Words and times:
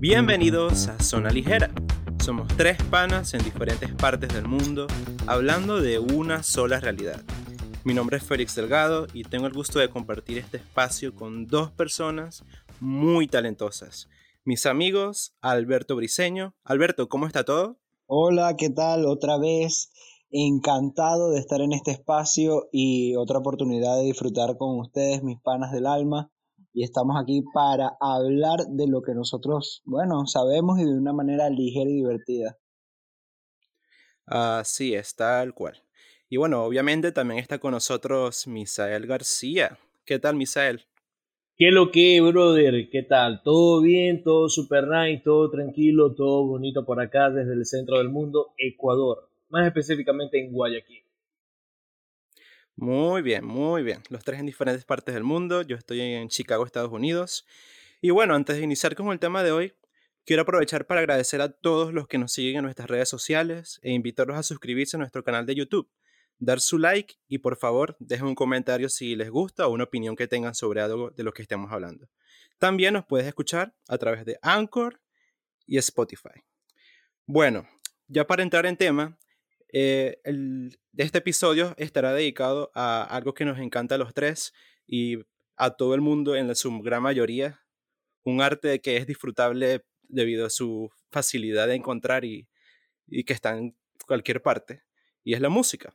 Bienvenidos 0.00 0.88
a 0.88 0.98
Zona 0.98 1.30
Ligera. 1.30 1.70
Somos 2.18 2.48
tres 2.56 2.82
panas 2.84 3.34
en 3.34 3.44
diferentes 3.44 3.92
partes 3.94 4.32
del 4.32 4.46
mundo 4.46 4.86
hablando 5.26 5.80
de 5.80 5.98
una 5.98 6.42
sola 6.42 6.80
realidad. 6.80 7.22
Mi 7.84 7.94
nombre 7.94 8.16
es 8.16 8.22
Félix 8.22 8.54
Delgado 8.54 9.06
y 9.12 9.24
tengo 9.24 9.46
el 9.46 9.52
gusto 9.52 9.78
de 9.78 9.90
compartir 9.90 10.38
este 10.38 10.56
espacio 10.56 11.14
con 11.14 11.46
dos 11.46 11.70
personas 11.70 12.44
muy 12.80 13.26
talentosas. 13.26 14.08
Mis 14.44 14.66
amigos 14.66 15.34
Alberto 15.40 15.96
Briseño. 15.96 16.54
Alberto, 16.64 17.08
¿cómo 17.08 17.26
está 17.26 17.44
todo? 17.44 17.78
Hola, 18.06 18.56
¿qué 18.56 18.70
tal? 18.70 19.06
Otra 19.06 19.38
vez 19.38 19.92
encantado 20.30 21.32
de 21.32 21.40
estar 21.40 21.60
en 21.60 21.72
este 21.72 21.90
espacio 21.90 22.68
y 22.72 23.16
otra 23.16 23.38
oportunidad 23.38 23.96
de 23.96 24.04
disfrutar 24.04 24.56
con 24.56 24.78
ustedes, 24.78 25.22
mis 25.22 25.40
panas 25.40 25.72
del 25.72 25.86
alma. 25.86 26.30
Y 26.72 26.84
estamos 26.84 27.16
aquí 27.20 27.42
para 27.52 27.96
hablar 28.00 28.60
de 28.68 28.86
lo 28.86 29.02
que 29.02 29.12
nosotros, 29.12 29.82
bueno, 29.84 30.26
sabemos 30.26 30.78
y 30.78 30.84
de 30.84 30.96
una 30.96 31.12
manera 31.12 31.50
ligera 31.50 31.90
y 31.90 31.94
divertida. 31.94 32.56
Así 34.26 34.94
es, 34.94 35.16
tal 35.16 35.52
cual. 35.52 35.82
Y 36.28 36.36
bueno, 36.36 36.62
obviamente 36.64 37.10
también 37.10 37.40
está 37.40 37.58
con 37.58 37.72
nosotros 37.72 38.46
Misael 38.46 39.08
García. 39.08 39.78
¿Qué 40.04 40.20
tal, 40.20 40.36
Misael? 40.36 40.86
¿Qué 41.56 41.72
lo 41.72 41.90
que, 41.90 42.20
brother? 42.20 42.88
¿Qué 42.88 43.02
tal? 43.02 43.42
¿Todo 43.42 43.82
bien? 43.82 44.22
¿Todo 44.22 44.48
super 44.48 44.86
nice? 44.86 45.22
¿Todo 45.24 45.50
tranquilo? 45.50 46.14
¿Todo 46.14 46.46
bonito 46.46 46.86
por 46.86 47.00
acá 47.00 47.30
desde 47.30 47.52
el 47.52 47.66
centro 47.66 47.98
del 47.98 48.08
mundo? 48.08 48.54
Ecuador. 48.56 49.29
Más 49.50 49.66
específicamente 49.66 50.38
en 50.40 50.52
Guayaquil. 50.52 51.04
Muy 52.76 53.20
bien, 53.20 53.44
muy 53.44 53.82
bien. 53.82 54.02
Los 54.08 54.24
tres 54.24 54.40
en 54.40 54.46
diferentes 54.46 54.84
partes 54.84 55.14
del 55.14 55.24
mundo. 55.24 55.62
Yo 55.62 55.76
estoy 55.76 56.00
en 56.00 56.28
Chicago, 56.28 56.64
Estados 56.64 56.92
Unidos. 56.92 57.46
Y 58.00 58.10
bueno, 58.10 58.34
antes 58.34 58.56
de 58.56 58.62
iniciar 58.62 58.94
con 58.94 59.08
el 59.08 59.18
tema 59.18 59.42
de 59.42 59.52
hoy, 59.52 59.74
quiero 60.24 60.42
aprovechar 60.42 60.86
para 60.86 61.00
agradecer 61.00 61.42
a 61.42 61.50
todos 61.50 61.92
los 61.92 62.08
que 62.08 62.16
nos 62.16 62.32
siguen 62.32 62.56
en 62.56 62.62
nuestras 62.64 62.88
redes 62.88 63.08
sociales 63.08 63.80
e 63.82 63.92
invitarlos 63.92 64.38
a 64.38 64.42
suscribirse 64.42 64.96
a 64.96 64.98
nuestro 64.98 65.22
canal 65.22 65.44
de 65.44 65.56
YouTube 65.56 65.90
dar 66.40 66.60
su 66.60 66.78
like 66.78 67.14
y 67.28 67.38
por 67.38 67.56
favor 67.56 67.96
dejen 68.00 68.26
un 68.26 68.34
comentario 68.34 68.88
si 68.88 69.14
les 69.14 69.30
gusta 69.30 69.68
o 69.68 69.72
una 69.72 69.84
opinión 69.84 70.16
que 70.16 70.26
tengan 70.26 70.54
sobre 70.54 70.80
algo 70.80 71.10
de 71.10 71.22
lo 71.22 71.32
que 71.32 71.42
estemos 71.42 71.70
hablando. 71.70 72.08
También 72.58 72.94
nos 72.94 73.06
puedes 73.06 73.26
escuchar 73.26 73.74
a 73.86 73.98
través 73.98 74.24
de 74.24 74.38
Anchor 74.42 75.00
y 75.66 75.78
Spotify. 75.78 76.42
Bueno, 77.26 77.68
ya 78.08 78.26
para 78.26 78.42
entrar 78.42 78.66
en 78.66 78.76
tema, 78.76 79.18
eh, 79.72 80.20
este 80.96 81.18
episodio 81.18 81.74
estará 81.76 82.12
dedicado 82.12 82.70
a 82.74 83.02
algo 83.04 83.34
que 83.34 83.44
nos 83.44 83.58
encanta 83.58 83.94
a 83.94 83.98
los 83.98 84.14
tres 84.14 84.52
y 84.86 85.18
a 85.56 85.70
todo 85.70 85.94
el 85.94 86.00
mundo 86.00 86.36
en 86.36 86.54
su 86.54 86.80
gran 86.80 87.02
mayoría, 87.02 87.60
un 88.24 88.40
arte 88.40 88.80
que 88.80 88.96
es 88.96 89.06
disfrutable 89.06 89.84
debido 90.08 90.46
a 90.46 90.50
su 90.50 90.90
facilidad 91.10 91.68
de 91.68 91.74
encontrar 91.74 92.24
y, 92.24 92.48
y 93.06 93.24
que 93.24 93.32
está 93.32 93.56
en 93.56 93.76
cualquier 94.06 94.42
parte, 94.42 94.82
y 95.22 95.34
es 95.34 95.40
la 95.40 95.48
música. 95.48 95.94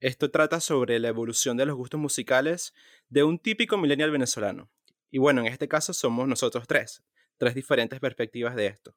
Esto 0.00 0.30
trata 0.30 0.60
sobre 0.60 0.98
la 0.98 1.08
evolución 1.08 1.56
de 1.56 1.66
los 1.66 1.76
gustos 1.76 1.98
musicales 1.98 2.72
de 3.08 3.24
un 3.24 3.38
típico 3.38 3.76
millennial 3.76 4.10
venezolano. 4.10 4.70
Y 5.10 5.18
bueno, 5.18 5.40
en 5.40 5.48
este 5.48 5.66
caso 5.66 5.92
somos 5.92 6.28
nosotros 6.28 6.66
tres, 6.68 7.02
tres 7.36 7.54
diferentes 7.54 7.98
perspectivas 7.98 8.54
de 8.54 8.66
esto. 8.66 8.94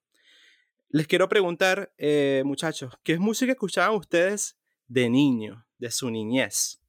Les 0.93 1.07
quiero 1.07 1.29
preguntar, 1.29 1.93
eh, 1.97 2.43
muchachos, 2.45 2.93
¿qué 3.01 3.17
música 3.17 3.53
escuchaban 3.53 3.95
ustedes 3.95 4.59
de 4.87 5.09
niño, 5.09 5.65
de 5.77 5.89
su 5.89 6.11
niñez? 6.11 6.81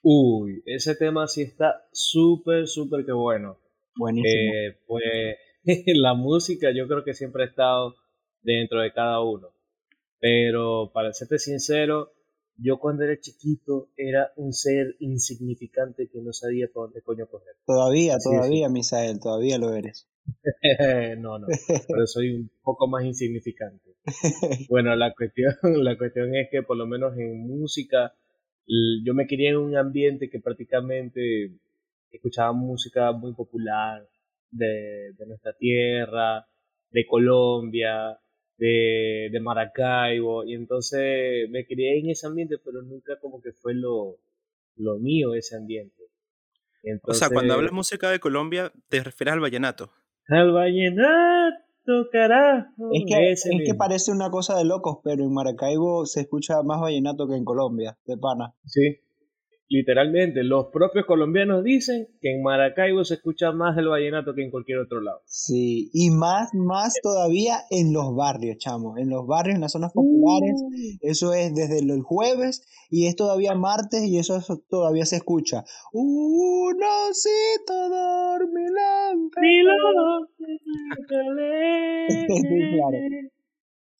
Uy, 0.00 0.62
ese 0.64 0.94
tema 0.96 1.28
sí 1.28 1.42
está 1.42 1.86
súper, 1.92 2.66
súper 2.66 3.04
que 3.04 3.12
bueno. 3.12 3.58
Buenísimo. 3.96 4.54
Eh, 4.54 4.78
pues 4.86 5.04
la 5.94 6.14
música 6.14 6.68
yo 6.74 6.88
creo 6.88 7.04
que 7.04 7.12
siempre 7.12 7.44
ha 7.44 7.48
estado 7.48 7.94
dentro 8.40 8.80
de 8.80 8.94
cada 8.94 9.20
uno. 9.20 9.48
Pero 10.18 10.90
para 10.94 11.12
serte 11.12 11.38
sincero, 11.38 12.14
yo 12.56 12.78
cuando 12.78 13.04
era 13.04 13.20
chiquito 13.20 13.90
era 13.94 14.32
un 14.36 14.54
ser 14.54 14.96
insignificante 15.00 16.08
que 16.08 16.22
no 16.22 16.32
sabía 16.32 16.66
por 16.72 16.86
dónde 16.86 17.02
coño 17.02 17.26
coger. 17.26 17.56
Todavía, 17.66 18.16
todavía, 18.18 18.70
Misael, 18.70 19.20
todavía 19.20 19.58
lo 19.58 19.74
eres. 19.74 20.08
no, 21.18 21.38
no, 21.38 21.46
pero 21.88 22.06
soy 22.06 22.30
un 22.34 22.50
poco 22.62 22.86
más 22.86 23.04
insignificante. 23.04 23.92
Bueno, 24.68 24.96
la 24.96 25.12
cuestión, 25.14 25.54
la 25.84 25.96
cuestión 25.96 26.34
es 26.34 26.48
que 26.50 26.62
por 26.62 26.76
lo 26.76 26.86
menos 26.86 27.16
en 27.16 27.46
música 27.46 28.14
yo 29.04 29.14
me 29.14 29.26
quería 29.26 29.50
en 29.50 29.56
un 29.56 29.76
ambiente 29.76 30.30
que 30.30 30.40
prácticamente 30.40 31.52
escuchaba 32.10 32.52
música 32.52 33.12
muy 33.12 33.34
popular 33.34 34.08
de, 34.50 35.12
de 35.18 35.26
nuestra 35.26 35.52
tierra, 35.54 36.46
de 36.90 37.06
Colombia, 37.06 38.18
de, 38.56 39.40
Maracaibo, 39.40 40.44
y 40.44 40.54
entonces 40.54 41.50
me 41.50 41.66
crié 41.66 41.98
en 41.98 42.10
ese 42.10 42.26
ambiente, 42.26 42.58
pero 42.64 42.82
nunca 42.82 43.18
como 43.20 43.40
que 43.42 43.52
fue 43.52 43.74
lo, 43.74 44.18
lo 44.76 44.98
mío 44.98 45.34
ese 45.34 45.56
ambiente. 45.56 46.04
o 47.02 47.14
sea, 47.14 47.28
cuando 47.28 47.54
hablas 47.54 47.72
música 47.72 48.10
de 48.10 48.20
Colombia, 48.20 48.72
te 48.88 49.02
refieres 49.02 49.34
al 49.34 49.40
vallenato. 49.40 49.90
Al 50.28 50.52
vallenato, 50.52 52.08
carajo. 52.10 52.90
Es 52.92 53.04
que, 53.06 53.32
es 53.32 53.44
que 53.66 53.74
parece 53.74 54.12
una 54.12 54.30
cosa 54.30 54.56
de 54.56 54.64
locos, 54.64 54.98
pero 55.02 55.24
en 55.24 55.32
Maracaibo 55.32 56.06
se 56.06 56.20
escucha 56.22 56.62
más 56.62 56.80
vallenato 56.80 57.26
que 57.28 57.36
en 57.36 57.44
Colombia, 57.44 57.98
de 58.06 58.16
pana. 58.16 58.54
Sí, 58.64 58.98
literalmente, 59.72 60.44
los 60.44 60.66
propios 60.66 61.06
colombianos 61.06 61.64
dicen 61.64 62.06
que 62.20 62.34
en 62.34 62.42
Maracaibo 62.42 63.04
se 63.04 63.14
escucha 63.14 63.52
más 63.52 63.76
el 63.78 63.88
vallenato 63.88 64.34
que 64.34 64.44
en 64.44 64.50
cualquier 64.50 64.78
otro 64.78 65.00
lado. 65.00 65.22
Sí, 65.24 65.90
y 65.94 66.10
más, 66.10 66.50
más 66.52 66.94
todavía 67.02 67.56
en 67.70 67.92
los 67.92 68.14
barrios, 68.14 68.58
chamo, 68.58 68.98
en 68.98 69.08
los 69.08 69.26
barrios, 69.26 69.54
en 69.54 69.62
las 69.62 69.72
zonas 69.72 69.92
populares, 69.92 70.62
eso 71.00 71.32
es 71.32 71.54
desde 71.54 71.78
el 71.78 72.02
jueves 72.02 72.66
y 72.90 73.06
es 73.06 73.16
todavía 73.16 73.54
martes 73.54 74.04
y 74.04 74.18
eso, 74.18 74.40
todavía 74.68 75.06
se 75.06 75.16
escucha. 75.16 75.64
Un 75.92 76.76
osito 77.08 77.88
dormilante. 77.88 79.40
claro. 82.74 83.31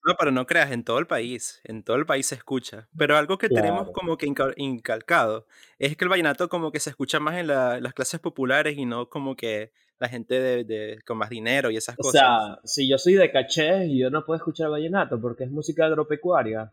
No, 0.05 0.15
pero 0.19 0.33
no 0.33 0.47
creas, 0.47 0.73
en 0.73 0.85
todo 0.85 0.99
el 0.99 1.07
país, 1.07 1.61
en 1.65 1.85
todo 1.85 1.97
el 1.97 2.07
país 2.07 2.27
se 2.27 2.35
escucha. 2.35 2.89
Pero 2.97 3.17
algo 3.17 3.39
que 3.39 3.49
tenemos 3.49 3.91
como 3.93 4.17
que 4.17 4.27
incalcado 4.57 5.47
es 5.79 5.97
que 5.97 6.05
el 6.05 6.09
vallenato 6.09 6.49
como 6.49 6.73
que 6.73 6.81
se 6.81 6.91
escucha 6.91 7.21
más 7.21 7.37
en 7.37 7.47
las 7.47 7.95
clases 7.95 8.19
populares 8.19 8.77
y 8.77 8.85
no 8.85 9.09
como 9.09 9.37
que 9.37 9.73
la 10.01 10.09
gente 10.09 10.65
de, 10.65 10.99
con 11.07 11.19
más 11.19 11.31
dinero 11.31 11.71
y 11.71 11.77
esas 11.77 11.97
cosas. 11.97 12.09
O 12.09 12.19
sea, 12.19 12.61
si 12.65 12.89
yo 12.91 12.99
soy 12.99 13.15
de 13.15 13.31
caché 13.31 13.87
y 13.87 14.01
yo 14.01 14.11
no 14.11 14.25
puedo 14.25 14.39
escuchar 14.39 14.71
vallenato 14.71 15.21
porque 15.21 15.45
es 15.45 15.51
música 15.51 15.87
agropecuaria. 15.87 16.73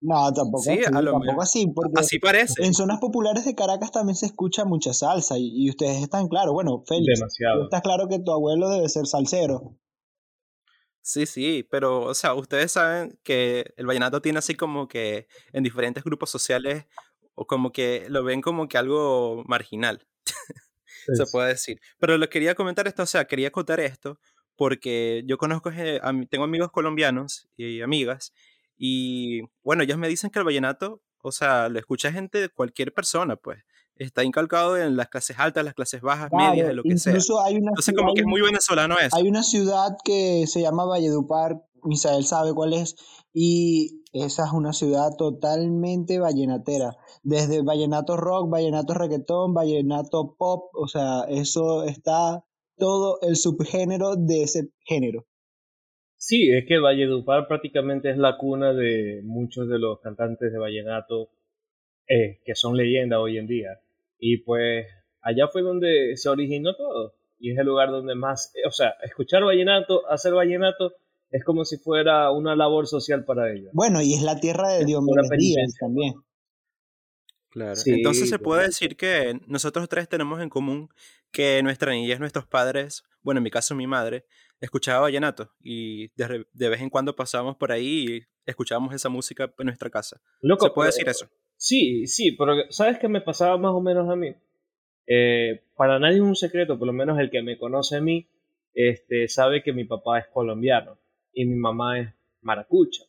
No, 0.00 0.32
tampoco 0.32 0.58
así, 0.58 0.80
tampoco 0.82 1.42
así, 1.42 1.66
porque 1.74 1.92
así 1.96 2.18
parece. 2.18 2.62
En 2.62 2.74
zonas 2.74 3.00
populares 3.00 3.46
de 3.46 3.54
Caracas 3.54 3.90
también 3.90 4.14
se 4.14 4.26
escucha 4.26 4.64
mucha 4.64 4.92
salsa 4.92 5.36
y, 5.38 5.68
ustedes 5.70 6.02
están 6.02 6.28
claros, 6.28 6.52
bueno, 6.52 6.84
Félix, 6.86 7.18
Demasiado. 7.18 7.64
estás 7.64 7.82
claro 7.82 8.06
que 8.08 8.20
tu 8.20 8.30
abuelo 8.30 8.68
debe 8.68 8.88
ser 8.88 9.06
salsero. 9.06 9.74
Sí, 11.08 11.24
sí, 11.24 11.66
pero, 11.70 12.02
o 12.02 12.12
sea, 12.12 12.34
ustedes 12.34 12.72
saben 12.72 13.18
que 13.22 13.72
el 13.78 13.86
vallenato 13.86 14.20
tiene 14.20 14.40
así 14.40 14.54
como 14.54 14.88
que 14.88 15.26
en 15.54 15.62
diferentes 15.62 16.04
grupos 16.04 16.28
sociales, 16.28 16.84
o 17.34 17.46
como 17.46 17.72
que 17.72 18.04
lo 18.10 18.22
ven 18.24 18.42
como 18.42 18.68
que 18.68 18.76
algo 18.76 19.42
marginal, 19.46 20.06
se 21.14 21.24
puede 21.32 21.48
decir. 21.48 21.80
Pero 21.98 22.18
lo 22.18 22.28
quería 22.28 22.54
comentar 22.54 22.86
esto, 22.86 23.04
o 23.04 23.06
sea, 23.06 23.24
quería 23.24 23.50
contar 23.50 23.80
esto, 23.80 24.20
porque 24.54 25.22
yo 25.24 25.38
conozco, 25.38 25.70
tengo 26.28 26.44
amigos 26.44 26.70
colombianos 26.72 27.48
y 27.56 27.80
amigas, 27.80 28.34
y 28.76 29.40
bueno, 29.62 29.84
ellos 29.84 29.96
me 29.96 30.08
dicen 30.08 30.28
que 30.28 30.40
el 30.40 30.44
vallenato, 30.44 31.00
o 31.22 31.32
sea, 31.32 31.70
lo 31.70 31.78
escucha 31.78 32.12
gente 32.12 32.38
de 32.38 32.48
cualquier 32.50 32.92
persona, 32.92 33.36
pues 33.36 33.64
está 33.98 34.24
incalcado 34.24 34.76
en 34.76 34.96
las 34.96 35.08
clases 35.08 35.38
altas, 35.38 35.64
las 35.64 35.74
clases 35.74 36.00
bajas, 36.00 36.30
medias, 36.32 36.68
de 36.68 36.74
lo 36.74 36.82
que 36.82 36.96
sea. 36.98 37.14
Hay 37.44 37.56
una 37.56 37.70
Entonces, 37.70 37.94
como 37.96 38.14
que 38.14 38.20
es 38.20 38.26
muy 38.26 38.40
venezolano 38.40 38.96
eso. 38.98 39.16
Hay 39.16 39.28
una 39.28 39.42
ciudad 39.42 39.96
que 40.04 40.46
se 40.46 40.62
llama 40.62 40.84
Valledupar, 40.84 41.62
Misael 41.84 42.24
sabe 42.24 42.52
cuál 42.54 42.72
es, 42.72 42.96
y 43.32 44.02
esa 44.12 44.46
es 44.46 44.52
una 44.52 44.72
ciudad 44.72 45.10
totalmente 45.16 46.18
vallenatera. 46.18 46.96
Desde 47.22 47.62
vallenato 47.62 48.16
rock, 48.16 48.50
vallenato 48.50 48.94
reggaetón, 48.94 49.54
vallenato 49.54 50.34
pop, 50.38 50.70
o 50.74 50.88
sea, 50.88 51.24
eso 51.28 51.84
está 51.84 52.44
todo 52.76 53.18
el 53.22 53.36
subgénero 53.36 54.16
de 54.16 54.42
ese 54.42 54.70
género. 54.84 55.26
Sí, 56.16 56.50
es 56.50 56.64
que 56.66 56.78
Valledupar 56.78 57.46
prácticamente 57.46 58.10
es 58.10 58.18
la 58.18 58.36
cuna 58.38 58.74
de 58.74 59.20
muchos 59.22 59.68
de 59.68 59.78
los 59.78 60.00
cantantes 60.00 60.52
de 60.52 60.58
vallenato 60.58 61.30
eh, 62.08 62.40
que 62.44 62.54
son 62.56 62.76
leyenda 62.76 63.20
hoy 63.20 63.38
en 63.38 63.46
día. 63.46 63.80
Y 64.18 64.42
pues 64.42 64.86
allá 65.20 65.48
fue 65.48 65.62
donde 65.62 66.16
se 66.16 66.28
originó 66.28 66.74
todo. 66.76 67.14
Y 67.38 67.52
es 67.52 67.58
el 67.58 67.66
lugar 67.66 67.90
donde 67.90 68.14
más, 68.14 68.52
o 68.66 68.70
sea, 68.70 68.94
escuchar 69.04 69.44
vallenato, 69.44 70.08
hacer 70.08 70.32
vallenato, 70.32 70.94
es 71.30 71.44
como 71.44 71.64
si 71.64 71.76
fuera 71.76 72.30
una 72.32 72.56
labor 72.56 72.86
social 72.86 73.24
para 73.24 73.52
ellos. 73.52 73.70
Bueno, 73.72 74.02
y 74.02 74.14
es 74.14 74.22
la 74.22 74.40
tierra 74.40 74.70
de 74.70 74.84
Diomedes 74.84 75.28
Díaz 75.38 75.74
también. 75.78 76.14
Claro. 77.50 77.80
Entonces 77.86 78.28
se 78.28 78.38
puede 78.38 78.66
decir 78.66 78.96
que 78.96 79.40
nosotros 79.46 79.88
tres 79.88 80.08
tenemos 80.08 80.40
en 80.42 80.50
común 80.50 80.90
que 81.30 81.62
nuestra 81.62 81.92
niñez, 81.92 82.20
nuestros 82.20 82.46
padres, 82.46 83.04
bueno, 83.22 83.38
en 83.38 83.44
mi 83.44 83.50
caso 83.50 83.74
mi 83.74 83.86
madre, 83.86 84.26
escuchaba 84.60 85.00
vallenato 85.00 85.52
y 85.60 86.08
de, 86.14 86.46
vez 86.68 86.80
en 86.80 86.90
cuando 86.90 87.14
pasábamos 87.14 87.56
por 87.56 87.72
ahí 87.72 88.06
y 88.08 88.22
escuchábamos 88.44 88.94
esa 88.94 89.08
música 89.08 89.52
en 89.58 89.66
nuestra 89.66 89.90
casa. 89.90 90.20
¿Se 90.40 90.70
puede 90.70 90.88
decir 90.88 91.08
eso? 91.08 91.28
Sí, 91.58 92.06
sí, 92.06 92.32
pero 92.32 92.54
¿sabes 92.70 92.98
qué 92.98 93.08
me 93.08 93.20
pasaba 93.20 93.58
más 93.58 93.72
o 93.72 93.80
menos 93.80 94.08
a 94.08 94.14
mí? 94.14 94.32
Eh, 95.08 95.60
para 95.76 95.98
nadie 95.98 96.16
es 96.16 96.22
un 96.22 96.36
secreto, 96.36 96.78
por 96.78 96.86
lo 96.86 96.92
menos 96.92 97.18
el 97.18 97.30
que 97.30 97.42
me 97.42 97.58
conoce 97.58 97.96
a 97.96 98.00
mí, 98.00 98.28
este, 98.74 99.26
sabe 99.26 99.64
que 99.64 99.72
mi 99.72 99.84
papá 99.84 100.20
es 100.20 100.28
colombiano 100.28 100.98
y 101.32 101.46
mi 101.46 101.56
mamá 101.56 101.98
es 101.98 102.14
maracucha. 102.42 103.02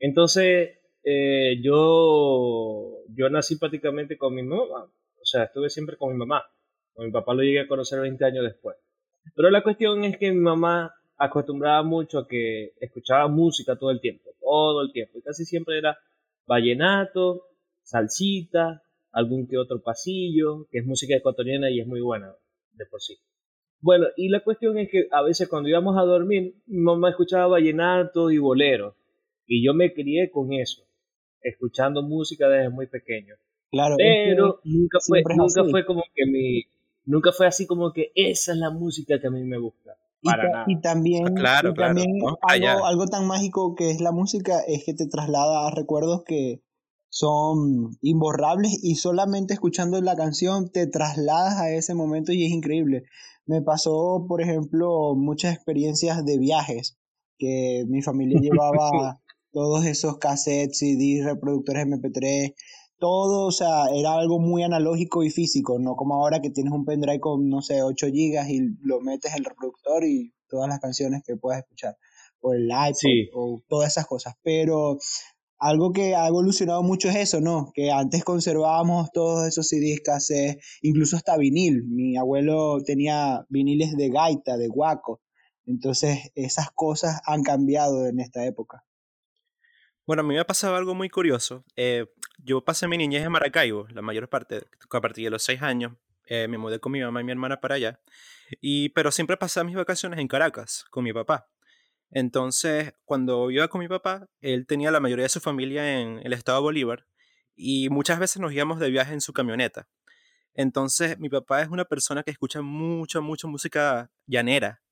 Entonces, 0.00 0.78
eh, 1.04 1.60
yo, 1.62 3.04
yo 3.14 3.30
nací 3.30 3.56
prácticamente 3.56 4.18
con 4.18 4.34
mi 4.34 4.42
mamá, 4.42 4.84
o 5.20 5.24
sea, 5.24 5.44
estuve 5.44 5.70
siempre 5.70 5.96
con 5.96 6.12
mi 6.12 6.18
mamá. 6.18 6.44
Con 6.92 7.06
mi 7.06 7.12
papá 7.12 7.34
lo 7.34 7.42
llegué 7.42 7.60
a 7.60 7.68
conocer 7.68 8.00
20 8.00 8.24
años 8.24 8.44
después. 8.44 8.76
Pero 9.36 9.50
la 9.50 9.62
cuestión 9.62 10.02
es 10.02 10.18
que 10.18 10.32
mi 10.32 10.40
mamá 10.40 10.92
acostumbraba 11.18 11.84
mucho 11.84 12.18
a 12.18 12.26
que 12.26 12.72
escuchaba 12.80 13.28
música 13.28 13.76
todo 13.76 13.92
el 13.92 14.00
tiempo, 14.00 14.30
todo 14.40 14.82
el 14.82 14.92
tiempo. 14.92 15.18
Y 15.18 15.22
casi 15.22 15.44
siempre 15.44 15.78
era 15.78 15.96
vallenato, 16.46 17.46
salsita, 17.86 18.82
algún 19.12 19.46
que 19.46 19.56
otro 19.56 19.80
pasillo, 19.80 20.66
que 20.70 20.78
es 20.78 20.86
música 20.86 21.16
ecuatoriana 21.16 21.70
y 21.70 21.80
es 21.80 21.86
muy 21.86 22.00
buena 22.00 22.34
de 22.72 22.86
por 22.86 23.00
sí. 23.00 23.16
Bueno, 23.80 24.06
y 24.16 24.28
la 24.28 24.40
cuestión 24.40 24.78
es 24.78 24.90
que 24.90 25.06
a 25.10 25.22
veces 25.22 25.48
cuando 25.48 25.68
íbamos 25.68 25.96
a 25.96 26.02
dormir, 26.02 26.56
mi 26.66 26.80
mamá 26.80 27.10
escuchaba 27.10 27.46
vallenato 27.46 28.30
y 28.30 28.38
bolero. 28.38 28.96
Y 29.46 29.64
yo 29.64 29.74
me 29.74 29.94
crié 29.94 30.30
con 30.30 30.52
eso, 30.52 30.82
escuchando 31.40 32.02
música 32.02 32.48
desde 32.48 32.68
muy 32.68 32.88
pequeño. 32.88 33.36
Claro, 33.70 33.94
pero 33.96 34.60
nunca 34.64 34.98
fue, 35.06 35.22
nunca 35.36 35.64
fue 35.70 35.86
como 35.86 36.02
que 36.14 36.26
mi, 36.26 36.64
nunca 37.04 37.32
fue 37.32 37.46
así 37.46 37.66
como 37.66 37.92
que 37.92 38.10
esa 38.14 38.52
es 38.52 38.58
la 38.58 38.70
música 38.70 39.20
que 39.20 39.28
a 39.28 39.30
mí 39.30 39.44
me 39.44 39.58
gusta. 39.58 39.96
y, 40.66 40.80
también, 40.80 41.34
claro, 41.34 41.72
también 41.74 42.08
algo, 42.42 42.86
algo, 42.86 43.06
tan 43.06 43.26
mágico 43.26 43.76
que 43.76 43.90
es 43.90 44.00
la 44.00 44.10
música 44.10 44.60
es 44.66 44.84
que 44.84 44.94
te 44.94 45.06
traslada 45.06 45.68
a 45.68 45.70
recuerdos 45.70 46.24
que 46.24 46.65
son 47.16 47.96
imborrables 48.02 48.78
y 48.82 48.96
solamente 48.96 49.54
escuchando 49.54 49.98
la 50.02 50.16
canción 50.16 50.70
te 50.70 50.86
trasladas 50.86 51.58
a 51.58 51.70
ese 51.70 51.94
momento 51.94 52.30
y 52.30 52.44
es 52.44 52.52
increíble. 52.52 53.04
Me 53.46 53.62
pasó, 53.62 54.26
por 54.28 54.42
ejemplo, 54.42 55.14
muchas 55.14 55.54
experiencias 55.54 56.26
de 56.26 56.36
viajes 56.36 56.98
que 57.38 57.86
mi 57.88 58.02
familia 58.02 58.38
llevaba 58.42 59.22
todos 59.50 59.86
esos 59.86 60.18
cassettes, 60.18 60.78
CDs, 60.78 61.24
reproductores 61.24 61.86
MP3, 61.86 62.52
todo, 62.98 63.46
o 63.46 63.50
sea, 63.50 63.86
era 63.94 64.12
algo 64.12 64.38
muy 64.38 64.62
analógico 64.62 65.24
y 65.24 65.30
físico, 65.30 65.78
no 65.78 65.96
como 65.96 66.16
ahora 66.16 66.42
que 66.42 66.50
tienes 66.50 66.74
un 66.74 66.84
pendrive 66.84 67.20
con, 67.20 67.48
no 67.48 67.62
sé, 67.62 67.82
8 67.82 68.08
gigas 68.08 68.50
y 68.50 68.60
lo 68.82 69.00
metes 69.00 69.32
en 69.32 69.38
el 69.38 69.44
reproductor 69.46 70.04
y 70.04 70.34
todas 70.48 70.68
las 70.68 70.80
canciones 70.80 71.22
que 71.26 71.36
puedas 71.36 71.60
escuchar, 71.60 71.96
o 72.40 72.52
el 72.52 72.66
iPod, 72.66 73.32
o 73.32 73.62
todas 73.68 73.92
esas 73.92 74.06
cosas. 74.06 74.34
Pero 74.42 74.98
algo 75.58 75.92
que 75.92 76.14
ha 76.14 76.26
evolucionado 76.28 76.82
mucho 76.82 77.08
es 77.08 77.16
eso, 77.16 77.40
¿no? 77.40 77.70
Que 77.74 77.90
antes 77.90 78.24
conservábamos 78.24 79.10
todos 79.12 79.46
esos 79.46 79.68
CDs, 79.68 80.00
cassettes, 80.04 80.78
incluso 80.82 81.16
hasta 81.16 81.36
vinil. 81.36 81.84
Mi 81.88 82.16
abuelo 82.16 82.78
tenía 82.84 83.44
viniles 83.48 83.96
de 83.96 84.10
gaita, 84.10 84.56
de 84.56 84.68
guaco. 84.68 85.22
Entonces, 85.64 86.30
esas 86.34 86.70
cosas 86.74 87.20
han 87.26 87.42
cambiado 87.42 88.06
en 88.06 88.20
esta 88.20 88.44
época. 88.46 88.84
Bueno, 90.06 90.20
a 90.20 90.22
mí 90.24 90.34
me 90.34 90.40
ha 90.40 90.46
pasado 90.46 90.76
algo 90.76 90.94
muy 90.94 91.08
curioso. 91.08 91.64
Eh, 91.74 92.06
yo 92.38 92.64
pasé 92.64 92.86
mi 92.86 92.96
niñez 92.96 93.24
en 93.24 93.32
Maracaibo, 93.32 93.88
la 93.88 94.02
mayor 94.02 94.28
parte, 94.28 94.62
a 94.90 95.00
partir 95.00 95.24
de 95.24 95.30
los 95.30 95.42
seis 95.42 95.62
años. 95.62 95.94
Eh, 96.28 96.46
me 96.48 96.58
mudé 96.58 96.78
con 96.78 96.92
mi 96.92 97.00
mamá 97.00 97.20
y 97.20 97.24
mi 97.24 97.32
hermana 97.32 97.60
para 97.60 97.74
allá. 97.74 98.00
Y, 98.60 98.90
pero 98.90 99.10
siempre 99.10 99.36
pasaba 99.36 99.64
mis 99.64 99.74
vacaciones 99.74 100.20
en 100.20 100.28
Caracas 100.28 100.84
con 100.90 101.02
mi 101.02 101.12
papá. 101.12 101.48
Entonces, 102.10 102.92
cuando 103.04 103.50
iba 103.50 103.68
con 103.68 103.80
mi 103.80 103.88
papá, 103.88 104.28
él 104.40 104.66
tenía 104.66 104.90
la 104.90 105.00
mayoría 105.00 105.24
de 105.24 105.28
su 105.28 105.40
familia 105.40 106.00
en 106.00 106.20
el 106.24 106.32
estado 106.32 106.62
Bolívar 106.62 107.06
y 107.54 107.88
muchas 107.90 108.18
veces 108.18 108.40
nos 108.40 108.52
íbamos 108.52 108.78
de 108.80 108.90
viaje 108.90 109.12
en 109.12 109.20
su 109.20 109.32
camioneta. 109.32 109.88
Entonces, 110.54 111.18
mi 111.18 111.28
papá 111.28 111.62
es 111.62 111.68
una 111.68 111.84
persona 111.84 112.22
que 112.22 112.30
escucha 112.30 112.62
mucha, 112.62 113.20
mucha 113.20 113.48
música 113.48 114.10
llanera. 114.26 114.82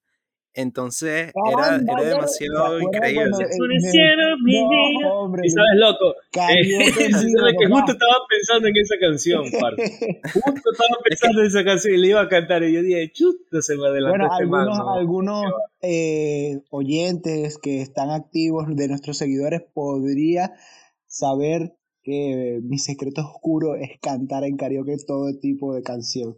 Entonces 0.57 1.33
era, 1.51 1.77
era 1.77 2.03
demasiado 2.09 2.81
increíble. 2.81 3.31
y 5.43 5.51
sabes, 5.51 5.77
loco, 5.77 6.15
eh, 6.15 6.63
que 7.59 7.67
justo 7.67 7.93
estaba 7.93 8.19
pensando 8.29 8.69
en 8.69 8.77
esa 8.77 8.95
canción, 9.01 9.43
Justo 10.33 10.71
estaba 10.71 10.97
pensando 11.03 11.41
en 11.41 11.47
esa 11.49 11.65
canción 11.65 11.95
y 11.95 11.99
le 11.99 12.09
iba 12.09 12.21
a 12.21 12.29
cantar 12.29 12.63
y 12.63 12.73
yo 12.73 12.83
dije, 12.83 13.11
chuta, 13.13 13.63
se 13.63 13.77
me 13.77 13.89
adelantó 13.89 14.17
bueno, 14.17 14.33
este 14.33 14.43
algunos, 14.45 14.79
algunos 14.97 15.45
eh, 15.83 16.61
oyentes 16.71 17.59
que 17.59 17.81
están 17.81 18.11
activos 18.11 18.67
de 18.69 18.87
nuestros 18.87 19.19
seguidores 19.19 19.61
podría 19.75 20.53
saber 21.09 21.75
que 22.05 22.61
mi 22.63 22.79
secreto 22.79 23.23
oscuro 23.23 23.75
es 23.75 23.99
cantar 24.01 24.45
en 24.45 24.57
karaoke 24.57 24.97
todo 25.05 25.37
tipo 25.41 25.75
de 25.75 25.83
canción. 25.83 26.37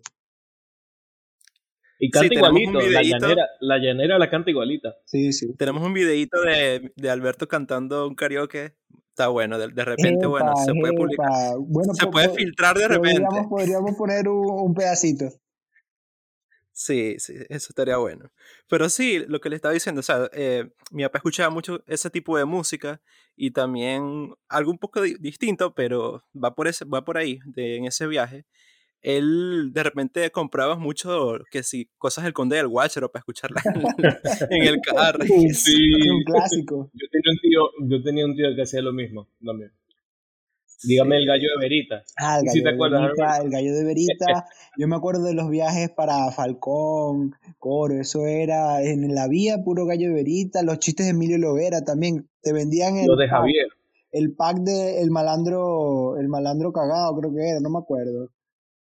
Y 1.99 2.11
canta 2.11 2.35
igualito, 2.35 2.81
la 2.81 3.03
llanera, 3.03 3.49
la 3.61 3.79
llanera 3.79 4.19
la 4.19 4.29
canta 4.29 4.51
igualita. 4.51 4.97
Sí, 5.07 5.33
sí. 5.33 5.55
Tenemos 5.57 5.83
un 5.83 5.95
videito 5.95 6.41
de, 6.43 6.93
de 6.95 7.11
Alberto 7.11 7.49
cantando 7.49 8.07
un 8.07 8.15
karaoke. 8.15 8.75
Está 9.09 9.29
bueno, 9.29 9.59
de, 9.59 9.69
de 9.69 9.85
repente, 9.85 10.27
bueno, 10.27 10.55
se 10.57 10.75
puede 10.75 10.93
publicar. 10.93 11.55
se 11.95 12.07
puede 12.09 12.29
filtrar 12.31 12.77
de 12.77 12.89
repente. 12.89 13.25
Podríamos, 13.49 13.97
poner 13.97 14.29
un, 14.29 14.75
pedacito. 14.75 15.31
Sí, 16.71 17.17
sí, 17.19 17.33
eso 17.49 17.69
estaría 17.71 17.97
bueno. 17.97 18.31
Pero 18.69 18.91
sí, 18.91 19.25
lo 19.27 19.41
que 19.41 19.49
le 19.49 19.57
estaba 19.57 19.73
diciendo, 19.73 20.01
o 20.01 20.03
sea, 20.03 20.29
eh, 20.35 20.69
mi 20.91 21.03
papá 21.05 21.19
escuchaba 21.19 21.49
mucho 21.49 21.83
ese 21.87 22.11
tipo 22.11 22.37
de 22.37 22.45
música 22.45 23.01
y 23.35 23.53
también 23.53 24.35
algo 24.51 24.71
un 24.71 24.79
poco 24.79 25.01
distinto, 25.01 25.75
pero 25.75 26.23
va 26.35 26.55
por, 26.55 26.69
ese, 26.69 26.85
va 26.85 27.03
por 27.03 27.17
ahí, 27.17 27.39
de, 27.47 27.77
en 27.77 27.87
ese 27.87 28.07
viaje 28.07 28.45
él 29.06 29.70
de 29.73 29.85
repente 29.85 30.31
compraba 30.32 30.76
mucho, 30.76 31.38
que 31.53 31.62
si, 31.62 31.88
cosas 31.97 32.25
del 32.25 32.32
Conde 32.32 32.56
del 32.56 32.67
Guachero 32.67 33.12
para 33.12 33.20
escucharla 33.20 33.62
en 34.50 34.62
el 34.64 34.81
carro. 34.81 35.25
Sí, 35.53 35.93
un 36.11 36.25
clásico. 36.25 36.91
Yo 36.93 37.06
tenía 37.12 37.31
un 37.31 37.38
tío, 37.38 37.88
yo 37.88 38.03
tenía 38.03 38.25
un 38.26 38.35
tío 38.35 38.47
que 38.56 38.62
hacía 38.62 38.82
lo 38.82 38.93
mismo 38.93 39.29
también. 39.44 39.70
Dígame 40.82 41.19
el 41.19 41.26
gallo 41.26 41.49
de 41.55 41.64
Verita. 41.64 42.03
Ah, 42.19 42.41
el 42.41 42.47
gallo, 42.47 42.64
de, 42.64 42.99
Verita, 42.99 43.38
el 43.38 43.50
gallo 43.50 43.75
de 43.75 43.85
Verita. 43.85 44.26
Yo 44.76 44.88
me 44.88 44.97
acuerdo 44.97 45.25
de 45.25 45.35
los 45.35 45.49
viajes 45.49 45.88
para 45.91 46.31
Falcón, 46.32 47.35
Coro, 47.59 47.95
eso 47.99 48.26
era 48.26 48.83
en 48.83 49.14
la 49.14 49.26
vía, 49.26 49.62
puro 49.64 49.87
gallo 49.87 50.09
de 50.09 50.14
Verita. 50.14 50.62
Los 50.62 50.81
chistes 50.81 51.07
de 51.07 51.12
Emilio 51.12 51.38
Lovera 51.38 51.83
también. 51.83 52.28
Te 52.42 52.52
vendían 52.52 52.97
el. 52.97 53.07
Lo 53.07 53.16
de 53.16 53.28
Javier. 53.28 53.69
el 54.12 54.35
pack 54.35 54.59
de 54.59 55.00
el 55.00 55.11
malandro, 55.11 56.19
el 56.19 56.28
malandro 56.28 56.73
cagado, 56.73 57.16
creo 57.19 57.33
que 57.33 57.49
era, 57.49 57.61
no 57.61 57.71
me 57.71 57.78
acuerdo 57.78 58.31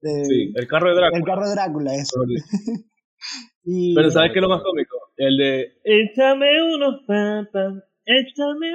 sí, 0.03 0.53
el 0.55 0.67
carro 0.67 0.91
de 0.91 0.97
Drácula. 0.97 1.19
El 1.19 1.25
carro 1.25 1.49
de 1.49 1.55
Drácula, 1.55 1.95
eso. 1.95 2.21
Pero 3.95 4.11
¿sabes 4.11 4.33
qué 4.33 4.39
es 4.39 4.43
lo 4.43 4.49
más 4.49 4.63
cómico? 4.63 4.97
El 5.17 5.37
de 5.37 5.73
échame 5.85 6.75
unos 6.75 7.03
pam 7.07 7.47
pam, 7.53 7.83
échame 8.05 8.73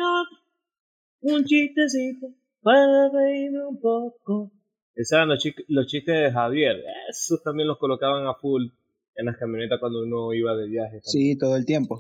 un 1.21 1.45
chistecito 1.45 2.27
para 2.61 3.09
reírme 3.09 3.65
un 3.65 3.79
poco. 3.79 4.51
Esos 4.95 5.13
eran 5.13 5.29
los, 5.29 5.43
los 5.67 5.87
chistes 5.87 6.15
de 6.15 6.31
Javier. 6.31 6.83
Esos 7.09 7.41
también 7.41 7.67
los 7.67 7.79
colocaban 7.79 8.27
a 8.27 8.35
full 8.35 8.67
en 9.15 9.25
las 9.25 9.37
camionetas 9.37 9.79
cuando 9.79 10.03
uno 10.03 10.33
iba 10.33 10.55
de 10.55 10.67
viaje. 10.67 10.99
Sí, 11.03 11.37
todo 11.37 11.55
el 11.55 11.65
tiempo. 11.65 11.97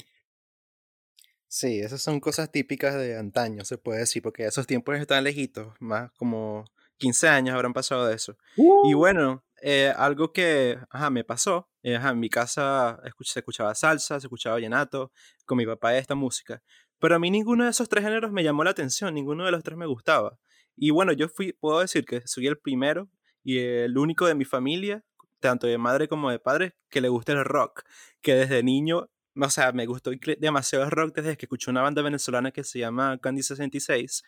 Sí, 1.47 1.79
esas 1.79 2.01
son 2.01 2.19
cosas 2.19 2.51
típicas 2.51 2.95
de 2.95 3.15
antaño, 3.15 3.63
se 3.63 3.77
puede 3.77 3.99
decir, 3.99 4.23
porque 4.23 4.45
esos 4.45 4.65
tiempos 4.65 4.97
están 4.97 5.23
lejitos, 5.23 5.73
más 5.79 6.11
como 6.13 6.65
15 7.03 7.27
años 7.27 7.53
habrán 7.53 7.73
pasado 7.73 8.05
de 8.07 8.15
eso. 8.15 8.37
Y 8.55 8.93
¡Uh! 8.93 8.97
bueno, 8.97 9.43
eh, 9.61 9.93
algo 9.97 10.31
que 10.31 10.79
ajá, 10.89 11.09
me 11.09 11.25
pasó, 11.25 11.69
eh, 11.81 11.97
ajá, 11.97 12.11
en 12.11 12.19
mi 12.19 12.29
casa 12.29 12.97
se 13.19 13.39
escuchaba 13.39 13.75
salsa, 13.75 14.21
se 14.21 14.27
escuchaba 14.27 14.55
vallenato, 14.55 15.11
con 15.45 15.57
mi 15.57 15.65
papá 15.65 15.97
esta 15.97 16.15
música. 16.15 16.63
Pero 16.99 17.15
a 17.15 17.19
mí 17.19 17.29
ninguno 17.29 17.65
de 17.65 17.71
esos 17.71 17.89
tres 17.89 18.05
géneros 18.05 18.31
me 18.31 18.41
llamó 18.41 18.63
la 18.63 18.69
atención, 18.69 19.13
ninguno 19.13 19.43
de 19.43 19.51
los 19.51 19.63
tres 19.63 19.77
me 19.77 19.85
gustaba. 19.85 20.39
Y 20.77 20.91
bueno, 20.91 21.11
yo 21.11 21.27
fui, 21.27 21.51
puedo 21.51 21.81
decir 21.81 22.05
que 22.05 22.25
soy 22.25 22.47
el 22.47 22.57
primero 22.57 23.09
y 23.43 23.59
el 23.59 23.97
único 23.97 24.25
de 24.25 24.35
mi 24.35 24.45
familia, 24.45 25.03
tanto 25.41 25.67
de 25.67 25.77
madre 25.77 26.07
como 26.07 26.31
de 26.31 26.39
padre, 26.39 26.77
que 26.89 27.01
le 27.01 27.09
gusta 27.09 27.33
el 27.33 27.43
rock, 27.43 27.83
que 28.21 28.35
desde 28.35 28.63
niño 28.63 29.09
o 29.35 29.49
sea, 29.49 29.71
me 29.71 29.85
gustó 29.85 30.11
demasiado 30.39 30.85
el 30.85 30.91
rock 30.91 31.15
desde 31.15 31.37
que 31.37 31.45
escuché 31.45 31.71
una 31.71 31.81
banda 31.81 32.01
venezolana 32.01 32.51
que 32.51 32.63
se 32.63 32.79
llama 32.79 33.17
Candy 33.19 33.43
66 33.43 34.23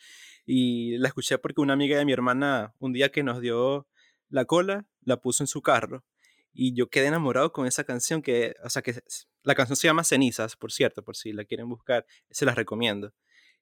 y 0.45 0.97
la 0.97 1.07
escuché 1.07 1.37
porque 1.37 1.61
una 1.61 1.73
amiga 1.73 1.97
de 1.97 2.05
mi 2.05 2.13
hermana 2.13 2.73
un 2.79 2.93
día 2.93 3.09
que 3.09 3.23
nos 3.23 3.41
dio 3.41 3.87
la 4.29 4.45
cola 4.45 4.85
la 5.01 5.17
puso 5.17 5.43
en 5.43 5.47
su 5.47 5.61
carro 5.61 6.03
y 6.53 6.73
yo 6.73 6.89
quedé 6.89 7.07
enamorado 7.07 7.51
con 7.51 7.67
esa 7.67 7.83
canción 7.83 8.21
que, 8.21 8.55
o 8.63 8.69
sea, 8.69 8.81
que 8.81 9.01
la 9.43 9.55
canción 9.55 9.75
se 9.75 9.87
llama 9.87 10.03
Cenizas, 10.05 10.55
por 10.55 10.71
cierto, 10.71 11.03
por 11.03 11.17
si 11.17 11.33
la 11.33 11.43
quieren 11.43 11.67
buscar, 11.67 12.05
se 12.31 12.45
las 12.45 12.55
recomiendo. 12.55 13.13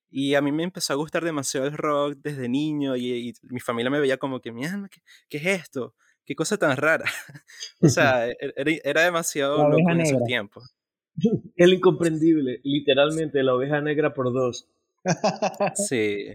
Y 0.10 0.36
a 0.36 0.42
mí 0.42 0.52
me 0.52 0.64
empezó 0.64 0.94
a 0.94 0.96
gustar 0.96 1.26
demasiado 1.26 1.66
el 1.66 1.74
rock 1.74 2.18
desde 2.20 2.48
niño 2.48 2.96
y, 2.96 3.34
mi 3.42 3.60
familia 3.60 3.90
me 3.90 4.00
veía 4.00 4.18
como 4.18 4.40
que, 4.40 4.52
mira, 4.52 4.88
¿qué, 4.92 5.02
¿qué, 5.28 5.38
es 5.38 5.62
esto? 5.62 5.96
¿Qué 6.24 6.36
cosa 6.36 6.58
tan 6.58 6.78
rara? 6.78 7.06
o 7.82 7.90
sea, 7.90 8.30
e, 8.30 8.38
e, 8.40 8.82
era, 8.84 9.02
demasiado 9.02 9.68
loco 9.68 9.90
en 9.90 10.02
esos 10.02 10.24
tiempos. 10.24 10.76
El 11.55 11.74
incomprendible, 11.74 12.60
literalmente 12.63 13.43
la 13.43 13.55
oveja 13.55 13.82
negra 13.82 14.13
por 14.13 14.32
dos. 14.34 14.70
Sí. 15.75 16.34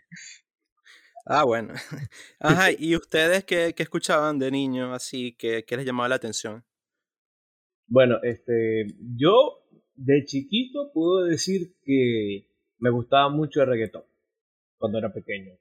Ah, 1.24 1.44
bueno. 1.44 1.74
Ajá, 2.40 2.68
¿y 2.76 2.96
ustedes 2.96 3.44
qué, 3.44 3.74
qué 3.76 3.82
escuchaban 3.82 4.38
de 4.38 4.50
niño 4.50 4.94
así 4.94 5.36
que, 5.36 5.64
que 5.64 5.76
les 5.76 5.84
llamaba 5.84 6.08
la 6.08 6.14
atención? 6.14 6.64
Bueno, 7.86 8.16
este, 8.22 8.86
yo 9.16 9.64
de 9.94 10.24
chiquito 10.24 10.90
puedo 10.92 11.24
decir 11.24 11.74
que 11.82 12.46
me 12.78 12.90
gustaba 12.90 13.28
mucho 13.28 13.60
el 13.62 13.68
reggaetón 13.68 14.04
cuando 14.78 14.98
era 14.98 15.12
pequeño. 15.12 15.52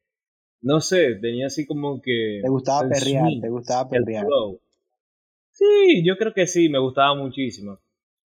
No 0.61 0.79
sé, 0.79 1.15
tenía 1.15 1.47
así 1.47 1.65
como 1.65 2.01
que... 2.01 2.39
Te 2.41 2.49
gustaba 2.49 2.87
perrear, 2.89 3.29
te 3.41 3.49
gustaba 3.49 3.89
perrear. 3.89 4.25
Sí, 5.51 6.03
yo 6.05 6.17
creo 6.17 6.33
que 6.33 6.47
sí, 6.47 6.69
me 6.69 6.79
gustaba 6.79 7.15
muchísimo. 7.15 7.79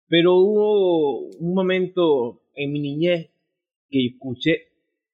Pero 0.09 0.35
hubo 0.35 1.19
un 1.39 1.53
momento 1.53 2.41
en 2.55 2.71
mi 2.71 2.79
niñez 2.79 3.29
que 3.89 4.05
escuché, 4.07 4.69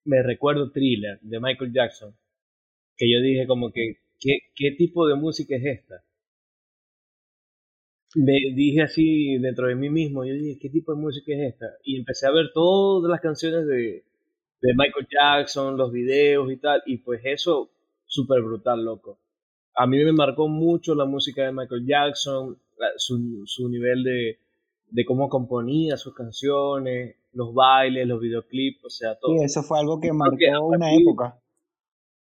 me 0.05 0.21
recuerdo 0.21 0.71
Thriller 0.71 1.19
de 1.21 1.39
Michael 1.39 1.73
Jackson, 1.73 2.15
que 2.95 3.11
yo 3.11 3.21
dije 3.21 3.47
como 3.47 3.71
que, 3.71 3.97
¿qué, 4.19 4.71
tipo 4.77 5.07
de 5.07 5.15
música 5.15 5.55
es 5.55 5.65
esta? 5.65 6.03
me 8.15 8.33
dije 8.53 8.83
así 8.83 9.39
dentro 9.39 9.67
de 9.67 9.75
mí 9.75 9.89
mismo, 9.89 10.23
yo 10.23 10.35
dije, 10.35 10.59
¿qué 10.61 10.69
tipo 10.69 10.93
de 10.93 11.01
música 11.01 11.33
es 11.33 11.53
esta? 11.53 11.65
Y 11.83 11.97
empecé 11.97 12.27
a 12.27 12.31
ver 12.31 12.51
todas 12.53 13.09
las 13.09 13.21
canciones 13.21 13.65
de, 13.65 14.03
de 14.61 14.73
Michael 14.75 15.07
Jackson, 15.09 15.77
los 15.77 15.91
videos 15.91 16.51
y 16.51 16.57
tal, 16.57 16.83
y 16.85 16.97
pues 16.97 17.21
eso, 17.23 17.71
súper 18.05 18.43
brutal, 18.43 18.85
loco. 18.85 19.19
A 19.75 19.87
mí 19.87 19.97
me 20.03 20.13
marcó 20.13 20.47
mucho 20.47 20.93
la 20.93 21.05
música 21.05 21.43
de 21.43 21.53
Michael 21.53 21.87
Jackson, 21.87 22.59
su, 22.97 23.43
su 23.47 23.67
nivel 23.67 24.03
de, 24.03 24.37
de 24.93 25.05
cómo 25.05 25.27
componía 25.27 25.97
sus 25.97 26.13
canciones, 26.13 27.15
los 27.31 27.51
bailes, 27.53 28.07
los 28.07 28.21
videoclips, 28.21 28.85
o 28.85 28.89
sea, 28.91 29.17
todo. 29.19 29.35
Sí, 29.35 29.43
eso 29.43 29.63
fue 29.63 29.79
algo 29.79 29.99
que 29.99 30.13
marcó 30.13 30.67
una 30.67 30.93
época. 30.93 31.41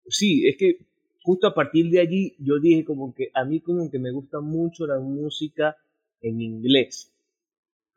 Sí, 0.05 0.47
es 0.47 0.57
que 0.57 0.77
justo 1.23 1.47
a 1.47 1.55
partir 1.55 1.89
de 1.89 2.01
allí 2.01 2.35
yo 2.37 2.59
dije 2.59 2.85
como 2.85 3.15
que 3.15 3.31
a 3.33 3.45
mí 3.45 3.61
como 3.61 3.89
que 3.89 3.97
me 3.97 4.11
gusta 4.11 4.41
mucho 4.41 4.85
la 4.85 4.99
música 4.99 5.75
en 6.21 6.39
inglés. 6.39 7.11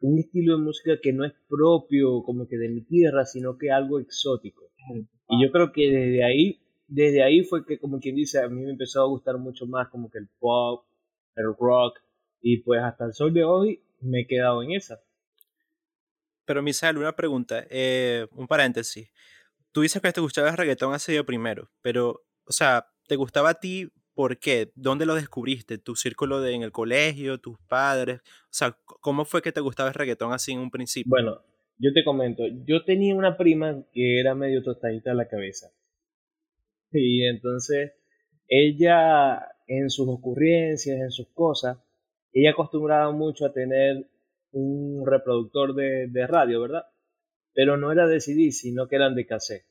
Un 0.00 0.18
estilo 0.18 0.56
de 0.56 0.64
música 0.64 0.92
que 1.02 1.12
no 1.12 1.26
es 1.26 1.35
propio 1.47 2.23
como 2.23 2.49
que 2.49 2.56
de 2.56 2.71
mi 2.71 2.80
tierra, 2.80 3.26
sino 3.26 3.59
que 3.59 3.71
algo 3.71 4.00
exótico. 4.00 4.71
Y 5.28 5.44
yo 5.44 5.52
creo 5.52 5.73
que 5.73 5.90
desde 5.90 6.25
ahí, 6.25 6.59
desde 6.88 7.23
ahí 7.23 7.42
fue 7.42 7.66
que 7.66 7.78
como 7.78 8.00
quien 8.00 8.16
dice, 8.16 8.40
a 8.40 8.49
mí 8.49 8.62
me 8.62 8.71
empezó 8.71 9.02
a 9.02 9.09
gustar 9.09 9.37
mucho 9.37 9.66
más 9.66 9.88
como 9.88 10.11
que 10.11 10.18
el 10.18 10.28
pop, 10.38 10.87
el 11.37 11.54
rock, 11.59 11.99
y 12.40 12.62
pues 12.62 12.80
hasta 12.83 13.04
el 13.04 13.12
sol 13.12 13.35
de 13.35 13.44
hoy 13.44 13.84
me 14.04 14.20
he 14.20 14.26
quedado 14.26 14.62
en 14.62 14.73
esa. 14.73 15.00
Pero 16.44 16.62
Misael, 16.62 16.99
una 16.99 17.16
pregunta, 17.16 17.66
eh, 17.70 18.26
un 18.32 18.46
paréntesis. 18.46 19.11
Tú 19.73 19.80
dices 19.80 20.00
que 20.00 20.12
te 20.12 20.20
gustaba 20.20 20.50
el 20.50 20.56
reggaetón 20.56 20.94
hace 20.94 21.14
yo 21.14 21.25
primero, 21.25 21.70
pero, 21.82 22.25
o 22.44 22.52
sea, 22.52 22.87
¿Te 23.06 23.16
gustaba 23.16 23.50
a 23.50 23.61
ti? 23.61 23.88
¿Por 24.14 24.38
qué? 24.38 24.70
¿Dónde 24.75 25.06
lo 25.06 25.14
descubriste? 25.14 25.76
¿Tu 25.78 25.96
círculo 25.96 26.40
de, 26.40 26.54
en 26.54 26.62
el 26.62 26.73
colegio? 26.73 27.38
¿Tus 27.38 27.58
padres? 27.68 28.20
O 28.44 28.50
sea, 28.50 28.78
¿cómo 28.84 29.25
fue 29.25 29.42
que 29.42 29.52
te 29.52 29.61
gustaba 29.61 29.88
el 29.90 29.94
reggaetón 29.94 30.32
así 30.32 30.52
en 30.52 30.61
un 30.61 30.70
principio? 30.70 31.11
Bueno, 31.11 31.42
yo 31.78 31.92
te 31.92 32.04
comento. 32.04 32.44
Yo 32.64 32.84
tenía 32.84 33.14
una 33.14 33.37
prima 33.37 33.84
que 33.92 34.20
era 34.20 34.34
medio 34.34 34.62
tostadita 34.62 35.11
de 35.11 35.16
la 35.16 35.28
cabeza. 35.28 35.70
Y 36.92 37.26
entonces, 37.26 37.92
ella, 38.49 39.49
en 39.66 39.90
sus 39.90 40.08
ocurrencias, 40.08 40.99
en 40.99 41.11
sus 41.11 41.28
cosas, 41.34 41.78
ella 42.35 42.50
acostumbraba 42.50 43.12
mucho 43.12 43.47
a 43.47 43.53
tener 43.53 44.07
un 44.53 45.05
reproductor 45.07 45.75
de, 45.75 46.09
de 46.09 46.26
radio, 46.26 46.61
¿verdad? 46.61 46.85
Pero 47.55 47.76
no 47.76 47.93
era 47.93 48.07
de 48.07 48.21
CD, 48.21 48.50
sino 48.50 48.88
que 48.88 48.97
eran 48.97 49.14
de 49.14 49.26
cassette. 49.26 49.64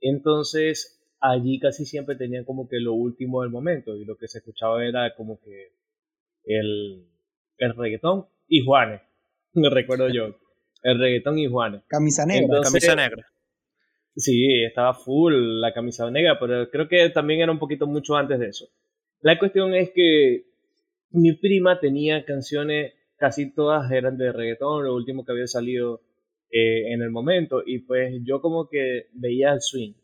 Entonces, 0.00 1.00
allí 1.20 1.58
casi 1.58 1.86
siempre 1.86 2.16
tenían 2.16 2.44
como 2.44 2.68
que 2.68 2.80
lo 2.80 2.92
último 2.92 3.42
del 3.42 3.50
momento 3.50 3.96
y 3.96 4.04
lo 4.04 4.16
que 4.16 4.28
se 4.28 4.38
escuchaba 4.38 4.84
era 4.84 5.14
como 5.14 5.40
que 5.40 5.72
el, 6.44 7.06
el 7.58 7.74
reggaetón 7.76 8.26
y 8.46 8.64
Juanes, 8.64 9.00
me 9.54 9.70
recuerdo 9.70 10.08
yo, 10.08 10.36
el 10.82 10.98
reggaetón 10.98 11.38
y 11.38 11.46
Juanes. 11.46 11.82
Camisa 11.86 12.26
negra. 12.26 12.60
camisa 12.62 12.94
negra. 12.94 13.26
Sí, 14.16 14.62
estaba 14.64 14.94
full 14.94 15.34
la 15.60 15.72
camisa 15.72 16.08
negra, 16.10 16.38
pero 16.38 16.70
creo 16.70 16.88
que 16.88 17.10
también 17.10 17.40
era 17.40 17.50
un 17.50 17.58
poquito 17.58 17.86
mucho 17.86 18.14
antes 18.16 18.38
de 18.38 18.48
eso. 18.48 18.66
La 19.20 19.38
cuestión 19.38 19.74
es 19.74 19.90
que 19.90 20.53
mi 21.10 21.32
prima 21.32 21.80
tenía 21.80 22.24
canciones, 22.24 22.92
casi 23.16 23.52
todas 23.52 23.90
eran 23.90 24.16
de 24.16 24.32
reggaetón, 24.32 24.84
lo 24.84 24.94
último 24.94 25.24
que 25.24 25.32
había 25.32 25.46
salido 25.46 26.02
eh, 26.50 26.92
en 26.92 27.02
el 27.02 27.10
momento 27.10 27.62
y 27.66 27.80
pues 27.80 28.20
yo 28.22 28.40
como 28.40 28.68
que 28.68 29.08
veía 29.12 29.52
el 29.52 29.60
swing 29.60 29.94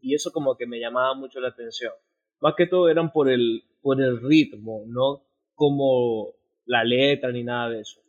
y 0.00 0.14
eso 0.14 0.32
como 0.32 0.56
que 0.56 0.66
me 0.66 0.80
llamaba 0.80 1.14
mucho 1.14 1.38
la 1.38 1.48
atención. 1.48 1.92
Más 2.40 2.54
que 2.56 2.66
todo 2.66 2.88
eran 2.88 3.12
por 3.12 3.30
el, 3.30 3.62
por 3.80 4.02
el 4.02 4.20
ritmo, 4.20 4.82
no 4.88 5.22
como 5.54 6.34
la 6.66 6.82
letra 6.82 7.30
ni 7.30 7.44
nada 7.44 7.70
de 7.70 7.82
eso. 7.82 8.00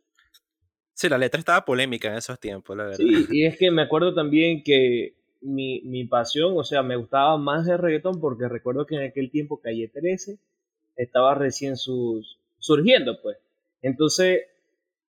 Sí, 0.93 1.07
la 1.07 1.17
letra 1.17 1.39
estaba 1.39 1.63
polémica 1.63 2.07
en 2.07 2.17
esos 2.17 2.39
tiempos, 2.39 2.75
la 2.75 2.85
verdad. 2.85 2.97
Sí, 2.97 3.27
y 3.29 3.45
es 3.45 3.57
que 3.57 3.69
me 3.69 3.83
acuerdo 3.83 4.13
también 4.13 4.63
que 4.63 5.17
mi, 5.41 5.81
mi 5.81 6.05
pasión, 6.05 6.53
o 6.57 6.63
sea, 6.63 6.81
me 6.81 6.95
gustaba 6.95 7.37
más 7.37 7.67
el 7.67 7.77
reggaetón 7.77 8.19
porque 8.19 8.47
recuerdo 8.47 8.85
que 8.85 8.95
en 8.95 9.03
aquel 9.03 9.29
tiempo 9.29 9.61
Calle 9.61 9.87
13 9.89 10.39
estaba 10.95 11.35
recién 11.35 11.77
sus, 11.77 12.39
surgiendo, 12.59 13.21
pues. 13.21 13.37
Entonces, 13.81 14.41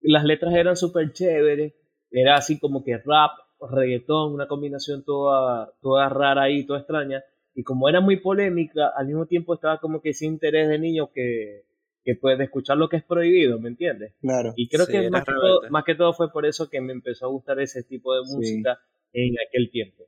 las 0.00 0.24
letras 0.24 0.54
eran 0.54 0.76
súper 0.76 1.12
chéveres, 1.12 1.74
era 2.10 2.36
así 2.36 2.58
como 2.58 2.84
que 2.84 2.98
rap, 2.98 3.32
reggaetón, 3.60 4.34
una 4.34 4.46
combinación 4.46 5.04
toda, 5.04 5.72
toda 5.80 6.08
rara 6.08 6.42
ahí, 6.42 6.64
toda 6.66 6.80
extraña, 6.80 7.22
y 7.54 7.62
como 7.62 7.88
era 7.88 8.00
muy 8.00 8.18
polémica, 8.18 8.92
al 8.94 9.06
mismo 9.06 9.26
tiempo 9.26 9.54
estaba 9.54 9.80
como 9.80 10.00
que 10.00 10.10
ese 10.10 10.26
interés 10.26 10.68
de 10.68 10.78
niño 10.78 11.10
que, 11.12 11.64
que 12.04 12.14
puede 12.14 12.44
escuchar 12.44 12.76
lo 12.76 12.88
que 12.88 12.98
es 12.98 13.04
prohibido, 13.04 13.58
¿me 13.58 13.68
entiendes? 13.70 14.12
Claro. 14.20 14.52
Y 14.56 14.68
creo 14.68 14.86
que 14.86 15.10
más 15.10 15.24
que, 15.24 15.32
todo, 15.32 15.60
más 15.70 15.84
que, 15.84 15.94
todo, 15.94 16.12
fue 16.12 16.30
por 16.30 16.46
eso 16.46 16.68
que 16.68 16.80
me 16.80 16.92
empezó 16.92 17.26
a 17.26 17.30
gustar 17.30 17.58
ese 17.60 17.82
tipo 17.82 18.14
de 18.14 18.20
música 18.30 18.78
en 19.12 19.34
aquel 19.44 19.70
tiempo. 19.70 20.04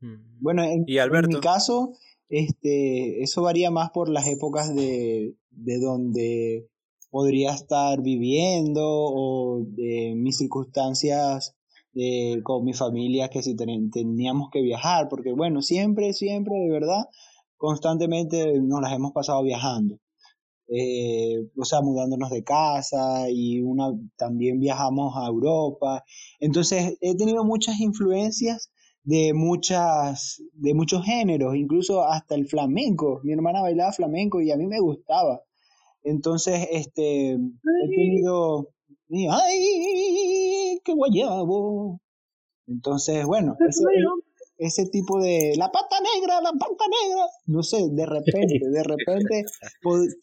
Mm. 0.00 0.40
Bueno, 0.40 0.64
en, 0.64 0.84
en, 0.86 1.28
mi 1.28 1.40
caso, 1.40 1.94
este, 2.32 3.22
eso 3.22 3.42
varía 3.42 3.70
más 3.70 3.90
por 3.90 4.08
las 4.08 4.26
épocas 4.26 4.74
de, 4.74 5.36
de 5.50 5.78
donde 5.78 6.66
podría 7.10 7.52
estar 7.52 8.00
viviendo 8.00 8.82
o 8.82 9.62
de 9.66 10.14
mis 10.16 10.38
circunstancias 10.38 11.54
de, 11.92 12.40
con 12.42 12.64
mi 12.64 12.72
familia 12.72 13.28
que 13.28 13.42
si 13.42 13.54
teníamos 13.54 14.48
que 14.50 14.62
viajar, 14.62 15.08
porque 15.10 15.34
bueno, 15.34 15.60
siempre, 15.60 16.14
siempre, 16.14 16.54
de 16.54 16.70
verdad, 16.70 17.04
constantemente 17.58 18.58
nos 18.62 18.80
las 18.80 18.94
hemos 18.94 19.12
pasado 19.12 19.42
viajando. 19.42 19.98
Eh, 20.68 21.50
o 21.54 21.66
sea, 21.66 21.82
mudándonos 21.82 22.30
de 22.30 22.44
casa 22.44 23.28
y 23.28 23.60
una, 23.60 23.92
también 24.16 24.58
viajamos 24.58 25.12
a 25.18 25.26
Europa. 25.26 26.02
Entonces, 26.40 26.96
he 27.02 27.14
tenido 27.14 27.44
muchas 27.44 27.78
influencias 27.78 28.71
de 29.04 29.32
muchas 29.34 30.42
de 30.52 30.74
muchos 30.74 31.04
géneros, 31.04 31.56
incluso 31.56 32.04
hasta 32.04 32.34
el 32.34 32.46
flamenco. 32.46 33.20
Mi 33.24 33.32
hermana 33.32 33.62
bailaba 33.62 33.92
flamenco 33.92 34.40
y 34.40 34.50
a 34.50 34.56
mí 34.56 34.66
me 34.66 34.80
gustaba. 34.80 35.42
Entonces, 36.04 36.68
este, 36.70 37.32
he 37.32 37.88
tenido, 37.88 38.68
¡ay, 39.30 40.80
qué 40.84 40.94
guayabo! 40.94 42.00
Entonces, 42.66 43.24
bueno, 43.26 43.56
ese, 44.58 44.86
tipo 44.86 45.20
de, 45.20 45.54
la 45.56 45.70
pata 45.70 45.96
negra, 46.14 46.40
la 46.40 46.52
pata 46.52 46.84
negra, 47.02 47.26
no 47.46 47.62
sé, 47.62 47.88
de 47.90 48.06
repente, 48.06 48.60
de 48.68 48.82
repente 48.82 49.44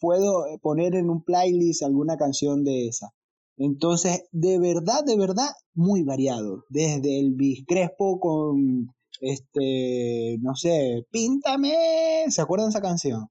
puedo 0.00 0.46
poner 0.62 0.94
en 0.96 1.10
un 1.10 1.22
playlist 1.22 1.82
alguna 1.82 2.16
canción 2.16 2.64
de 2.64 2.88
esa. 2.88 3.12
Entonces, 3.60 4.26
de 4.32 4.58
verdad, 4.58 5.04
de 5.04 5.18
verdad, 5.18 5.50
muy 5.74 6.02
variado. 6.02 6.64
Desde 6.70 7.20
el 7.20 7.36
Crespo 7.68 8.18
con, 8.18 8.88
este, 9.20 10.38
no 10.40 10.54
sé, 10.54 11.06
Píntame, 11.10 12.24
¿se 12.28 12.40
acuerdan 12.40 12.68
de 12.68 12.70
esa 12.70 12.80
canción? 12.80 13.28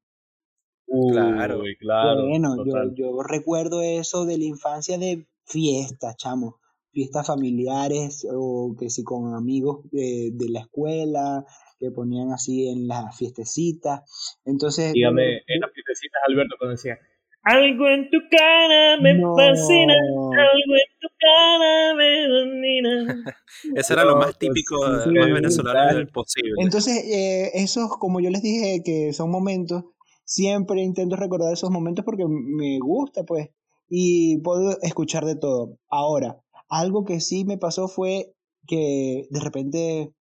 claro, 1.11 1.63
claro. 1.79 2.27
Bueno, 2.27 2.63
yo, 2.95 3.23
recuerdo 3.23 3.81
eso 3.81 4.25
de 4.25 4.37
la 4.37 4.43
infancia 4.43 4.99
de 4.99 5.27
fiestas, 5.45 6.15
chamo. 6.17 6.59
Fiestas 6.91 7.25
familiares 7.25 8.27
o 8.31 8.75
que 8.79 8.91
si 8.91 9.03
con 9.03 9.33
amigos 9.33 9.81
de, 9.91 10.31
la 10.49 10.59
escuela 10.59 11.43
que 11.79 11.89
ponían 11.89 12.31
así 12.31 12.69
en 12.69 12.87
las 12.87 13.17
fiestecitas. 13.17 14.01
Entonces. 14.45 14.93
Dígame, 14.93 15.37
en 15.47 15.59
las 15.59 15.71
fiestecitas, 15.73 16.21
Alberto, 16.27 16.55
cuando 16.59 16.73
decía, 16.73 16.99
Algo 17.43 17.87
en 17.87 18.09
tu 18.09 18.17
cara 18.29 18.97
me 19.01 19.15
fascina, 19.15 19.93
algo 19.93 20.73
en 20.75 20.91
tu 20.99 21.07
cara 21.17 21.93
me 21.95 22.27
domina. 22.27 23.23
Ese 23.75 23.93
era 23.93 24.03
lo 24.03 24.17
más 24.17 24.37
típico, 24.37 24.75
más 24.81 25.05
venezolano 25.07 26.05
posible. 26.11 26.53
Entonces, 26.59 27.03
eh, 27.05 27.51
esos, 27.53 27.97
como 27.97 28.19
yo 28.19 28.29
les 28.29 28.41
dije, 28.41 28.81
que 28.83 29.13
son 29.13 29.31
momentos, 29.31 29.85
siempre 30.25 30.81
intento 30.81 31.15
recordar 31.15 31.53
esos 31.53 31.71
momentos 31.71 32.03
porque 32.03 32.25
me 32.27 32.77
gusta, 32.79 33.23
pues, 33.23 33.49
y 33.89 34.37
puedo 34.41 34.77
escuchar 34.81 35.25
de 35.25 35.35
todo. 35.35 35.77
Ahora, 35.89 36.37
algo 36.69 37.05
que 37.05 37.19
sí 37.19 37.45
me 37.45 37.57
pasó 37.57 37.87
fue 37.87 38.33
que 38.67 39.27
de 39.29 39.39
repente 39.39 40.13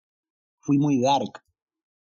fui 0.61 0.79
muy 0.79 1.01
dark. 1.01 1.43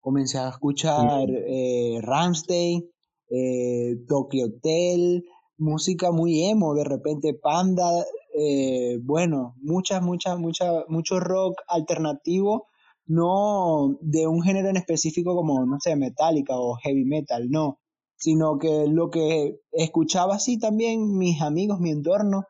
Comencé 0.01 0.39
a 0.39 0.51
escuchar 0.51 1.31
eh, 1.31 1.99
Ramstein, 2.03 2.91
eh, 3.31 3.97
Tokyo 4.09 4.47
Hotel, 4.47 5.25
música 5.57 6.11
muy 6.13 6.45
emo, 6.45 6.75
de 6.75 6.85
repente 6.85 7.35
Panda, 7.35 7.91
eh, 8.37 8.99
bueno, 9.03 9.55
muchas, 9.63 10.03
muchas, 10.03 10.39
muchas, 10.39 10.85
mucho 10.89 11.21
rock 11.21 11.61
alternativo, 11.69 12.67
no 13.07 13.97
de 14.01 14.27
un 14.27 14.43
género 14.43 14.69
en 14.69 14.77
específico 14.77 15.35
como, 15.35 15.65
no 15.67 15.77
sé, 15.81 15.97
Metallica 15.97 16.59
o 16.59 16.77
Heavy 16.77 17.05
Metal, 17.05 17.49
no, 17.51 17.79
sino 18.17 18.59
que 18.59 18.87
lo 18.89 19.11
que 19.11 19.61
escuchaba 19.73 20.37
así 20.37 20.59
también 20.59 21.17
mis 21.17 21.41
amigos, 21.43 21.81
mi 21.81 21.91
entorno, 21.91 22.45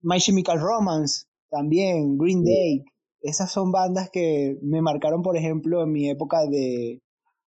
My 0.00 0.18
Chemical 0.18 0.60
Romance, 0.60 1.26
también 1.50 2.16
Green 2.16 2.44
Day, 2.44 2.84
esas 3.20 3.50
son 3.50 3.72
bandas 3.72 4.10
que 4.10 4.56
me 4.62 4.80
marcaron, 4.80 5.22
por 5.22 5.36
ejemplo, 5.36 5.82
en 5.82 5.92
mi 5.92 6.08
época 6.08 6.46
de, 6.46 7.02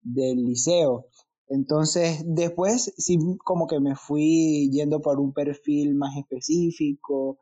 del 0.02 0.44
liceo. 0.44 1.06
Entonces, 1.50 2.22
después 2.24 2.94
sí 2.96 3.18
como 3.44 3.66
que 3.66 3.80
me 3.80 3.96
fui 3.96 4.70
yendo 4.70 5.00
por 5.00 5.18
un 5.18 5.32
perfil 5.32 5.96
más 5.96 6.16
específico, 6.16 7.38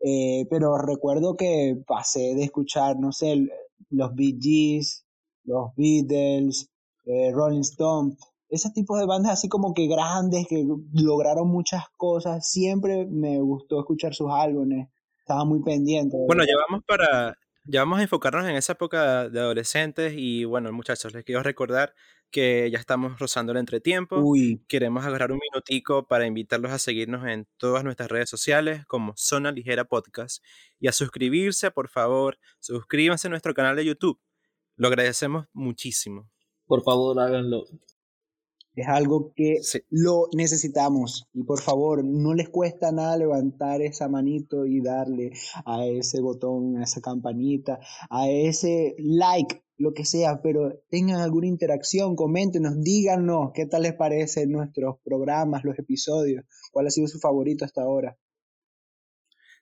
eh, 0.00 0.46
pero 0.50 0.76
recuerdo 0.76 1.34
que 1.34 1.74
pasé 1.86 2.34
de 2.34 2.44
escuchar, 2.44 3.00
no 3.00 3.10
sé, 3.10 3.48
los 3.88 4.14
Bee 4.14 4.38
Gees, 4.38 5.06
los 5.44 5.74
Beatles, 5.76 6.70
eh, 7.06 7.32
Rolling 7.32 7.60
Stone, 7.60 8.16
ese 8.50 8.70
tipo 8.70 8.98
de 8.98 9.06
bandas 9.06 9.32
así 9.32 9.48
como 9.48 9.72
que 9.72 9.86
grandes, 9.86 10.46
que 10.46 10.66
lograron 10.92 11.48
muchas 11.48 11.84
cosas, 11.96 12.46
siempre 12.46 13.06
me 13.06 13.40
gustó 13.40 13.80
escuchar 13.80 14.14
sus 14.14 14.30
álbumes, 14.30 14.88
estaba 15.20 15.46
muy 15.46 15.62
pendiente. 15.62 16.18
Bueno, 16.26 16.44
llevamos 16.44 16.84
para, 16.86 17.34
ya 17.70 17.80
vamos 17.80 17.98
a 17.98 18.02
enfocarnos 18.02 18.48
en 18.48 18.56
esa 18.56 18.72
época 18.72 19.28
de 19.28 19.40
adolescentes 19.40 20.14
y 20.16 20.44
bueno, 20.44 20.72
muchachos, 20.72 21.12
les 21.12 21.22
quiero 21.22 21.42
recordar 21.42 21.94
que 22.30 22.70
ya 22.70 22.78
estamos 22.78 23.18
rozando 23.18 23.52
el 23.52 23.58
entretiempo. 23.58 24.16
Uy. 24.20 24.64
Queremos 24.68 25.04
agarrar 25.04 25.32
un 25.32 25.38
minutico 25.38 26.06
para 26.06 26.26
invitarlos 26.26 26.72
a 26.72 26.78
seguirnos 26.78 27.26
en 27.26 27.46
todas 27.58 27.84
nuestras 27.84 28.10
redes 28.10 28.30
sociales 28.30 28.86
como 28.86 29.12
Zona 29.16 29.52
Ligera 29.52 29.84
Podcast 29.84 30.42
y 30.80 30.88
a 30.88 30.92
suscribirse, 30.92 31.70
por 31.70 31.90
favor, 31.90 32.38
suscríbanse 32.58 33.28
a 33.28 33.30
nuestro 33.30 33.52
canal 33.52 33.76
de 33.76 33.84
YouTube. 33.84 34.18
Lo 34.76 34.88
agradecemos 34.88 35.46
muchísimo. 35.52 36.30
Por 36.66 36.82
favor, 36.82 37.20
háganlo. 37.20 37.64
Es 38.78 38.86
algo 38.86 39.32
que 39.34 39.60
lo 39.90 40.28
necesitamos. 40.32 41.28
Y 41.34 41.42
por 41.42 41.60
favor, 41.60 42.04
no 42.04 42.32
les 42.32 42.48
cuesta 42.48 42.92
nada 42.92 43.16
levantar 43.16 43.82
esa 43.82 44.08
manito 44.08 44.66
y 44.66 44.80
darle 44.80 45.32
a 45.66 45.84
ese 45.84 46.20
botón, 46.20 46.76
a 46.76 46.84
esa 46.84 47.00
campanita, 47.00 47.80
a 48.08 48.28
ese 48.28 48.94
like, 48.98 49.64
lo 49.78 49.94
que 49.94 50.04
sea, 50.04 50.42
pero 50.42 50.80
tengan 50.90 51.20
alguna 51.20 51.48
interacción, 51.48 52.14
coméntenos, 52.14 52.80
díganos 52.80 53.50
qué 53.52 53.66
tal 53.66 53.82
les 53.82 53.94
parece 53.94 54.46
nuestros 54.46 54.98
programas, 55.04 55.64
los 55.64 55.76
episodios, 55.76 56.44
cuál 56.70 56.86
ha 56.86 56.90
sido 56.90 57.08
su 57.08 57.18
favorito 57.18 57.64
hasta 57.64 57.82
ahora. 57.82 58.16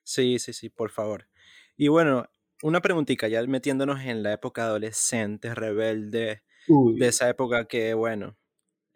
Sí, 0.03 0.37
sí, 0.37 0.53
sí, 0.53 0.69
por 0.69 0.91
favor. 0.91 1.27
Y 1.75 1.87
bueno, 1.87 2.25
una 2.61 2.81
preguntita, 2.81 3.27
ya 3.27 3.41
metiéndonos 3.47 4.01
en 4.01 4.21
la 4.21 4.33
época 4.33 4.65
adolescente, 4.65 5.55
rebelde, 5.55 6.43
de 6.67 7.07
esa 7.07 7.29
época 7.29 7.65
que, 7.65 7.93
bueno, 7.93 8.37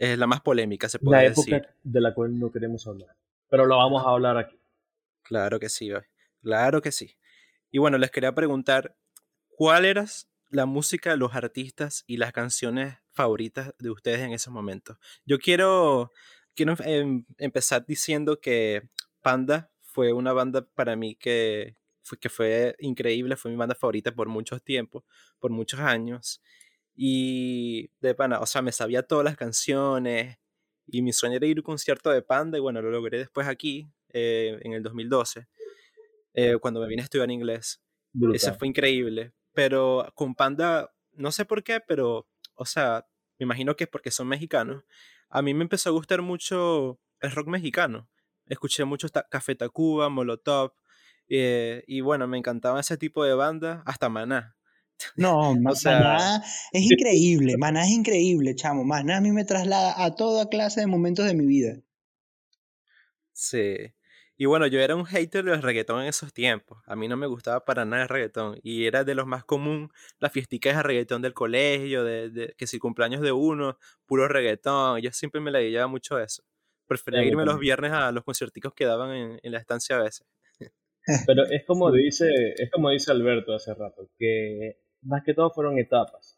es 0.02 0.18
la 0.18 0.26
más 0.26 0.42
polémica, 0.42 0.90
se 0.90 0.98
puede 0.98 1.30
decir. 1.30 1.52
La 1.52 1.58
época 1.58 1.76
de 1.84 2.02
la 2.02 2.14
cual 2.16 2.40
no 2.40 2.52
queremos 2.52 2.88
hablar. 2.88 3.16
Pero 3.50 3.68
lo 3.68 3.78
vamos 3.78 4.04
a 4.04 4.10
hablar 4.10 4.36
aquí. 4.36 4.58
Claro 5.22 5.60
que 5.60 5.70
sí, 5.70 5.92
claro 6.42 6.82
que 6.82 6.92
sí. 6.92 7.16
Y 7.70 7.78
bueno, 7.78 8.00
les 8.00 8.10
quería 8.10 8.34
preguntar, 8.34 8.96
¿cuál 9.50 9.86
era 9.86 10.06
la 10.50 10.66
música, 10.66 11.16
los 11.16 11.36
artistas 11.36 12.04
y 12.08 12.18
las 12.18 12.34
canciones 12.34 12.98
favoritas 13.12 13.76
de 13.78 13.92
ustedes 13.92 14.22
en 14.22 14.34
esos 14.34 14.52
momentos? 14.52 14.98
Yo 15.24 15.38
quiero, 15.38 16.12
quiero 16.56 16.76
em, 16.84 17.24
empezar 17.38 17.86
diciendo 17.86 18.40
que 18.40 18.90
Panda 19.22 19.70
fue 19.84 20.14
una 20.14 20.34
banda 20.34 20.66
para 20.74 20.96
mí 20.96 21.14
que 21.14 21.76
fue, 22.02 22.18
que 22.18 22.30
fue 22.30 22.76
increíble, 22.80 23.36
fue 23.36 23.52
mi 23.52 23.58
banda 23.58 23.76
favorita 23.76 24.12
por 24.12 24.28
muchos 24.30 24.64
tiempos, 24.64 25.04
por 25.38 25.52
muchos 25.52 25.80
años. 25.80 26.42
Y 26.96 27.90
de 28.02 28.14
pana, 28.16 28.40
o 28.40 28.46
sea, 28.46 28.62
me 28.62 28.72
sabía 28.72 29.04
todas 29.04 29.24
las 29.24 29.38
canciones 29.38 30.38
y 30.88 31.02
mi 31.02 31.14
sueño 31.14 31.38
era 31.38 31.48
ir 31.48 31.58
a 31.58 31.62
un 31.62 31.64
concierto 31.64 32.10
de 32.10 32.22
Panda 32.22 32.58
y 32.58 32.62
bueno, 32.62 32.82
lo 32.82 32.92
logré 32.92 33.18
después 33.18 33.48
aquí, 33.48 33.90
eh, 34.10 34.60
en 34.62 34.74
el 34.74 34.84
2012, 34.84 35.48
eh, 36.34 36.58
cuando 36.60 36.82
me 36.82 36.88
vine 36.88 37.02
a 37.02 37.06
estudiar 37.06 37.32
inglés. 37.32 37.82
Eso 38.34 38.54
fue 38.56 38.68
increíble. 38.68 39.34
Pero 39.54 40.12
con 40.16 40.36
Panda, 40.36 40.94
no 41.14 41.32
sé 41.32 41.46
por 41.46 41.64
qué, 41.64 41.80
pero, 41.80 42.28
o 42.56 42.66
sea, 42.66 43.08
me 43.40 43.46
imagino 43.46 43.76
que 43.76 43.86
es 43.86 43.90
porque 43.90 44.12
son 44.12 44.28
mexicanos. 44.28 44.84
A 45.30 45.42
mí 45.42 45.54
me 45.54 45.64
empezó 45.64 45.90
a 45.90 45.94
gustar 45.94 46.22
mucho 46.22 47.00
el 47.22 47.32
rock 47.32 47.48
mexicano. 47.48 48.10
Escuché 48.48 48.84
mucho 48.84 49.08
Café 49.30 49.56
Tacuba, 49.56 50.10
Molotov, 50.10 50.74
eh, 51.30 51.84
y 51.88 52.02
bueno, 52.02 52.28
me 52.28 52.38
encantaba 52.38 52.82
ese 52.82 52.98
tipo 52.98 53.24
de 53.24 53.34
banda, 53.34 53.84
hasta 53.86 54.10
Maná. 54.10 54.58
No, 55.16 55.56
Maná 55.62 56.44
es 56.72 56.84
increíble, 56.84 57.56
Maná 57.58 57.84
es 57.84 57.92
increíble, 57.92 58.56
chamo. 58.56 58.84
Maná 58.84 59.18
a 59.18 59.22
mí 59.22 59.32
me 59.32 59.46
traslada 59.46 60.04
a 60.04 60.16
toda 60.16 60.50
clase 60.50 60.82
de 60.82 60.88
momentos 60.88 61.26
de 61.26 61.34
mi 61.34 61.46
vida. 61.46 61.80
Sí. 63.34 63.94
Y 64.38 64.46
bueno, 64.46 64.66
yo 64.66 64.80
era 64.80 64.96
un 64.96 65.06
hater 65.06 65.44
del 65.46 65.62
reggaetón 65.62 66.02
en 66.02 66.08
esos 66.08 66.34
tiempos. 66.34 66.80
A 66.88 66.96
mí 66.96 67.08
no 67.08 67.16
me 67.16 67.28
gustaba 67.28 67.64
para 67.64 67.86
nada 67.86 68.04
el 68.04 68.10
reggaetón. 68.10 68.60
Y 68.64 68.86
era 68.86 69.04
de 69.04 69.14
los 69.14 69.28
más 69.28 69.46
común 69.46 69.92
las 70.20 70.32
fiesticas 70.32 70.76
de 70.76 70.84
reggaetón 70.84 71.22
del 71.22 71.34
colegio, 71.36 72.04
de, 72.04 72.56
que 72.58 72.66
si 72.66 72.80
cumpleaños 72.80 73.22
de 73.22 73.32
uno, 73.32 73.78
puro 74.08 74.28
reggaetón. 74.28 75.00
Yo 75.02 75.12
siempre 75.12 75.42
me 75.42 75.52
la 75.52 75.62
llevaba 75.62 75.88
mucho 75.88 76.20
eso. 76.20 76.44
Prefería 76.88 77.24
irme 77.24 77.46
los 77.46 77.60
viernes 77.60 77.92
a 77.92 78.12
los 78.12 78.24
concierticos 78.24 78.74
que 78.74 78.86
daban 78.86 79.16
en, 79.16 79.40
en 79.44 79.52
la 79.52 79.60
estancia 79.60 79.96
a 79.96 80.04
veces. 80.04 80.26
Pero 81.28 81.44
es 81.50 81.64
como 81.66 81.92
dice, 81.92 82.26
es 82.58 82.72
como 82.72 82.90
dice 82.90 83.12
Alberto 83.12 83.54
hace 83.54 83.74
rato, 83.74 84.10
que 84.18 84.78
más 85.02 85.24
que 85.26 85.34
todo 85.34 85.52
fueron 85.52 85.78
etapas. 85.80 86.38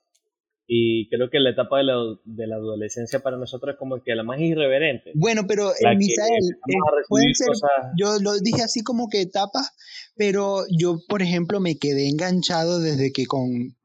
Y 0.65 1.09
creo 1.09 1.29
que 1.29 1.39
la 1.39 1.51
etapa 1.51 1.79
de 1.79 1.83
la, 1.83 1.95
de 2.23 2.47
la 2.47 2.55
adolescencia 2.55 3.19
para 3.19 3.37
nosotros 3.37 3.73
es 3.73 3.79
como 3.79 4.01
que 4.01 4.15
la 4.15 4.23
más 4.23 4.39
irreverente. 4.39 5.11
Bueno, 5.13 5.41
pero 5.47 5.71
eh, 5.71 5.95
Misael, 5.97 6.31
eh, 6.31 7.57
yo 7.97 8.17
lo 8.21 8.33
dije 8.39 8.63
así 8.63 8.81
como 8.81 9.09
que 9.09 9.21
etapas, 9.21 9.71
pero 10.15 10.63
yo, 10.69 10.99
por 11.09 11.21
ejemplo, 11.21 11.59
me 11.59 11.77
quedé 11.77 12.07
enganchado 12.07 12.79
desde 12.79 13.11
que 13.11 13.25
con, 13.25 13.75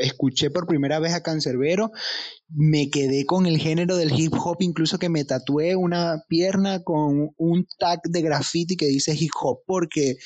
escuché 0.00 0.50
por 0.50 0.66
primera 0.66 0.98
vez 1.00 1.12
a 1.14 1.22
Cancerbero, 1.22 1.90
me 2.48 2.88
quedé 2.88 3.24
con 3.26 3.46
el 3.46 3.58
género 3.58 3.96
del 3.96 4.12
hip 4.18 4.32
hop, 4.34 4.58
incluso 4.60 4.98
que 4.98 5.08
me 5.08 5.24
tatué 5.24 5.76
una 5.76 6.24
pierna 6.28 6.82
con 6.82 7.30
un 7.36 7.66
tag 7.78 8.00
de 8.04 8.22
graffiti 8.22 8.76
que 8.76 8.86
dice 8.86 9.14
hip 9.18 9.32
hop, 9.40 9.60
porque 9.66 10.16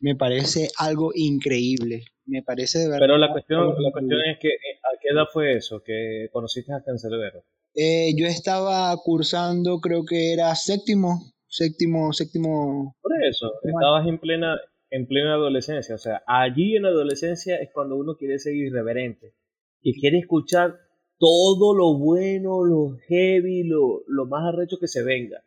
me 0.00 0.16
parece 0.16 0.68
algo 0.76 1.12
increíble. 1.14 2.04
Me 2.26 2.42
parece 2.42 2.78
de 2.78 2.86
verdad. 2.86 3.00
Pero 3.00 3.18
la 3.18 3.32
cuestión, 3.32 3.74
la 3.78 3.90
cuestión 3.90 4.20
es 4.26 4.38
que, 4.38 4.48
eh, 4.48 4.78
¿a 4.82 4.98
qué 5.00 5.08
edad 5.08 5.26
fue 5.32 5.56
eso 5.56 5.82
que 5.82 6.28
conociste 6.32 6.72
a 6.72 6.82
Cancelbero? 6.82 7.44
Eh, 7.74 8.14
yo 8.16 8.26
estaba 8.26 8.94
cursando, 9.02 9.80
creo 9.80 10.04
que 10.04 10.32
era 10.32 10.54
séptimo, 10.54 11.32
séptimo, 11.48 12.12
séptimo. 12.12 12.96
Por 13.02 13.12
eso, 13.24 13.52
estabas 13.62 14.06
en 14.06 14.18
plena, 14.18 14.60
en 14.90 15.06
plena 15.06 15.34
adolescencia. 15.34 15.94
O 15.94 15.98
sea, 15.98 16.22
allí 16.26 16.76
en 16.76 16.84
la 16.84 16.90
adolescencia 16.90 17.56
es 17.56 17.70
cuando 17.72 17.96
uno 17.96 18.16
quiere 18.16 18.38
ser 18.38 18.54
irreverente 18.54 19.34
y 19.80 19.98
quiere 19.98 20.18
escuchar 20.18 20.76
todo 21.18 21.74
lo 21.74 21.96
bueno, 21.98 22.64
lo 22.64 22.96
heavy, 23.08 23.64
lo, 23.64 24.02
lo 24.06 24.26
más 24.26 24.52
arrecho 24.52 24.78
que 24.78 24.88
se 24.88 25.02
venga. 25.02 25.42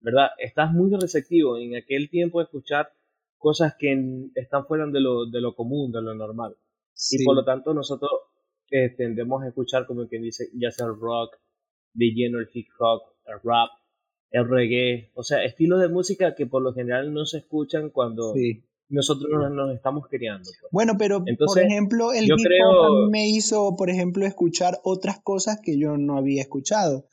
¿Verdad? 0.00 0.30
Estás 0.38 0.72
muy 0.72 0.90
receptivo 0.98 1.58
en 1.58 1.76
aquel 1.76 2.08
tiempo 2.08 2.40
de 2.40 2.44
escuchar 2.44 2.90
cosas 3.40 3.74
que 3.78 3.92
están 4.34 4.66
fuera 4.66 4.86
de 4.86 5.00
lo, 5.00 5.26
de 5.26 5.40
lo 5.40 5.54
común, 5.54 5.90
de 5.90 6.02
lo 6.02 6.14
normal. 6.14 6.56
Y 7.10 7.24
por 7.24 7.34
lo 7.34 7.44
tanto 7.44 7.72
nosotros 7.74 8.10
eh, 8.70 8.90
tendemos 8.96 9.42
a 9.42 9.48
escuchar 9.48 9.86
como 9.86 10.06
quien 10.06 10.22
dice, 10.22 10.50
ya 10.54 10.70
sea 10.70 10.86
el 10.86 11.00
rock, 11.00 11.36
de 11.94 12.12
lleno 12.14 12.38
el 12.38 12.48
hip 12.52 12.68
hop, 12.78 13.00
el 13.26 13.40
rap, 13.42 13.70
el 14.30 14.48
reggae, 14.48 15.10
o 15.14 15.22
sea, 15.22 15.42
estilos 15.42 15.80
de 15.80 15.88
música 15.88 16.34
que 16.34 16.46
por 16.46 16.62
lo 16.62 16.72
general 16.72 17.12
no 17.12 17.24
se 17.24 17.38
escuchan 17.38 17.90
cuando 17.90 18.34
nosotros 18.88 19.28
nos, 19.50 19.74
estamos 19.74 20.06
criando. 20.08 20.44
Pues. 20.44 20.70
Bueno, 20.70 20.92
pero 20.98 21.24
por 21.24 21.58
ejemplo, 21.58 22.12
el 22.12 22.26
hip 22.26 22.32
hop 22.64 23.10
me 23.10 23.28
hizo, 23.28 23.74
por 23.74 23.88
ejemplo, 23.90 24.26
escuchar 24.26 24.78
otras 24.84 25.20
cosas 25.20 25.60
que 25.62 25.78
yo 25.78 25.96
no 25.96 26.18
había 26.18 26.42
escuchado. 26.42 27.08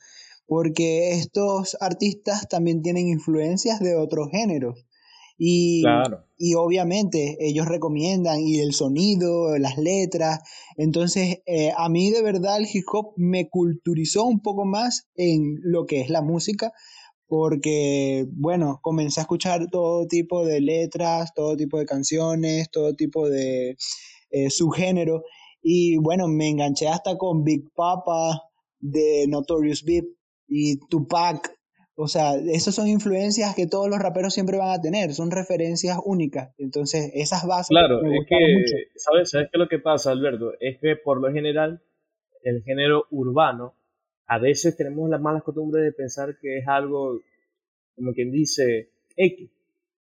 porque 0.46 1.12
estos 1.12 1.76
artistas 1.80 2.48
también 2.48 2.80
tienen 2.80 3.08
influencias 3.08 3.80
de 3.80 3.96
otros 3.96 4.28
géneros. 4.30 4.87
Y, 5.38 5.84
y 6.36 6.54
obviamente 6.54 7.36
ellos 7.40 7.66
recomiendan 7.66 8.40
y 8.40 8.58
el 8.58 8.72
sonido, 8.72 9.56
las 9.56 9.78
letras. 9.78 10.40
Entonces, 10.76 11.42
eh, 11.46 11.72
a 11.76 11.88
mí 11.88 12.10
de 12.10 12.22
verdad 12.22 12.58
el 12.58 12.66
hip 12.72 12.84
hop 12.92 13.12
me 13.16 13.48
culturizó 13.48 14.24
un 14.24 14.40
poco 14.40 14.64
más 14.64 15.08
en 15.14 15.60
lo 15.62 15.86
que 15.86 16.00
es 16.00 16.10
la 16.10 16.22
música, 16.22 16.72
porque, 17.28 18.26
bueno, 18.32 18.80
comencé 18.82 19.20
a 19.20 19.22
escuchar 19.22 19.68
todo 19.70 20.06
tipo 20.06 20.44
de 20.44 20.60
letras, 20.60 21.32
todo 21.34 21.56
tipo 21.56 21.78
de 21.78 21.86
canciones, 21.86 22.68
todo 22.70 22.94
tipo 22.94 23.28
de 23.28 23.76
eh, 24.30 24.50
subgénero. 24.50 25.22
Y 25.62 25.98
bueno, 25.98 26.26
me 26.26 26.48
enganché 26.48 26.88
hasta 26.88 27.16
con 27.16 27.44
Big 27.44 27.64
Papa 27.74 28.42
de 28.80 29.26
Notorious 29.28 29.84
Big 29.84 30.04
y 30.48 30.78
Tupac 30.88 31.57
o 32.00 32.06
sea, 32.06 32.36
esas 32.36 32.76
son 32.76 32.86
influencias 32.86 33.56
que 33.56 33.66
todos 33.66 33.90
los 33.90 33.98
raperos 33.98 34.32
siempre 34.32 34.56
van 34.56 34.70
a 34.70 34.80
tener, 34.80 35.12
son 35.14 35.32
referencias 35.32 35.98
únicas. 36.04 36.54
Entonces, 36.56 37.10
esas 37.12 37.44
bases 37.44 37.70
claro, 37.70 38.00
me 38.02 38.18
es 38.18 38.26
que, 38.28 38.36
mucho. 38.36 38.74
¿sabes? 38.94 39.30
¿Sabes 39.30 39.48
qué 39.50 39.58
es 39.58 39.58
lo 39.58 39.68
que 39.68 39.80
pasa, 39.80 40.12
Alberto? 40.12 40.52
Es 40.60 40.78
que 40.78 40.94
por 40.94 41.20
lo 41.20 41.32
general, 41.32 41.82
el 42.44 42.62
género 42.62 43.06
urbano, 43.10 43.74
a 44.28 44.38
veces 44.38 44.76
tenemos 44.76 45.10
las 45.10 45.20
malas 45.20 45.42
costumbres 45.42 45.82
de 45.82 45.90
pensar 45.90 46.38
que 46.40 46.58
es 46.58 46.68
algo, 46.68 47.20
como 47.96 48.12
quien 48.12 48.30
dice, 48.30 48.90
X, 49.16 49.50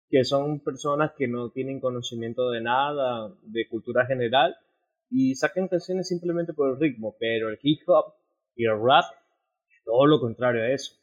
que 0.10 0.24
son 0.24 0.62
personas 0.62 1.12
que 1.16 1.28
no 1.28 1.52
tienen 1.52 1.80
conocimiento 1.80 2.50
de 2.50 2.62
nada, 2.62 3.32
de 3.44 3.68
cultura 3.68 4.08
general, 4.08 4.56
y 5.12 5.36
sacan 5.36 5.68
canciones 5.68 6.08
simplemente 6.08 6.54
por 6.54 6.72
el 6.72 6.80
ritmo, 6.80 7.16
pero 7.20 7.50
el 7.50 7.60
hip 7.62 7.82
hop 7.86 8.16
y 8.56 8.66
el 8.66 8.82
rap 8.82 9.06
es 9.70 9.84
todo 9.86 10.08
lo 10.08 10.20
contrario 10.20 10.64
a 10.64 10.72
eso 10.72 11.03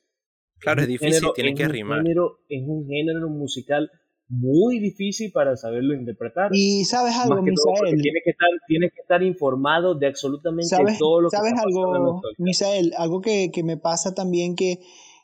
Claro, 0.60 0.82
es, 0.82 0.88
difícil, 0.88 1.28
tiene 1.34 1.54
que 1.54 1.66
rimar. 1.68 2.02
es 2.48 2.62
un 2.66 2.86
género 2.86 3.28
musical 3.30 3.90
muy 4.28 4.78
difícil 4.78 5.32
para 5.32 5.56
saberlo 5.56 5.92
interpretar. 5.94 6.50
Y 6.52 6.84
sabes 6.84 7.16
algo, 7.16 7.42
Misael. 7.42 8.00
Tienes 8.00 8.22
que, 8.24 8.30
estar, 8.30 8.48
que 8.68 9.00
estar 9.00 9.22
informado 9.22 9.96
de 9.96 10.06
absolutamente 10.06 10.68
todo 10.98 11.22
lo 11.22 11.30
que 11.30 11.36
¿sabes 11.36 11.54
algo, 11.58 12.22
Misael? 12.38 12.92
Algo 12.96 13.20
que, 13.20 13.50
que 13.52 13.64
me 13.64 13.76
pasa 13.76 14.14
también 14.14 14.54
que 14.54 14.78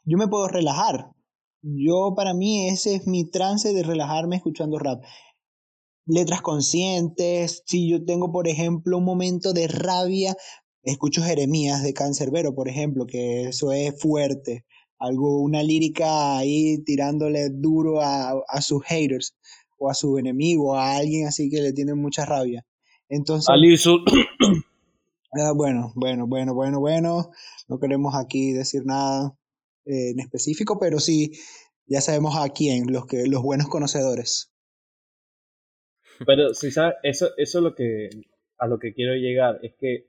yo 0.04 0.18
me 0.18 0.26
puedo 0.26 0.48
relajar. 0.48 1.10
Yo, 1.62 2.14
para 2.16 2.34
mí, 2.34 2.68
ese 2.68 2.96
es 2.96 3.06
mi 3.06 3.30
trance 3.30 3.72
de 3.72 3.82
relajarme 3.82 4.36
escuchando 4.36 4.78
rap. 4.78 5.04
Letras 6.06 6.42
conscientes. 6.42 7.62
Si 7.66 7.88
yo 7.88 8.04
tengo, 8.04 8.32
por 8.32 8.48
ejemplo, 8.48 8.98
un 8.98 9.04
momento 9.04 9.52
de 9.52 9.68
rabia, 9.68 10.34
escucho 10.82 11.22
Jeremías 11.22 11.82
de 11.82 11.92
Cancerbero, 11.92 12.54
por 12.54 12.68
ejemplo, 12.68 13.06
que 13.06 13.48
eso 13.48 13.72
es 13.72 14.00
fuerte 14.00 14.64
algo, 14.98 15.42
una 15.42 15.62
lírica 15.62 16.38
ahí 16.38 16.82
tirándole 16.84 17.48
duro 17.50 18.00
a, 18.00 18.34
a 18.48 18.60
sus 18.60 18.82
haters 18.84 19.36
o 19.78 19.90
a 19.90 19.94
su 19.94 20.18
enemigo, 20.18 20.76
a 20.76 20.96
alguien 20.96 21.26
así 21.26 21.50
que 21.50 21.60
le 21.60 21.72
tiene 21.72 21.94
mucha 21.94 22.24
rabia. 22.24 22.64
Entonces, 23.08 23.48
ah, 25.32 25.52
bueno, 25.54 25.92
bueno, 25.94 26.26
bueno, 26.26 26.54
bueno, 26.54 26.80
bueno, 26.80 27.30
no 27.68 27.78
queremos 27.78 28.14
aquí 28.14 28.52
decir 28.52 28.82
nada 28.84 29.36
eh, 29.84 30.10
en 30.10 30.20
específico, 30.20 30.78
pero 30.80 30.98
sí, 30.98 31.32
ya 31.86 32.00
sabemos 32.00 32.36
a 32.36 32.48
quién, 32.48 32.92
los, 32.92 33.06
que, 33.06 33.26
los 33.26 33.42
buenos 33.42 33.68
conocedores. 33.68 34.52
Pero 36.26 36.54
si 36.54 36.70
sabes, 36.70 36.94
eso, 37.02 37.28
eso 37.36 37.58
es 37.58 37.62
lo 37.62 37.74
que, 37.74 38.08
a 38.58 38.66
lo 38.66 38.78
que 38.78 38.94
quiero 38.94 39.14
llegar, 39.14 39.58
es 39.62 39.74
que 39.78 40.06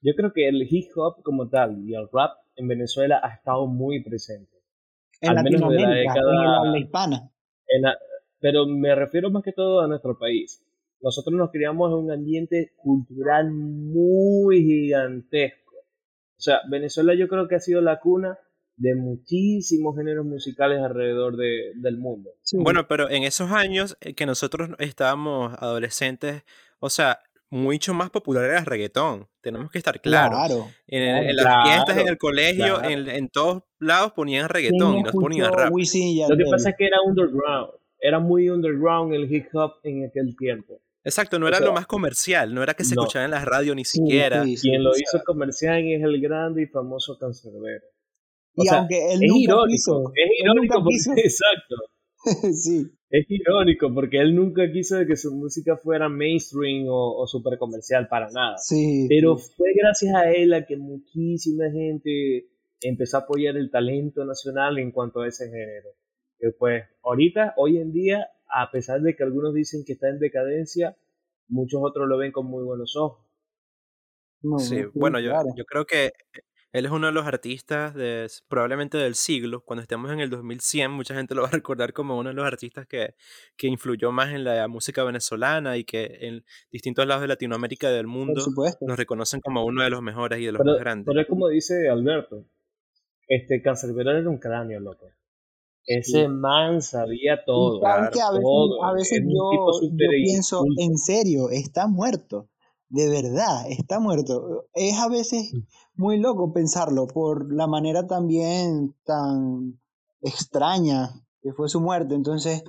yo 0.00 0.12
creo 0.16 0.32
que 0.32 0.48
el 0.48 0.66
hip 0.68 0.90
hop 0.96 1.22
como 1.22 1.48
tal 1.48 1.88
y 1.88 1.94
el 1.94 2.08
rap 2.12 2.32
en 2.56 2.68
Venezuela 2.68 3.20
ha 3.22 3.34
estado 3.34 3.66
muy 3.66 4.02
presente. 4.02 4.50
En 5.20 5.38
al 5.38 5.44
menos 5.44 5.70
de 5.70 5.80
la 5.80 5.90
década, 5.90 6.62
en 6.64 6.72
la 6.72 6.78
hispana. 6.78 7.30
pero 8.40 8.66
me 8.66 8.94
refiero 8.94 9.30
más 9.30 9.42
que 9.42 9.52
todo 9.52 9.80
a 9.80 9.88
nuestro 9.88 10.18
país. 10.18 10.62
Nosotros 11.00 11.34
nos 11.34 11.50
criamos 11.50 11.90
en 11.90 11.98
un 11.98 12.10
ambiente 12.10 12.72
cultural 12.76 13.50
muy 13.52 14.62
gigantesco. 14.62 15.76
O 15.76 16.40
sea, 16.40 16.60
Venezuela 16.70 17.14
yo 17.14 17.28
creo 17.28 17.46
que 17.46 17.56
ha 17.56 17.60
sido 17.60 17.80
la 17.80 18.00
cuna 18.00 18.38
de 18.76 18.94
muchísimos 18.94 19.96
géneros 19.96 20.26
musicales 20.26 20.82
alrededor 20.82 21.36
de, 21.36 21.72
del 21.76 21.98
mundo. 21.98 22.30
Bueno, 22.54 22.88
pero 22.88 23.08
en 23.08 23.22
esos 23.22 23.52
años 23.52 23.96
eh, 24.00 24.14
que 24.14 24.26
nosotros 24.26 24.70
estábamos 24.78 25.54
adolescentes, 25.58 26.42
o 26.80 26.90
sea, 26.90 27.20
mucho 27.50 27.94
más 27.94 28.10
popular 28.10 28.44
era 28.44 28.58
el 28.58 28.66
reggaetón. 28.66 29.28
Tenemos 29.40 29.70
que 29.70 29.78
estar 29.78 30.00
claros. 30.00 30.38
Claro, 30.38 30.68
en, 30.86 31.36
las 31.36 31.64
fiestas, 31.64 31.98
en 31.98 32.08
el 32.08 32.18
colegio, 32.18 32.82
en, 32.82 33.28
todos 33.28 33.62
lados 33.78 34.12
ponían 34.12 34.48
reggaetón 34.48 34.96
y 34.96 35.02
nos 35.02 35.12
ponían 35.12 35.52
rap. 35.52 35.70
Lo 35.70 36.36
que 36.36 36.44
pasa 36.50 36.70
es 36.70 36.76
que 36.76 36.86
era 36.86 36.98
underground. 37.04 37.72
Era 38.00 38.18
muy 38.18 38.50
underground 38.50 39.14
el 39.14 39.32
hip 39.32 39.46
hop 39.54 39.74
en 39.82 40.06
aquel 40.06 40.36
tiempo. 40.36 40.80
Exacto, 41.04 41.38
no 41.38 41.46
era 41.46 41.60
lo 41.60 41.72
más 41.74 41.86
comercial, 41.86 42.54
no 42.54 42.62
era 42.62 42.72
que 42.72 42.82
se 42.82 42.94
escuchaba 42.94 43.26
en 43.26 43.30
la 43.30 43.44
radio 43.44 43.74
ni 43.74 43.84
siquiera. 43.84 44.42
Quien 44.42 44.82
lo 44.82 44.90
hizo 44.96 45.22
comercial 45.24 45.84
es 45.84 46.02
el 46.02 46.20
grande 46.20 46.62
y 46.62 46.66
famoso 46.66 47.18
cancerbero. 47.18 47.84
y 48.56 48.68
aunque 48.68 49.12
él 49.12 49.20
es 49.22 49.32
irónico, 49.34 50.12
es 50.14 50.30
irónico 50.40 50.82
porque, 50.82 50.96
exacto. 51.26 51.76
sí. 52.52 52.90
Es 53.10 53.26
irónico 53.28 53.92
porque 53.94 54.18
él 54.18 54.34
nunca 54.34 54.70
quiso 54.72 54.96
de 54.96 55.06
que 55.06 55.16
su 55.16 55.32
música 55.32 55.76
fuera 55.76 56.08
mainstream 56.08 56.88
o, 56.88 57.22
o 57.22 57.26
super 57.26 57.58
comercial 57.58 58.08
para 58.08 58.28
nada. 58.30 58.56
Sí. 58.58 59.06
Pero 59.08 59.36
fue 59.36 59.68
gracias 59.74 60.14
a 60.14 60.32
él 60.32 60.52
a 60.52 60.66
que 60.66 60.76
muchísima 60.76 61.70
gente 61.70 62.48
empezó 62.80 63.18
a 63.18 63.20
apoyar 63.20 63.56
el 63.56 63.70
talento 63.70 64.24
nacional 64.24 64.78
en 64.78 64.90
cuanto 64.90 65.20
a 65.20 65.28
ese 65.28 65.46
género. 65.46 65.90
Que 66.38 66.50
pues 66.58 66.84
ahorita, 67.02 67.54
hoy 67.56 67.78
en 67.78 67.92
día, 67.92 68.28
a 68.48 68.70
pesar 68.70 69.00
de 69.00 69.14
que 69.14 69.22
algunos 69.22 69.54
dicen 69.54 69.84
que 69.86 69.92
está 69.92 70.08
en 70.08 70.18
decadencia, 70.18 70.96
muchos 71.48 71.80
otros 71.82 72.08
lo 72.08 72.18
ven 72.18 72.32
con 72.32 72.46
muy 72.46 72.64
buenos 72.64 72.96
ojos. 72.96 73.24
sí, 74.58 74.82
bueno, 74.94 75.20
yo, 75.20 75.32
yo 75.56 75.64
creo 75.64 75.84
que 75.84 76.10
él 76.74 76.86
es 76.86 76.90
uno 76.90 77.06
de 77.06 77.12
los 77.12 77.24
artistas 77.24 77.94
de, 77.94 78.26
probablemente 78.48 78.98
del 78.98 79.14
siglo. 79.14 79.62
Cuando 79.64 79.82
estemos 79.82 80.10
en 80.10 80.18
el 80.18 80.28
2100, 80.28 80.90
mucha 80.90 81.14
gente 81.14 81.36
lo 81.36 81.42
va 81.42 81.48
a 81.48 81.50
recordar 81.62 81.92
como 81.92 82.18
uno 82.18 82.30
de 82.30 82.34
los 82.34 82.44
artistas 82.44 82.84
que, 82.88 83.14
que 83.56 83.68
influyó 83.68 84.10
más 84.10 84.32
en 84.32 84.42
la 84.42 84.66
música 84.66 85.04
venezolana 85.04 85.76
y 85.76 85.84
que 85.84 86.18
en 86.22 86.44
distintos 86.72 87.06
lados 87.06 87.22
de 87.22 87.28
Latinoamérica 87.28 87.88
y 87.88 87.94
del 87.94 88.08
mundo 88.08 88.42
nos 88.80 88.98
reconocen 88.98 89.40
como 89.40 89.64
uno 89.64 89.84
de 89.84 89.90
los 89.90 90.02
mejores 90.02 90.40
y 90.40 90.46
de 90.46 90.52
los 90.52 90.64
más 90.64 90.80
grandes. 90.80 91.06
Pero 91.06 91.20
es 91.20 91.28
como 91.28 91.48
dice 91.48 91.88
Alberto, 91.88 92.44
este 93.28 93.62
Cancerbero 93.62 94.10
era 94.10 94.28
un 94.28 94.38
cráneo, 94.38 94.80
loco. 94.80 95.06
Ese 95.86 96.26
man 96.26 96.82
sabía 96.82 97.44
todo. 97.46 97.86
a 97.86 98.92
veces, 98.94 99.20
yo, 99.22 99.80
yo 99.80 99.96
pienso, 99.96 100.64
en 100.76 100.98
serio, 100.98 101.50
está 101.50 101.86
muerto. 101.86 102.48
De 102.88 103.08
verdad, 103.08 103.66
está 103.70 103.98
muerto. 103.98 104.66
Es 104.72 104.98
a 104.98 105.08
veces 105.08 105.52
muy 105.94 106.18
loco 106.18 106.52
pensarlo 106.52 107.06
por 107.06 107.52
la 107.52 107.66
manera 107.66 108.06
también 108.06 108.94
tan 109.04 109.80
extraña 110.20 111.10
que 111.42 111.52
fue 111.52 111.68
su 111.68 111.80
muerte. 111.80 112.14
Entonces, 112.14 112.62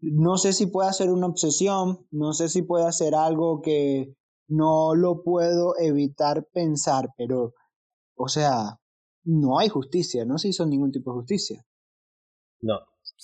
no 0.00 0.36
sé 0.36 0.52
si 0.52 0.66
puede 0.66 0.92
ser 0.92 1.10
una 1.10 1.26
obsesión, 1.26 2.06
no 2.10 2.32
sé 2.32 2.48
si 2.48 2.62
puede 2.62 2.92
ser 2.92 3.14
algo 3.14 3.62
que 3.62 4.14
no 4.48 4.94
lo 4.94 5.22
puedo 5.22 5.74
evitar 5.78 6.46
pensar, 6.52 7.10
pero, 7.16 7.54
o 8.16 8.28
sea, 8.28 8.78
no 9.24 9.58
hay 9.58 9.68
justicia, 9.68 10.24
no 10.24 10.38
se 10.38 10.48
hizo 10.48 10.66
ningún 10.66 10.92
tipo 10.92 11.10
de 11.10 11.16
justicia. 11.20 11.66
No, 12.60 12.80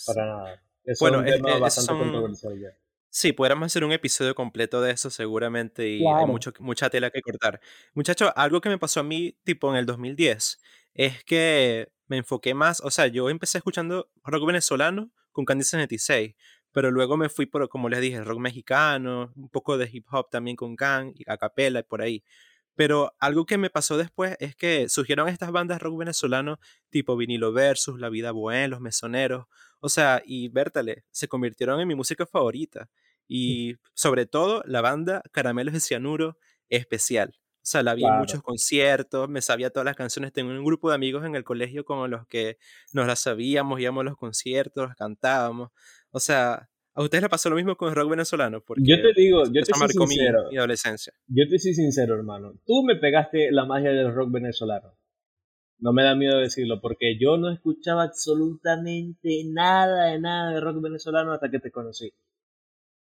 para 0.07 0.27
nada. 0.27 0.63
bueno, 1.01 1.23
es, 1.23 1.41
bastante 1.61 1.93
controversial 1.93 2.59
ya. 2.59 2.69
Sí, 3.13 3.33
podríamos 3.33 3.67
hacer 3.67 3.83
un 3.85 3.91
episodio 3.91 4.37
completo 4.37 4.81
de 4.81 4.93
eso 4.93 5.11
seguramente 5.11 5.89
y 5.89 6.07
hay 6.07 6.27
mucho, 6.27 6.53
mucha 6.61 6.91
tela 6.91 7.11
que 7.11 7.21
cortar. 7.23 7.61
Muchachos, 7.93 8.31
algo 8.37 8.61
que 8.61 8.69
me 8.69 8.79
pasó 8.79 9.01
a 9.01 9.03
mí 9.03 9.37
tipo 9.43 9.69
en 9.71 9.77
el 9.77 9.87
2010 9.87 10.61
es 10.95 11.25
que 11.25 11.91
me 12.07 12.19
enfoqué 12.19 12.55
más, 12.55 12.81
o 12.81 12.91
sea, 12.91 13.09
yo 13.09 13.29
empecé 13.29 13.59
escuchando 13.59 14.11
rock 14.25 14.47
venezolano 14.47 15.11
con 15.33 15.45
Candy 15.45 15.65
76, 15.65 16.35
pero 16.73 16.91
luego 16.93 17.17
me 17.17 17.29
fui 17.29 17.47
por, 17.47 17.69
como 17.69 17.89
les 17.89 18.01
dije, 18.01 18.23
rock 18.23 18.39
mexicano, 18.39 19.33
un 19.35 19.49
poco 19.49 19.77
de 19.77 19.89
hip 19.93 20.07
hop 20.13 20.31
también 20.31 20.57
con 20.57 20.77
Can, 20.77 21.13
y 21.17 21.25
a 21.27 21.37
capela 21.37 21.81
y 21.81 21.83
por 21.83 22.03
ahí. 22.03 22.25
Pero 22.75 23.15
algo 23.19 23.47
que 23.47 23.59
me 23.59 23.71
pasó 23.71 23.97
después 23.97 24.37
es 24.41 24.57
que 24.57 24.89
surgieron 24.89 25.29
estas 25.29 25.53
bandas 25.53 25.83
rock 25.83 25.99
venezolano 25.99 26.59
tipo 26.89 27.17
Vinilo 27.17 27.53
Versus, 27.53 28.01
La 28.01 28.09
Vida 28.09 28.33
Buena, 28.33 28.69
Los 28.69 28.81
Mesoneros, 28.81 29.47
o 29.81 29.89
sea, 29.89 30.23
y 30.25 30.49
Bertale, 30.49 31.05
se 31.11 31.29
convirtieron 31.29 31.81
en 31.81 31.89
mi 31.89 31.95
música 31.95 32.27
favorita. 32.27 32.89
Y 33.29 33.77
sobre 33.95 34.27
todo 34.27 34.63
la 34.67 34.81
banda 34.81 35.23
Caramelos 35.33 35.75
de 35.75 35.81
Cianuro 35.81 36.37
especial. 36.69 37.37
O 37.63 37.67
sea, 37.71 37.83
la 37.83 37.95
vi 37.95 38.05
en 38.05 38.15
muchos 38.15 38.43
conciertos, 38.43 39.29
me 39.29 39.43
sabía 39.43 39.71
todas 39.71 39.85
las 39.85 39.95
canciones. 39.97 40.33
Tengo 40.33 40.51
un 40.51 40.65
grupo 40.65 40.89
de 40.89 40.95
amigos 40.95 41.25
en 41.27 41.37
el 41.37 41.45
colegio 41.45 41.85
con 41.85 42.11
los 42.11 42.27
que 42.27 42.59
nos 42.93 43.07
las 43.07 43.21
sabíamos, 43.21 43.81
íbamos 43.81 44.01
a 44.01 44.05
los 44.05 44.17
conciertos, 44.17 44.91
cantábamos. 44.97 45.71
O 46.11 46.21
sea, 46.21 46.70
¿a 46.95 47.03
ustedes 47.03 47.23
les 47.23 47.31
pasó 47.31 47.51
lo 47.51 47.57
mismo 47.57 47.77
con 47.77 47.89
el 47.89 47.95
rock 47.95 48.11
venezolano? 48.11 48.61
Porque 48.61 48.83
yo 48.85 48.97
te 49.01 49.13
digo, 49.21 49.45
yo 49.45 49.63
te 49.63 49.73
soy 49.73 49.89
sincero. 49.89 50.49
Mi, 50.51 50.59
adolescencia. 50.59 51.13
Yo 51.27 51.49
te 51.49 51.59
soy 51.59 51.75
sincero, 51.75 52.15
hermano. 52.15 52.55
Tú 52.67 52.83
me 52.83 52.97
pegaste 52.97 53.51
la 53.53 53.65
magia 53.65 53.91
del 53.91 54.13
rock 54.15 54.31
venezolano. 54.33 54.97
No 55.79 55.93
me 55.93 56.03
da 56.03 56.15
miedo 56.15 56.39
decirlo, 56.39 56.81
porque 56.81 57.19
yo 57.19 57.39
no 57.39 57.51
escuchaba 57.51 58.03
absolutamente 58.05 59.45
nada 59.47 60.11
de 60.11 60.21
nada 60.21 60.53
de 60.53 60.61
rock 60.61 60.83
venezolano 60.83 61.33
hasta 61.33 61.51
que 61.51 61.59
te 61.59 61.71
conocí. 61.71 62.13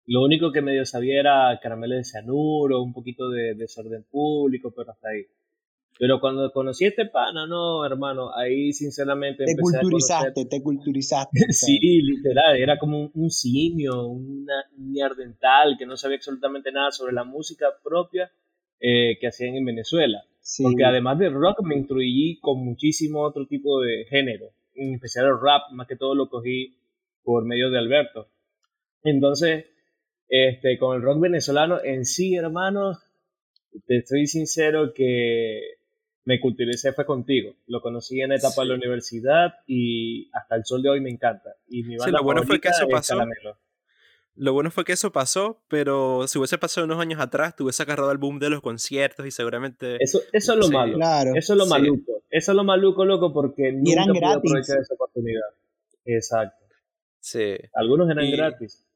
Lo 0.06 0.24
único 0.24 0.52
que 0.52 0.62
medio 0.62 0.86
sabía 0.86 1.20
era 1.20 1.60
caramelos 1.62 1.98
de 1.98 2.04
cianuro, 2.04 2.82
un 2.82 2.94
poquito 2.94 3.30
de 3.30 3.54
desorden 3.54 4.06
público, 4.10 4.74
pero 4.76 4.92
hasta 4.92 5.10
ahí. 5.10 5.26
Pero 6.00 6.22
cuando 6.22 6.50
conocí 6.54 6.86
a 6.86 6.88
este 6.88 7.08
pana, 7.08 7.46
no, 7.46 7.86
hermano, 7.86 8.34
ahí 8.34 8.72
sinceramente 8.72 9.44
te 9.44 9.54
culturizaste, 9.58 10.46
te 10.46 10.64
culturizaste. 10.64 11.40
sí, 11.50 11.78
literal, 12.02 12.56
era 12.56 12.80
como 12.80 13.12
un, 13.14 13.30
simio, 13.30 14.08
una 14.08 14.64
dental 15.18 15.76
que 15.78 15.86
no 15.86 15.98
sabía 15.98 16.16
absolutamente 16.16 16.72
nada 16.72 16.92
sobre 16.92 17.12
la 17.12 17.26
música 17.26 17.66
propia 17.84 18.32
eh, 18.80 19.18
que 19.20 19.28
hacían 19.28 19.58
en 19.58 19.66
Venezuela. 19.66 20.24
Porque 20.64 20.86
además 20.86 21.20
de 21.20 21.30
rock 21.30 21.64
me 21.64 21.76
instruí 21.76 22.40
con 22.40 22.64
muchísimo 22.64 23.22
otro 23.22 23.46
tipo 23.46 23.82
de 23.82 24.06
género, 24.06 24.52
en 24.76 24.94
especial 24.94 25.26
el 25.26 25.42
rap, 25.42 25.64
más 25.74 25.86
que 25.86 25.98
todo 25.98 26.16
lo 26.16 26.30
cogí 26.30 26.78
por 27.24 27.44
medio 27.44 27.70
de 27.70 27.78
Alberto. 27.78 28.30
Entonces, 29.04 29.66
este, 30.30 30.78
con 30.78 30.96
el 30.96 31.02
rock 31.02 31.20
venezolano 31.20 31.84
en 31.84 32.06
sí, 32.06 32.36
hermano, 32.36 32.98
te 33.86 33.98
estoy 33.98 34.28
sincero 34.28 34.94
que 34.96 35.79
me 36.30 36.40
culturicé 36.40 36.94
fue 36.94 37.08
contigo. 37.08 37.56
Lo 37.66 37.82
conocí 37.82 38.22
en 38.22 38.32
etapa 38.32 38.62
de 38.62 38.68
la 38.68 38.76
universidad 38.76 39.56
y 39.66 40.30
hasta 40.32 40.58
el 40.58 40.64
sol 40.64 40.84
de 40.84 40.90
hoy 40.90 41.02
me 41.02 41.10
encanta. 41.10 41.56
Y 41.68 41.82
mi 41.82 41.98
banda 41.98 42.20
lo 42.20 42.24
bueno 42.24 42.44
fue 42.44 42.62
que 42.62 42.68
eso 42.68 42.88
pasó. 42.88 43.18
Lo 44.36 44.54
bueno 44.54 44.70
fue 44.70 44.86
que 44.86 44.92
eso 44.92 45.12
pasó, 45.12 45.64
pero 45.68 46.28
si 46.28 46.38
hubiese 46.38 46.60
pasado 46.60 46.86
unos 46.86 47.00
años 47.00 47.20
atrás, 47.20 47.56
te 47.56 47.64
hubiese 47.64 47.82
agarrado 47.82 48.12
el 48.12 48.20
boom 48.20 48.38
de 48.38 48.52
los 48.52 48.62
conciertos 48.62 49.26
y 49.26 49.32
seguramente... 49.32 49.98
Eso, 50.00 50.22
eso 50.32 50.54
es 50.54 50.60
lo 50.60 50.70
malo. 50.70 50.98
Claro. 50.98 51.32
Eso 51.36 51.54
es 51.54 51.58
lo 51.58 51.66
maluco. 51.66 52.22
Eso 52.30 52.52
es 52.52 52.56
lo 52.56 52.64
maluco, 52.64 53.06
loco, 53.06 53.34
porque 53.34 53.72
nunca 53.72 54.06
pude 54.06 54.26
aprovechar 54.28 54.78
esa 54.78 54.94
oportunidad. 54.94 55.50
Exacto. 56.06 56.64
Sí. 57.20 57.56
Algunos 57.74 58.08
eran 58.08 58.30
gratis. 58.32 58.88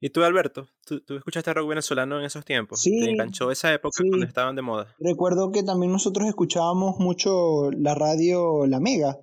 ¿Y 0.00 0.10
tú, 0.10 0.22
Alberto? 0.22 0.66
¿Tú, 0.84 1.00
¿Tú, 1.00 1.16
escuchaste 1.16 1.54
rock 1.54 1.68
venezolano 1.68 2.18
en 2.18 2.26
esos 2.26 2.44
tiempos? 2.44 2.80
Sí. 2.80 3.00
¿Te 3.00 3.10
enganchó 3.10 3.50
esa 3.50 3.72
época 3.72 4.02
cuando 4.08 4.26
estaban 4.26 4.54
de 4.54 4.62
moda? 4.62 4.94
Recuerdo 4.98 5.50
que 5.50 5.62
también 5.62 5.92
nosotros 5.92 6.28
escuchábamos 6.28 6.98
mucho 6.98 7.70
la 7.70 7.94
radio 7.94 8.66
La 8.66 8.78
Mega. 8.78 9.18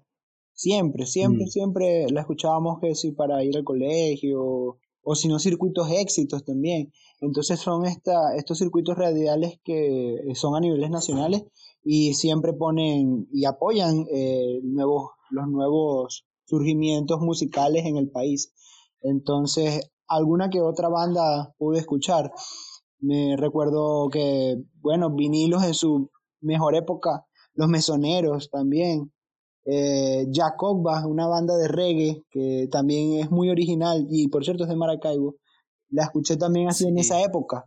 Siempre, 0.54 1.06
siempre, 1.06 1.46
mm. 1.46 1.50
siempre 1.50 2.06
la 2.10 2.22
escuchábamos 2.22 2.80
que 2.80 2.96
sí 2.96 3.12
para 3.12 3.44
ir 3.44 3.56
al 3.56 3.64
colegio 3.64 4.80
o 5.04 5.16
si 5.16 5.28
no 5.28 5.38
circuitos 5.38 5.90
éxitos 5.92 6.44
también. 6.44 6.92
Entonces 7.22 7.60
son 7.60 7.86
esta, 7.86 8.36
estos 8.36 8.58
circuitos 8.58 8.98
radiales 8.98 9.60
que 9.64 10.18
son 10.34 10.56
a 10.56 10.60
niveles 10.60 10.90
nacionales 10.90 11.44
y 11.84 12.14
siempre 12.14 12.54
ponen 12.54 13.28
y 13.32 13.46
apoyan 13.46 14.06
eh, 14.12 14.60
nuevos, 14.64 15.12
los 15.30 15.48
nuevos 15.48 16.26
surgimientos 16.46 17.20
musicales 17.20 17.86
en 17.86 17.98
el 17.98 18.10
país. 18.10 18.54
Entonces 19.02 19.92
alguna 20.16 20.50
que 20.50 20.62
otra 20.62 20.90
banda 20.90 21.54
pude 21.58 21.80
escuchar. 21.80 22.32
Me 23.00 23.36
recuerdo 23.38 24.10
que, 24.10 24.56
bueno, 24.82 25.14
vinilos 25.14 25.64
en 25.64 25.74
su 25.74 26.10
mejor 26.42 26.76
época, 26.76 27.26
Los 27.54 27.68
Mesoneros 27.68 28.50
también, 28.50 29.12
eh, 29.66 30.26
Jacobba, 30.32 31.06
una 31.08 31.28
banda 31.28 31.56
de 31.56 31.68
reggae 31.68 32.24
que 32.30 32.68
también 32.70 33.20
es 33.20 33.32
muy 33.32 33.50
original 33.50 34.06
y 34.10 34.28
por 34.28 34.44
cierto 34.44 34.64
es 34.64 34.70
de 34.70 34.76
Maracaibo. 34.76 35.36
La 35.90 36.04
escuché 36.04 36.38
también 36.38 36.68
así 36.68 36.88
en 36.88 36.98
esa 36.98 37.22
época. 37.22 37.66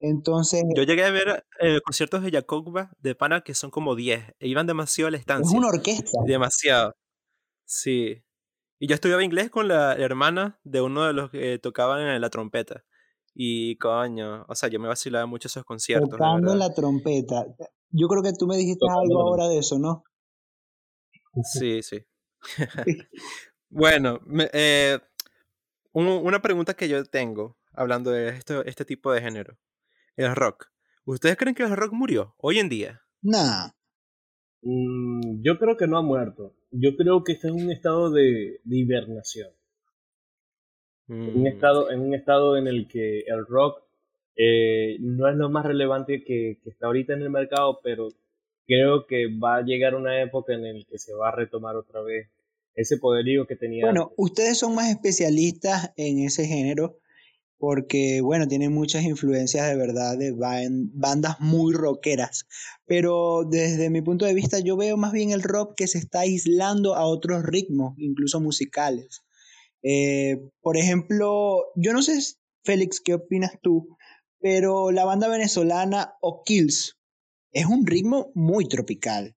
Entonces. 0.00 0.64
Yo 0.74 0.82
llegué 0.82 1.04
a 1.04 1.10
ver 1.10 1.44
eh, 1.60 1.80
conciertos 1.84 2.22
de 2.22 2.30
Jacobba 2.30 2.90
de 2.98 3.14
pana 3.14 3.42
que 3.42 3.54
son 3.54 3.70
como 3.70 3.94
10. 3.94 4.34
E 4.38 4.48
iban 4.48 4.66
demasiado 4.66 5.08
a 5.08 5.10
la 5.10 5.18
estancia. 5.18 5.50
Es 5.50 5.56
una 5.56 5.68
orquesta. 5.68 6.18
Demasiado. 6.26 6.94
Sí. 7.64 8.22
Y 8.78 8.88
yo 8.88 8.94
estudiaba 8.94 9.24
inglés 9.24 9.50
con 9.50 9.68
la 9.68 9.94
hermana 9.94 10.60
de 10.64 10.80
uno 10.80 11.06
de 11.06 11.12
los 11.12 11.30
que 11.30 11.58
tocaban 11.58 12.00
en 12.00 12.20
la 12.20 12.30
trompeta. 12.30 12.84
Y 13.34 13.76
coño, 13.76 14.44
o 14.48 14.54
sea, 14.54 14.68
yo 14.68 14.80
me 14.80 14.88
vacilaba 14.88 15.26
mucho 15.26 15.48
esos 15.48 15.64
conciertos. 15.64 16.10
Tocando 16.10 16.54
la 16.54 16.72
trompeta. 16.74 17.46
Yo 17.90 18.08
creo 18.08 18.22
que 18.22 18.32
tú 18.38 18.46
me 18.46 18.56
dijiste 18.56 18.86
algo 18.88 19.20
ahora 19.20 19.48
de 19.48 19.58
eso, 19.58 19.78
¿no? 19.78 20.04
Sí, 21.42 21.82
sí. 21.82 22.04
bueno, 23.68 24.20
eh, 24.52 24.98
una 25.92 26.42
pregunta 26.42 26.74
que 26.74 26.88
yo 26.88 27.04
tengo 27.04 27.56
hablando 27.72 28.10
de 28.10 28.30
esto, 28.30 28.64
este 28.64 28.84
tipo 28.84 29.12
de 29.12 29.20
género. 29.20 29.58
El 30.16 30.34
rock. 30.34 30.68
¿Ustedes 31.04 31.36
creen 31.36 31.54
que 31.54 31.62
el 31.62 31.76
rock 31.76 31.92
murió 31.92 32.34
hoy 32.38 32.58
en 32.58 32.68
día? 32.68 33.02
Nah. 33.22 33.70
Mm, 34.68 35.42
yo 35.42 35.60
creo 35.60 35.76
que 35.76 35.86
no 35.86 35.96
ha 35.96 36.02
muerto. 36.02 36.52
Yo 36.72 36.96
creo 36.96 37.22
que 37.22 37.32
está 37.32 37.46
en 37.46 37.54
un 37.54 37.70
estado 37.70 38.10
de, 38.10 38.60
hibernación. 38.68 39.48
En, 41.08 41.36
un 41.36 41.42
mm. 41.44 41.46
estado, 41.46 41.90
en 41.92 42.00
un 42.00 42.14
estado 42.14 42.56
en 42.56 42.66
el 42.66 42.88
que 42.88 43.20
el 43.20 43.46
rock 43.46 43.80
eh, 44.34 44.96
no 44.98 45.28
es 45.28 45.36
lo 45.36 45.50
más 45.50 45.64
relevante 45.64 46.24
que, 46.24 46.58
está 46.64 46.88
ahorita 46.88 47.12
en 47.12 47.22
el 47.22 47.30
mercado, 47.30 47.78
pero 47.80 48.08
creo 48.66 49.06
que 49.06 49.26
va 49.28 49.58
a 49.58 49.62
llegar 49.62 49.94
una 49.94 50.20
época 50.20 50.54
en 50.54 50.64
la 50.64 50.84
que 50.84 50.98
se 50.98 51.14
va 51.14 51.28
a 51.28 51.36
retomar 51.36 51.76
otra 51.76 52.02
vez 52.02 52.28
ese 52.74 52.98
poderío 52.98 53.46
que 53.46 53.54
tenía. 53.54 53.84
Bueno, 53.84 54.10
ustedes 54.16 54.58
son 54.58 54.74
más 54.74 54.90
especialistas 54.90 55.92
en 55.96 56.18
ese 56.18 56.44
género 56.44 56.98
porque 57.58 58.20
bueno, 58.20 58.46
tiene 58.46 58.68
muchas 58.68 59.04
influencias 59.04 59.68
de 59.68 59.76
verdad 59.76 60.18
de 60.18 60.32
bandas 60.92 61.40
muy 61.40 61.72
rockeras, 61.72 62.46
pero 62.84 63.44
desde 63.48 63.90
mi 63.90 64.02
punto 64.02 64.24
de 64.24 64.34
vista 64.34 64.58
yo 64.60 64.76
veo 64.76 64.96
más 64.96 65.12
bien 65.12 65.30
el 65.30 65.42
rock 65.42 65.74
que 65.76 65.86
se 65.86 65.98
está 65.98 66.20
aislando 66.20 66.94
a 66.94 67.06
otros 67.06 67.42
ritmos, 67.44 67.94
incluso 67.98 68.40
musicales. 68.40 69.22
Eh, 69.82 70.40
por 70.60 70.76
ejemplo, 70.76 71.64
yo 71.76 71.92
no 71.92 72.02
sé, 72.02 72.18
Félix, 72.64 73.00
¿qué 73.00 73.14
opinas 73.14 73.52
tú? 73.62 73.96
Pero 74.40 74.90
la 74.90 75.04
banda 75.04 75.28
venezolana 75.28 76.14
O'Kills 76.20 76.98
es 77.52 77.66
un 77.66 77.86
ritmo 77.86 78.32
muy 78.34 78.68
tropical. 78.68 79.34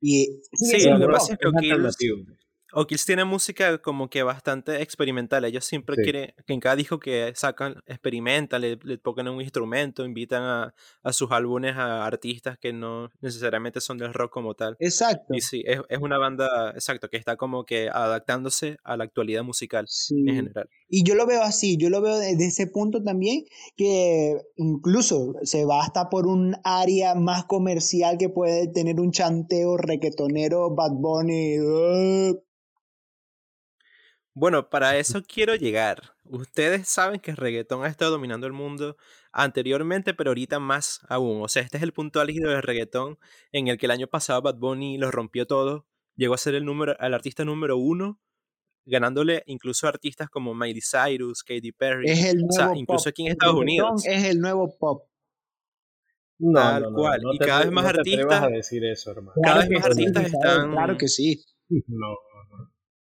Y 0.00 0.42
sí, 0.52 0.88
lo 0.88 0.98
que 0.98 1.06
pasa 1.06 1.32
es 1.32 1.38
que 1.38 1.48
O'Kills, 1.48 1.96
O'Kills 2.78 3.06
tiene 3.06 3.24
música 3.24 3.78
como 3.78 4.10
que 4.10 4.22
bastante 4.22 4.82
experimental. 4.82 5.46
Ellos 5.46 5.64
siempre 5.64 5.96
quieren, 5.96 6.34
que 6.46 6.52
en 6.52 6.60
cada 6.60 6.76
disco 6.76 7.00
que 7.00 7.32
sacan, 7.34 7.82
experimentan, 7.86 8.60
le, 8.60 8.78
le 8.82 8.98
tocan 8.98 9.28
un 9.28 9.40
instrumento, 9.40 10.04
invitan 10.04 10.42
a, 10.42 10.74
a, 11.02 11.12
sus 11.14 11.30
álbumes 11.30 11.74
a 11.74 12.04
artistas 12.04 12.58
que 12.58 12.74
no 12.74 13.10
necesariamente 13.22 13.80
son 13.80 13.96
del 13.96 14.12
rock 14.12 14.30
como 14.30 14.52
tal. 14.52 14.76
Exacto. 14.78 15.32
Y 15.34 15.40
sí, 15.40 15.62
es, 15.66 15.80
es 15.88 15.98
una 16.00 16.18
banda, 16.18 16.72
exacto, 16.72 17.08
que 17.08 17.16
está 17.16 17.36
como 17.36 17.64
que 17.64 17.88
adaptándose 17.88 18.76
a 18.84 18.98
la 18.98 19.04
actualidad 19.04 19.42
musical 19.42 19.86
en 20.10 20.34
general. 20.34 20.68
Y 20.90 21.02
yo 21.02 21.14
lo 21.14 21.26
veo 21.26 21.40
así, 21.40 21.78
yo 21.78 21.88
lo 21.88 22.02
veo 22.02 22.18
desde 22.18 22.46
ese 22.46 22.66
punto 22.66 23.02
también, 23.02 23.46
que 23.78 24.36
incluso 24.56 25.32
se 25.44 25.64
va 25.64 25.80
hasta 25.80 26.10
por 26.10 26.26
un 26.26 26.56
área 26.62 27.14
más 27.14 27.46
comercial 27.46 28.18
que 28.18 28.28
puede 28.28 28.68
tener 28.68 29.00
un 29.00 29.12
chanteo 29.12 29.78
requetonero, 29.78 30.74
Bad 30.74 30.92
Bunny. 30.92 31.58
Uh, 31.58 32.46
bueno, 34.36 34.68
para 34.68 34.98
eso 34.98 35.22
quiero 35.22 35.54
llegar. 35.54 36.14
Ustedes 36.24 36.88
saben 36.88 37.20
que 37.20 37.30
el 37.30 37.38
reggaetón 37.38 37.84
ha 37.84 37.88
estado 37.88 38.10
dominando 38.10 38.46
el 38.46 38.52
mundo 38.52 38.98
anteriormente, 39.32 40.12
pero 40.12 40.28
ahorita 40.28 40.58
más 40.58 41.00
aún. 41.08 41.40
O 41.40 41.48
sea, 41.48 41.62
este 41.62 41.78
es 41.78 41.82
el 41.82 41.94
punto 41.94 42.20
álgido 42.20 42.50
del 42.50 42.60
reggaetón 42.62 43.18
en 43.50 43.68
el 43.68 43.78
que 43.78 43.86
el 43.86 43.92
año 43.92 44.08
pasado 44.08 44.42
Bad 44.42 44.56
Bunny 44.56 44.98
lo 44.98 45.10
rompió 45.10 45.46
todo. 45.46 45.86
Llegó 46.16 46.34
a 46.34 46.38
ser 46.38 46.54
el, 46.54 46.66
número, 46.66 46.98
el 46.98 47.14
artista 47.14 47.46
número 47.46 47.78
uno, 47.78 48.20
ganándole 48.84 49.42
incluso 49.46 49.86
a 49.86 49.88
artistas 49.88 50.28
como 50.28 50.54
Miley 50.54 50.82
Cyrus, 50.82 51.42
Katy 51.42 51.72
Perry. 51.72 52.10
Es 52.10 52.26
el 52.26 52.40
nuevo 52.40 52.48
o 52.50 52.52
sea, 52.52 52.76
incluso 52.76 53.08
aquí 53.08 53.22
en 53.22 53.32
Estados 53.32 53.56
Unidos. 53.56 54.04
Es 54.06 54.22
el 54.24 54.38
nuevo 54.38 54.76
pop. 54.78 55.08
No, 56.38 56.60
Tal 56.60 56.92
cual. 56.92 57.20
y 57.32 57.38
cada 57.38 57.60
vez 57.60 57.72
más 57.72 57.86
artistas. 57.86 58.42
A 58.42 58.48
decir 58.48 58.84
eso, 58.84 59.12
hermano. 59.12 59.40
Cada 59.42 59.60
vez 59.60 59.70
más 59.70 59.86
artistas 59.86 60.26
están. 60.26 60.72
Claro 60.72 60.98
que 60.98 61.08
sí. 61.08 61.42
No, 61.70 62.16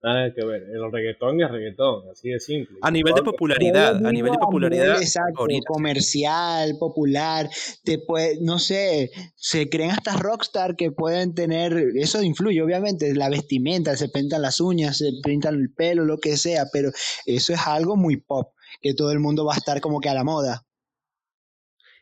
Nada 0.00 0.32
que 0.32 0.44
ver, 0.44 0.62
el 0.62 0.92
reggaetón 0.92 1.42
es 1.42 1.50
reggaetón, 1.50 2.08
así 2.11 2.28
de 2.28 2.38
simple. 2.38 2.78
A 2.82 2.90
nivel 2.90 3.14
de 3.14 3.22
popularidad, 3.22 4.06
a 4.06 4.12
nivel 4.12 4.30
de 4.30 4.38
popularidad. 4.38 5.02
Exacto, 5.02 5.44
comercial, 5.66 6.76
popular, 6.78 7.50
te 7.82 7.98
puede, 7.98 8.38
no 8.40 8.61
sé, 8.61 9.11
se 9.34 9.68
creen 9.68 9.90
hasta 9.90 10.16
rockstar 10.16 10.76
que 10.76 10.92
pueden 10.92 11.34
tener, 11.34 11.76
eso 11.96 12.22
influye 12.22 12.62
obviamente, 12.62 13.12
la 13.12 13.28
vestimenta, 13.28 13.96
se 13.96 14.08
pintan 14.08 14.42
las 14.42 14.61
uñas, 14.61 14.98
se 14.98 15.11
pintan 15.24 15.56
el 15.56 15.72
pelo, 15.74 16.04
lo 16.04 16.18
que 16.18 16.37
sea, 16.37 16.66
pero 16.72 16.90
eso 17.26 17.52
es 17.52 17.66
algo 17.66 17.96
muy 17.96 18.18
pop, 18.18 18.52
que 18.80 18.94
todo 18.94 19.11
el 19.11 19.18
mundo 19.18 19.44
va 19.44 19.54
a 19.54 19.58
estar 19.58 19.80
como 19.80 19.98
que 20.00 20.08
a 20.08 20.14
la 20.14 20.22
moda. 20.22 20.64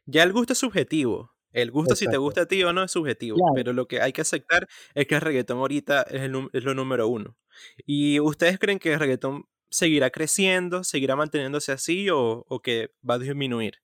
Ya 0.05 0.23
el 0.23 0.35
gusto 0.35 0.53
es 0.53 0.59
subjetivo. 0.59 1.36
El 1.57 1.71
gusto, 1.71 1.97
si 1.97 2.07
te 2.07 2.19
gusta 2.19 2.43
a 2.43 2.47
ti 2.47 2.63
o 2.65 2.73
no, 2.75 2.85
es 2.85 2.93
subjetivo. 2.93 3.39
Pero 3.55 3.73
lo 3.73 3.89
que 3.89 4.03
hay 4.03 4.13
que 4.13 4.21
aceptar 4.21 4.69
es 4.95 5.07
que 5.07 5.15
el 5.15 5.23
reggaetón 5.23 5.57
ahorita 5.57 6.03
es, 6.03 6.21
el, 6.21 6.51
es 6.53 6.65
lo 6.65 6.75
número 6.75 7.09
uno. 7.09 7.35
¿Y 7.87 8.21
ustedes 8.21 8.59
creen 8.59 8.79
que 8.79 8.93
el 8.93 9.01
reggaetón 9.01 9.45
seguirá 9.71 10.11
creciendo, 10.11 10.85
seguirá 10.85 11.17
manteniéndose 11.17 11.73
así 11.73 12.11
o, 12.11 12.45
o 12.47 12.61
que 12.61 12.91
va 13.09 13.15
a 13.15 13.19
disminuir? 13.19 13.77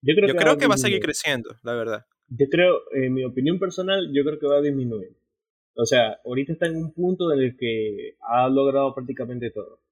Yo 0.00 0.14
creo, 0.14 0.28
que, 0.28 0.34
creo 0.34 0.52
va 0.54 0.58
que, 0.58 0.66
va 0.66 0.74
a 0.74 0.78
seguir 0.78 1.00
creciendo, 1.00 1.54
la 1.62 1.74
verdad. 1.74 2.06
Yo 2.28 2.46
creo, 2.50 2.80
en 2.92 3.12
mi 3.12 3.24
opinión 3.24 3.58
personal, 3.58 4.10
yo 4.14 4.24
creo 4.24 4.38
que 4.38 4.46
va 4.46 4.56
a 4.56 4.62
disminuir. 4.62 5.14
O 5.76 5.84
sea, 5.84 6.18
ahorita 6.24 6.54
está 6.54 6.66
en 6.66 6.76
un 6.76 6.94
punto 6.94 7.30
en 7.30 7.40
el 7.40 7.56
que 7.58 8.16
ha 8.22 8.48
logrado 8.48 8.94
prácticamente 8.94 9.50
todo. 9.50 9.82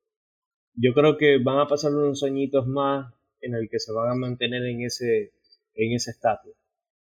Yo 0.75 0.95
creo 0.95 1.19
que 1.19 1.37
van 1.37 1.59
a 1.59 1.67
pasar 1.67 1.93
unos 1.93 2.23
añitos 2.23 2.67
más 2.67 3.13
en 3.43 3.55
el 3.55 3.69
que 3.71 3.79
se 3.79 3.93
van 3.93 4.11
a 4.11 4.15
mantener 4.15 4.65
en 4.65 4.81
ese 4.81 5.35
en 5.75 5.93
ese 5.93 6.13
estatus. 6.13 6.55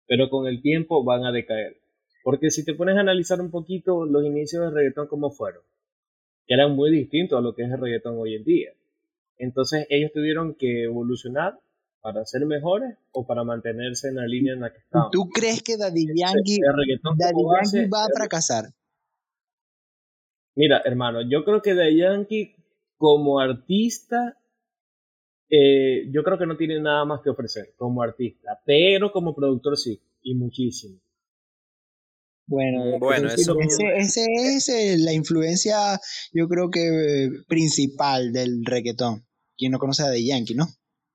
Pero 0.08 0.30
con 0.30 0.48
el 0.48 0.62
tiempo 0.62 1.04
van 1.04 1.26
a 1.26 1.32
decaer. 1.32 1.78
Porque 2.24 2.52
si 2.52 2.64
te 2.64 2.74
pones 2.74 2.98
a 2.98 3.02
analizar 3.02 3.42
un 3.42 3.50
poquito 3.50 4.06
los 4.06 4.24
inicios 4.24 4.64
del 4.64 4.74
reggaetón 4.74 5.08
como 5.08 5.32
fueron, 5.32 5.64
que 6.46 6.54
eran 6.54 6.76
muy 6.76 6.92
distintos 6.92 7.38
a 7.38 7.42
lo 7.42 7.56
que 7.56 7.64
es 7.64 7.72
el 7.72 7.80
reggaetón 7.80 8.18
hoy 8.18 8.36
en 8.36 8.44
día. 8.44 8.72
Entonces 9.38 9.88
ellos 9.90 10.12
tuvieron 10.14 10.56
que 10.56 10.84
evolucionar 10.84 11.60
para 12.02 12.26
ser 12.26 12.46
mejores 12.46 12.98
o 13.12 13.26
para 13.26 13.44
mantenerse 13.44 14.10
en 14.10 14.16
la 14.16 14.26
línea 14.26 14.54
en 14.54 14.62
la 14.62 14.72
que 14.72 14.80
estaban. 14.80 15.10
¿Tú 15.12 15.30
crees 15.30 15.62
que 15.64 15.78
Daddy 15.78 16.08
Yankee, 16.16 16.58
Daddy 17.18 17.90
va 17.90 18.06
a 18.06 18.10
fracasar? 18.16 18.66
Mira, 20.56 20.82
hermano, 20.84 21.22
yo 21.22 21.44
creo 21.44 21.62
que 21.62 21.74
Daddy 21.74 21.98
Yankee 21.98 22.56
como 22.98 23.40
artista, 23.40 24.38
eh, 25.54 26.10
yo 26.10 26.24
creo 26.24 26.38
que 26.38 26.46
no 26.46 26.56
tiene 26.56 26.80
nada 26.80 27.04
más 27.04 27.20
que 27.22 27.30
ofrecer 27.30 27.74
como 27.76 28.02
artista, 28.02 28.58
pero 28.66 29.12
como 29.12 29.36
productor 29.36 29.78
sí, 29.78 30.02
y 30.22 30.34
muchísimo. 30.34 30.98
Bueno, 32.48 32.98
bueno 33.00 33.28
eso... 33.28 33.58
ese, 33.60 34.26
es 34.26 34.70
eh, 34.70 34.96
la 34.98 35.12
influencia, 35.12 36.00
yo 36.34 36.48
creo 36.48 36.70
que 36.70 37.30
principal 37.50 38.32
del 38.32 38.64
reggaetón. 38.66 39.26
Quien 39.58 39.74
no 39.74 39.80
conoce 39.80 40.04
a 40.04 40.08
Daddy 40.08 40.28
Yankee, 40.28 40.56
¿no? 40.56 40.68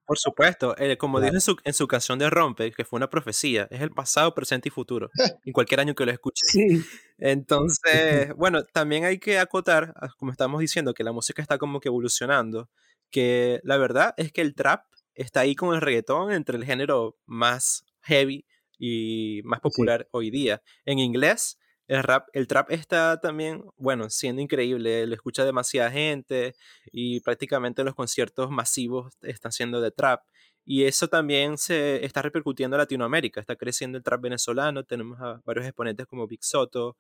Por 0.07 0.19
supuesto, 0.19 0.77
eh, 0.79 0.97
como 0.99 1.21
dijo 1.21 1.35
en 1.35 1.41
su, 1.41 1.57
en 1.65 1.73
su 1.73 1.89
canción 1.89 2.19
de 2.19 2.31
Rompe, 2.31 2.71
que 2.71 2.85
fue 2.85 2.99
una 2.99 3.11
profecía, 3.11 3.67
es 3.71 3.81
el 3.81 3.91
pasado, 3.91 4.35
presente 4.35 4.69
y 4.69 4.71
futuro, 4.71 5.11
en 5.45 5.53
cualquier 5.53 5.81
año 5.81 5.95
que 5.95 6.05
lo 6.05 6.13
escuche. 6.13 6.43
Sí. 6.53 6.85
Entonces, 7.19 8.35
bueno, 8.37 8.63
también 8.65 9.05
hay 9.05 9.19
que 9.19 9.39
acotar, 9.39 9.95
ah, 9.97 10.09
como 10.19 10.31
estamos 10.31 10.61
diciendo, 10.61 10.93
que 10.93 11.03
la 11.03 11.13
música 11.13 11.41
está 11.43 11.59
como 11.59 11.81
que 11.81 11.89
evolucionando, 11.89 12.69
que 13.11 13.61
la 13.65 13.77
verdad 13.77 14.15
es 14.17 14.33
que 14.33 14.41
el 14.41 14.55
trap 14.55 14.85
está 15.15 15.41
ahí 15.41 15.55
con 15.55 15.75
el 15.75 15.81
reggaetón 15.81 16.33
entre 16.33 16.57
el 16.57 16.65
género 16.65 17.17
más 17.27 17.85
heavy 18.03 18.47
y 18.79 19.41
más 19.45 19.61
popular 19.61 20.09
hoy 20.11 20.31
día. 20.31 20.63
En 20.85 20.99
inglés, 20.99 21.59
el 21.89 22.03
rap, 22.03 22.29
el 22.33 22.47
trap 22.47 22.71
está 22.71 23.21
también, 23.21 23.65
bueno, 23.77 24.11
siendo 24.11 24.43
increíble, 24.43 25.07
lo 25.07 25.15
escucha 25.15 25.45
demasiada 25.45 25.91
gente 25.91 26.55
y 26.91 27.21
prácticamente 27.21 27.85
los 27.85 27.95
conciertos 27.95 28.51
masivos 28.51 29.15
están 29.23 29.53
siendo 29.53 29.81
de 29.81 29.91
trap. 29.91 30.23
Y 30.65 30.85
eso 30.85 31.07
también 31.07 31.59
se 31.59 32.05
está 32.05 32.23
repercutiendo 32.23 32.77
en 32.77 32.81
Latinoamérica, 32.81 33.41
está 33.41 33.55
creciendo 33.55 33.99
el 33.99 34.05
trap 34.05 34.21
venezolano, 34.21 34.83
tenemos 34.83 35.21
a 35.21 35.41
varios 35.45 35.65
exponentes 35.65 36.07
como 36.07 36.27
Big 36.27 36.43
Soto, 36.43 36.97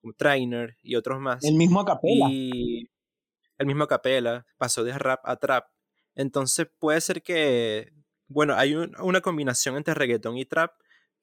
como 0.00 0.14
Trainer 0.14 0.74
y 0.82 0.96
otros 0.96 1.20
más. 1.20 1.44
El 1.44 1.56
mismo 1.56 1.84
Capela. 1.84 2.28
Y 2.30 2.88
el 3.60 3.66
mismo 3.66 3.86
Capela 3.86 4.46
pasó 4.56 4.82
de 4.82 4.98
rap 4.98 5.20
a 5.24 5.36
trap. 5.36 5.66
Entonces 6.14 6.66
puede 6.78 7.00
ser 7.00 7.22
que, 7.22 7.92
bueno, 8.26 8.54
hay 8.56 8.74
una 8.74 9.20
combinación 9.20 9.76
entre 9.76 9.94
reggaetón 9.94 10.38
y 10.38 10.46
trap 10.46 10.72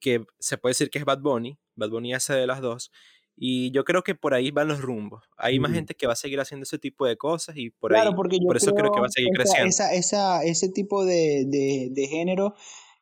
que 0.00 0.24
se 0.38 0.56
puede 0.56 0.70
decir 0.70 0.88
que 0.88 1.00
es 1.00 1.04
Bad 1.04 1.20
Bunny, 1.20 1.58
Bad 1.74 1.90
Bunny 1.90 2.14
hace 2.14 2.34
de 2.34 2.46
las 2.46 2.60
dos, 2.60 2.92
y 3.36 3.72
yo 3.72 3.84
creo 3.84 4.02
que 4.02 4.14
por 4.14 4.34
ahí 4.34 4.52
van 4.52 4.68
los 4.68 4.80
rumbos. 4.80 5.24
Hay 5.36 5.58
más 5.58 5.72
gente 5.72 5.94
que 5.94 6.06
va 6.06 6.12
a 6.12 6.16
seguir 6.16 6.38
haciendo 6.38 6.62
ese 6.62 6.78
tipo 6.78 7.06
de 7.06 7.16
cosas 7.16 7.56
y 7.56 7.70
por 7.70 7.94
ahí, 7.94 8.14
por 8.14 8.56
eso 8.56 8.72
creo 8.72 8.92
que 8.92 9.00
va 9.00 9.06
a 9.06 9.10
seguir 9.10 9.30
creciendo. 9.34 9.68
Esa, 9.68 9.92
esa, 9.92 10.44
ese 10.44 10.68
tipo 10.70 11.04
de, 11.04 11.44
de, 11.46 11.88
de 11.90 12.06
género 12.06 12.54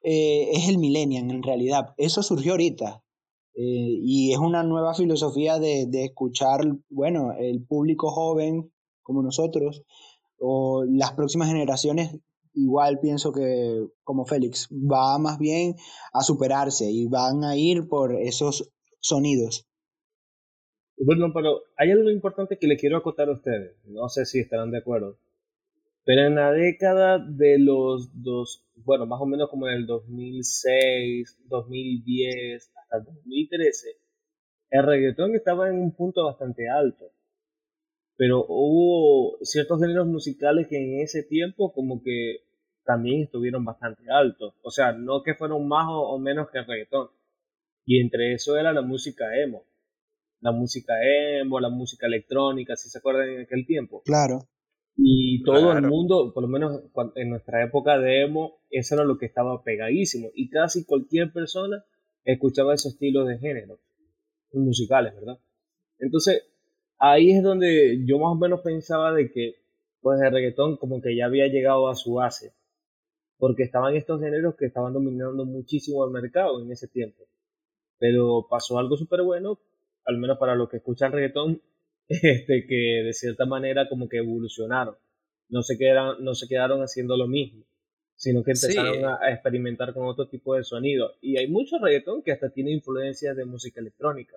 eh, 0.03 0.49
es 0.53 0.69
el 0.69 0.79
millennial 0.79 1.31
en 1.31 1.43
realidad. 1.43 1.95
Eso 1.99 2.23
surgió 2.23 2.53
ahorita. 2.53 3.03
Eh, 3.55 4.01
y 4.03 4.33
es 4.33 4.39
una 4.39 4.63
nueva 4.63 4.95
filosofía 4.95 5.59
de, 5.59 5.87
de 5.89 6.05
escuchar, 6.05 6.61
bueno, 6.91 7.33
el 7.39 7.63
público 7.65 8.11
joven 8.11 8.71
como 9.07 9.23
nosotros 9.23 9.85
o 10.39 10.85
las 10.85 11.13
próximas 11.13 11.49
generaciones 11.49 12.19
igual 12.57 12.99
pienso 13.01 13.33
que 13.33 13.87
como 14.03 14.25
Félix 14.25 14.69
va 14.71 15.19
más 15.19 15.39
bien 15.39 15.77
a 16.13 16.23
superarse 16.23 16.91
y 16.91 17.07
van 17.07 17.45
a 17.45 17.57
ir 17.57 17.89
por 17.89 18.15
esos 18.17 18.73
sonidos. 19.01 19.67
Bueno, 20.99 21.31
pero 21.35 21.61
hay 21.77 21.91
algo 21.91 22.11
importante 22.11 22.59
que 22.59 22.67
le 22.67 22.79
quiero 22.79 22.97
acotar 22.97 23.29
a 23.29 23.33
ustedes. 23.33 23.77
No 23.85 24.09
sé 24.09 24.25
si 24.25 24.41
estarán 24.41 24.71
de 24.71 24.79
acuerdo. 24.79 25.19
Pero 26.05 26.27
en 26.27 26.37
la 26.37 26.53
década 26.53 27.19
de 27.19 27.59
los 27.59 28.11
dos, 28.23 28.65
bueno, 28.77 29.07
más 29.07 29.21
o 29.21 29.27
menos 29.27 29.51
como 29.51 29.69
en 29.69 29.75
el 29.75 29.87
2006, 29.87 31.39
2010, 31.49 32.73
hasta 32.75 32.99
el 32.99 33.05
2013, 33.05 33.89
el 34.71 34.87
reggaetón 34.87 35.35
estaba 35.35 35.69
en 35.69 35.79
un 35.81 35.95
punto 35.95 36.25
bastante 36.25 36.69
alto. 36.69 37.11
Pero 38.17 38.45
hubo 38.49 39.39
ciertos 39.43 39.81
géneros 39.81 40.07
musicales 40.07 40.69
que 40.69 40.77
en 40.77 41.01
ese 41.01 41.23
tiempo 41.23 41.73
como 41.73 42.03
que 42.03 42.39
también 42.85 43.23
estuvieron 43.23 43.65
bastante 43.65 44.05
altos. 44.11 44.55
O 44.63 44.71
sea, 44.71 44.93
no 44.93 45.23
que 45.23 45.35
fueron 45.35 45.69
más 45.69 45.87
o, 45.89 46.19
menos 46.19 46.49
que 46.51 46.59
el 46.59 46.67
reggaetón. 46.67 47.09
Y 47.85 48.01
entre 48.01 48.33
eso 48.33 48.57
era 48.57 48.73
la 48.73 48.83
música 48.83 49.25
emo. 49.37 49.65
La 50.41 50.53
música 50.53 50.95
emo, 51.03 51.61
la 51.61 51.69
música 51.69 52.07
electrónica, 52.07 52.77
si 52.77 52.89
se 52.89 52.99
acuerdan 52.99 53.29
en 53.29 53.41
aquel 53.43 53.67
tiempo. 53.67 54.03
Claro. 54.05 54.49
Y 54.97 55.43
todo 55.43 55.73
el 55.73 55.83
mundo, 55.83 56.33
por 56.33 56.43
lo 56.43 56.49
menos 56.49 56.83
en 57.17 57.29
nuestra 57.29 57.63
época 57.63 57.99
de 57.99 58.23
emo, 58.23 58.61
eso 58.71 58.95
era 58.95 59.05
lo 59.05 59.19
que 59.19 59.27
estaba 59.27 59.63
pegadísimo. 59.63 60.31
Y 60.35 60.49
casi 60.49 60.87
cualquier 60.87 61.33
persona 61.33 61.85
escuchaba 62.25 62.75
esos 62.75 62.95
estilos 62.95 63.29
de 63.29 63.39
género 63.39 63.79
musicales, 64.53 65.15
¿verdad? 65.15 65.39
Entonces, 65.99 66.45
ahí 66.99 67.31
es 67.31 67.43
donde 67.43 68.05
yo 68.07 68.19
más 68.19 68.33
o 68.33 68.37
menos 68.37 68.61
pensaba 68.61 69.13
de 69.13 69.31
que 69.31 69.57
pues 70.01 70.21
el 70.21 70.33
reggaetón 70.33 70.77
como 70.77 71.01
que 71.01 71.17
ya 71.17 71.27
había 71.27 71.47
llegado 71.49 71.89
a 71.89 71.95
su 71.95 72.15
base 72.15 72.53
porque 73.39 73.65
estaban 73.65 73.95
estos 73.95 74.21
géneros 74.21 74.57
que 74.57 74.67
estaban 74.67 74.93
dominando 74.93 75.45
muchísimo 75.45 76.05
el 76.05 76.11
mercado 76.11 76.63
en 76.63 76.71
ese 76.71 76.89
tiempo. 76.89 77.25
Pero 77.99 78.47
pasó 78.49 78.79
algo 78.79 78.97
súper 78.97 79.23
bueno, 79.23 79.59
al 80.05 80.19
menos 80.19 80.39
para 80.39 80.55
los 80.55 80.69
que 80.69 80.79
escuchan 80.79 81.13
reggaetón, 81.13 81.63
este, 82.09 82.67
que 82.67 83.03
de 83.05 83.13
cierta 83.13 83.47
manera 83.47 83.89
como 83.89 84.09
que 84.09 84.19
evolucionaron. 84.19 84.97
No 85.49 85.63
se 85.63 85.79
quedaron, 85.79 86.25
no 86.25 86.35
se 86.35 86.49
quedaron 86.49 86.81
haciendo 86.81 87.17
lo 87.17 87.29
mismo, 87.29 87.65
sino 88.17 88.43
que 88.43 88.53
empezaron 88.53 89.05
a, 89.05 89.31
experimentar 89.31 89.95
con 89.95 90.07
otro 90.07 90.29
tipo 90.29 90.55
de 90.55 90.65
sonido. 90.65 91.13
Y 91.21 91.39
hay 91.39 91.49
mucho 91.49 91.79
reggaetón 91.79 92.23
que 92.23 92.33
hasta 92.33 92.51
tiene 92.51 92.73
influencias 92.73 93.37
de 93.37 93.45
música 93.45 93.81
electrónica. 93.81 94.37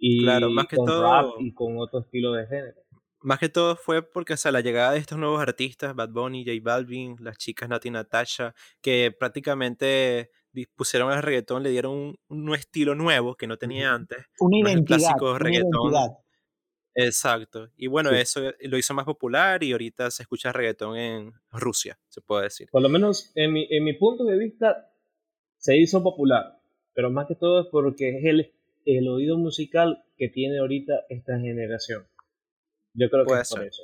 Y 0.00 0.22
claro, 0.22 0.50
más 0.50 0.66
que 0.66 0.76
con 0.76 0.86
todo... 0.86 1.02
rap 1.02 1.26
y 1.38 1.52
con 1.52 1.78
otro 1.78 2.00
estilo 2.00 2.32
de 2.32 2.46
género 2.46 2.80
más 3.22 3.38
que 3.38 3.48
todo 3.48 3.76
fue 3.76 4.02
porque, 4.02 4.34
o 4.34 4.50
la 4.50 4.60
llegada 4.60 4.92
de 4.92 4.98
estos 4.98 5.18
nuevos 5.18 5.40
artistas, 5.40 5.94
Bad 5.94 6.10
Bunny, 6.10 6.44
J 6.44 6.58
Balvin, 6.62 7.16
las 7.20 7.36
chicas 7.36 7.68
Nati 7.68 7.90
Natasha, 7.90 8.54
que 8.80 9.14
prácticamente 9.16 10.30
pusieron 10.74 11.12
al 11.12 11.22
reggaetón, 11.22 11.62
le 11.62 11.70
dieron 11.70 12.16
un, 12.28 12.54
estilo 12.54 12.94
nuevo 12.94 13.34
que 13.36 13.46
no 13.46 13.56
tenía 13.56 13.92
antes. 13.92 14.18
Un 14.40 14.54
identidad. 14.54 14.98
clásico 14.98 15.38
reggaetón. 15.38 15.92
Exacto. 16.94 17.68
Y 17.76 17.86
bueno, 17.86 18.10
eso 18.10 18.40
lo 18.60 18.76
hizo 18.76 18.94
más 18.94 19.04
popular 19.04 19.62
y 19.62 19.72
ahorita 19.72 20.10
se 20.10 20.22
escucha 20.22 20.52
reggaetón 20.52 20.96
en 20.96 21.32
Rusia, 21.52 21.98
se 22.08 22.20
puede 22.20 22.44
decir. 22.44 22.68
Por 22.72 22.82
lo 22.82 22.88
menos 22.88 23.30
en 23.34 23.52
mi, 23.52 23.66
en 23.70 23.84
mi 23.84 23.92
punto 23.92 24.24
de 24.24 24.36
vista 24.36 24.90
se 25.56 25.76
hizo 25.76 26.02
popular, 26.02 26.58
pero 26.94 27.10
más 27.10 27.28
que 27.28 27.36
todo 27.36 27.60
es 27.60 27.66
porque 27.70 28.18
es 28.18 28.24
el, 28.24 28.54
el 28.84 29.08
oído 29.08 29.38
musical 29.38 30.04
que 30.16 30.28
tiene 30.28 30.58
ahorita 30.58 31.04
esta 31.08 31.38
generación. 31.38 32.06
Yo 32.94 33.08
creo 33.08 33.24
que 33.24 33.40
es 33.40 33.50
por 33.50 33.64
eso. 33.64 33.82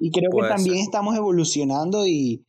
Y 0.00 0.10
creo 0.10 0.30
que 0.30 0.48
también 0.48 0.78
estamos 0.78 1.16
evolucionando 1.16 2.06
y, 2.06 2.44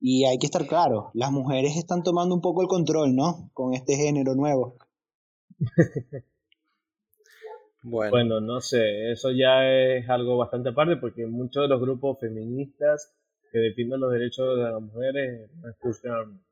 y 0.00 0.24
hay 0.24 0.38
que 0.38 0.46
estar 0.46 0.66
claro, 0.66 1.10
las 1.14 1.30
mujeres 1.30 1.76
están 1.76 2.02
tomando 2.02 2.34
un 2.34 2.42
poco 2.42 2.60
el 2.60 2.68
control, 2.68 3.14
¿no? 3.14 3.50
Con 3.54 3.72
este 3.72 3.96
género 3.96 4.34
nuevo. 4.34 4.76
bueno. 7.82 8.10
bueno, 8.10 8.40
no 8.40 8.60
sé, 8.60 9.12
eso 9.12 9.30
ya 9.30 9.66
es 9.66 10.08
algo 10.10 10.36
bastante 10.36 10.68
aparte 10.70 10.96
porque 10.96 11.26
muchos 11.26 11.62
de 11.62 11.68
los 11.68 11.80
grupos 11.80 12.18
feministas 12.20 13.14
que 13.50 13.60
defienden 13.60 14.00
los 14.00 14.12
derechos 14.12 14.56
de 14.56 14.62
las 14.64 14.82
mujeres 14.82 15.50
no 15.62 15.70
escuchan 15.70 16.44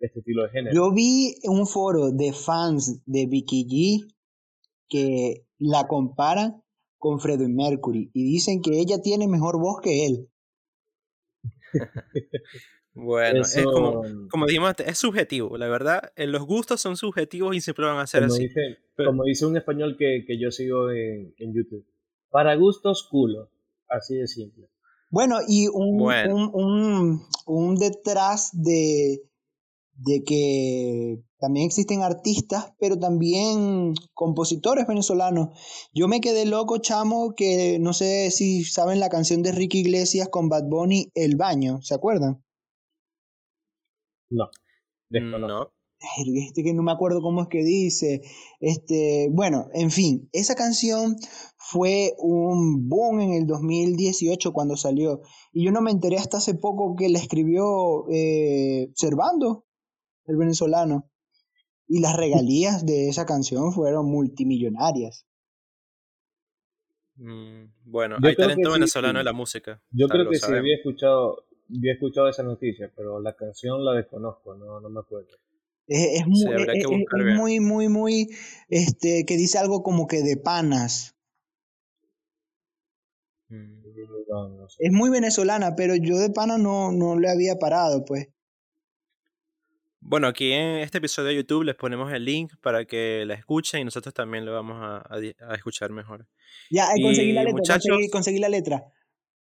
este 0.00 0.20
estilo 0.20 0.44
de 0.44 0.50
género. 0.50 0.74
Yo 0.74 0.92
vi 0.92 1.34
un 1.44 1.66
foro 1.66 2.10
de 2.10 2.32
fans 2.32 3.02
de 3.06 3.26
Vicky 3.26 3.66
G 3.66 4.14
que 4.88 5.46
la 5.58 5.86
comparan 5.86 6.62
con 6.98 7.20
Freddie 7.20 7.48
Mercury 7.48 8.10
y 8.12 8.24
dicen 8.24 8.60
que 8.62 8.78
ella 8.78 9.00
tiene 9.00 9.28
mejor 9.28 9.58
voz 9.58 9.80
que 9.82 10.06
él. 10.06 10.28
bueno, 12.94 13.42
es 13.42 13.64
como, 13.64 14.02
como 14.30 14.46
dijimos 14.46 14.70
antes, 14.70 14.88
es 14.88 14.98
subjetivo, 14.98 15.56
la 15.56 15.68
verdad. 15.68 16.12
Eh, 16.16 16.26
los 16.26 16.44
gustos 16.44 16.80
son 16.80 16.96
subjetivos 16.96 17.54
y 17.54 17.60
siempre 17.60 17.86
van 17.86 17.98
a 17.98 18.06
ser 18.06 18.24
así. 18.24 18.48
Como 18.96 19.24
dice 19.24 19.46
un 19.46 19.56
español 19.56 19.96
que, 19.98 20.24
que 20.26 20.40
yo 20.40 20.50
sigo 20.50 20.90
en, 20.90 21.34
en, 21.38 21.54
YouTube. 21.54 21.86
Para 22.30 22.56
gustos, 22.56 23.06
culo. 23.08 23.50
Así 23.88 24.16
de 24.16 24.26
simple. 24.26 24.68
Bueno, 25.10 25.38
y 25.46 25.68
un, 25.68 26.00
un, 26.00 26.50
un, 26.52 27.22
un 27.46 27.74
detrás 27.76 28.50
de, 28.52 29.22
de 29.98 30.22
que 30.24 31.22
también 31.40 31.66
existen 31.66 32.02
artistas, 32.02 32.72
pero 32.78 32.98
también 32.98 33.94
compositores 34.14 34.86
venezolanos. 34.86 35.48
Yo 35.92 36.08
me 36.08 36.20
quedé 36.20 36.46
loco, 36.46 36.78
chamo, 36.78 37.34
que 37.34 37.78
no 37.80 37.92
sé 37.92 38.30
si 38.30 38.64
saben 38.64 39.00
la 39.00 39.08
canción 39.08 39.42
de 39.42 39.52
Ricky 39.52 39.80
Iglesias 39.80 40.28
con 40.28 40.48
Bad 40.48 40.68
Bunny, 40.68 41.10
El 41.14 41.36
Baño, 41.36 41.80
¿se 41.82 41.94
acuerdan? 41.94 42.42
No, 44.30 44.50
no. 45.10 45.72
Este 46.48 46.62
que 46.62 46.74
no 46.74 46.84
me 46.84 46.92
acuerdo 46.92 47.20
cómo 47.20 47.42
es 47.42 47.48
que 47.48 47.64
dice. 47.64 48.22
Este, 48.60 49.28
bueno, 49.32 49.66
en 49.74 49.90
fin, 49.90 50.28
esa 50.32 50.54
canción 50.54 51.16
fue 51.56 52.14
un 52.18 52.88
boom 52.88 53.20
en 53.20 53.32
el 53.32 53.46
2018 53.46 54.52
cuando 54.52 54.76
salió. 54.76 55.22
Y 55.52 55.64
yo 55.64 55.72
no 55.72 55.80
me 55.80 55.90
enteré 55.90 56.18
hasta 56.18 56.36
hace 56.36 56.54
poco 56.54 56.94
que 56.94 57.08
la 57.08 57.18
escribió 57.18 58.08
eh, 58.10 58.92
Servando, 58.94 59.64
el 60.28 60.36
venezolano. 60.36 61.10
Y 61.88 62.00
las 62.00 62.16
regalías 62.16 62.84
de 62.84 63.08
esa 63.08 63.24
canción 63.26 63.72
fueron 63.72 64.06
multimillonarias. 64.06 65.26
Mm, 67.16 67.72
bueno, 67.84 68.16
hay 68.22 68.36
talento 68.36 68.72
venezolano 68.72 69.18
en 69.18 69.24
la 69.24 69.32
música. 69.32 69.82
Yo 69.90 70.06
creo 70.06 70.28
que 70.30 70.36
sí 70.36 70.52
había 70.52 70.76
escuchado, 70.76 71.46
había 71.76 71.94
escuchado 71.94 72.28
esa 72.28 72.42
noticia, 72.42 72.92
pero 72.94 73.20
la 73.20 73.34
canción 73.34 73.84
la 73.84 73.94
desconozco, 73.94 74.54
no, 74.54 74.80
no 74.80 74.88
me 74.88 75.00
acuerdo. 75.00 75.30
Es, 75.86 76.26
muy, 76.26 77.24
muy, 77.34 77.60
muy, 77.60 77.88
muy, 77.88 78.28
este, 78.68 79.24
que 79.26 79.38
dice 79.38 79.58
algo 79.58 79.82
como 79.82 80.06
que 80.06 80.22
de 80.22 80.36
panas. 80.36 81.16
Mm. 83.48 83.78
Es 84.78 84.92
muy 84.92 85.08
venezolana, 85.08 85.74
pero 85.74 85.94
yo 85.96 86.18
de 86.18 86.28
pana 86.30 86.58
no, 86.58 86.92
no 86.92 87.18
le 87.18 87.30
había 87.30 87.58
parado, 87.58 88.04
pues. 88.04 88.28
Bueno, 90.10 90.26
aquí 90.26 90.52
en 90.52 90.78
este 90.78 90.96
episodio 90.96 91.28
de 91.28 91.36
YouTube 91.36 91.64
les 91.64 91.74
ponemos 91.74 92.10
el 92.14 92.24
link 92.24 92.54
para 92.62 92.86
que 92.86 93.24
la 93.26 93.34
escuchen 93.34 93.82
y 93.82 93.84
nosotros 93.84 94.14
también 94.14 94.46
lo 94.46 94.54
vamos 94.54 94.78
a, 94.80 95.54
escuchar 95.54 95.90
mejor. 95.90 96.26
Ya, 96.70 96.88
conseguí 97.02 97.32
la 97.32 97.44
letra, 97.44 97.78
conseguí, 98.10 98.38
la 98.38 98.48
letra. 98.48 98.82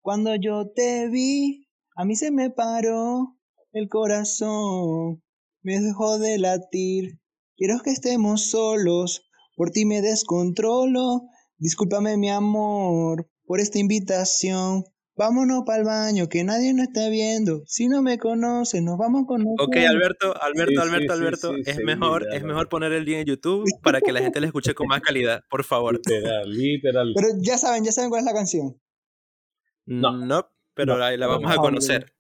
Cuando 0.01 0.35
yo 0.35 0.69
te 0.75 1.09
vi, 1.09 1.69
a 1.95 2.05
mí 2.05 2.17
se 2.17 2.33
me 2.33 2.51
paró 2.51 3.37
el 3.73 3.89
corazón, 3.89 5.23
me 5.63 5.79
dejó 5.79 6.19
de 6.19 6.37
latir. 6.39 7.21
Quiero 7.57 7.79
que 7.85 7.91
estemos 7.91 8.51
solos, 8.51 9.23
por 9.55 9.71
ti 9.71 9.85
me 9.85 10.03
descontrolo. 10.03 11.29
Discúlpame 11.59 12.17
mi 12.17 12.29
amor 12.29 13.31
por 13.45 13.61
esta 13.61 13.79
invitación. 13.79 14.83
Vámonos 15.17 15.63
para 15.65 15.79
el 15.79 15.85
baño, 15.85 16.29
que 16.29 16.45
nadie 16.45 16.75
nos 16.75 16.89
está 16.89 17.09
viendo. 17.09 17.63
Si 17.67 17.89
no 17.89 18.03
me 18.03 18.19
conoce, 18.19 18.83
nos 18.83 18.99
vamos 18.99 19.25
con 19.27 19.45
nosotros. 19.45 19.69
Ok, 19.69 19.77
Alberto, 19.77 20.35
Alberto, 20.43 20.83
Alberto, 20.83 21.13
Alberto. 21.15 21.55
es 21.65 21.79
mejor, 21.79 22.27
es 22.33 22.45
mejor 22.45 22.69
poner 22.69 22.93
el 22.93 23.05
link 23.05 23.17
en 23.17 23.27
YouTube 23.27 23.65
para 23.83 24.01
que 24.01 24.13
la 24.13 24.21
gente 24.21 24.41
le 24.41 24.49
escuche 24.49 24.75
con 24.75 24.89
más 24.89 25.01
calidad, 25.01 25.43
por 25.49 25.65
favor. 25.65 25.95
Literal, 25.95 26.51
literal. 26.51 27.13
Pero 27.15 27.29
ya 27.41 27.57
saben, 27.57 27.85
ya 27.85 27.93
saben 27.93 28.11
cuál 28.11 28.21
es 28.21 28.27
la 28.27 28.35
canción. 28.35 28.79
No, 29.87 30.27
no 30.27 30.51
pero 30.77 30.99
la, 30.99 31.27
vamos 31.27 31.51
a 31.51 31.57
conocer. 31.57 32.13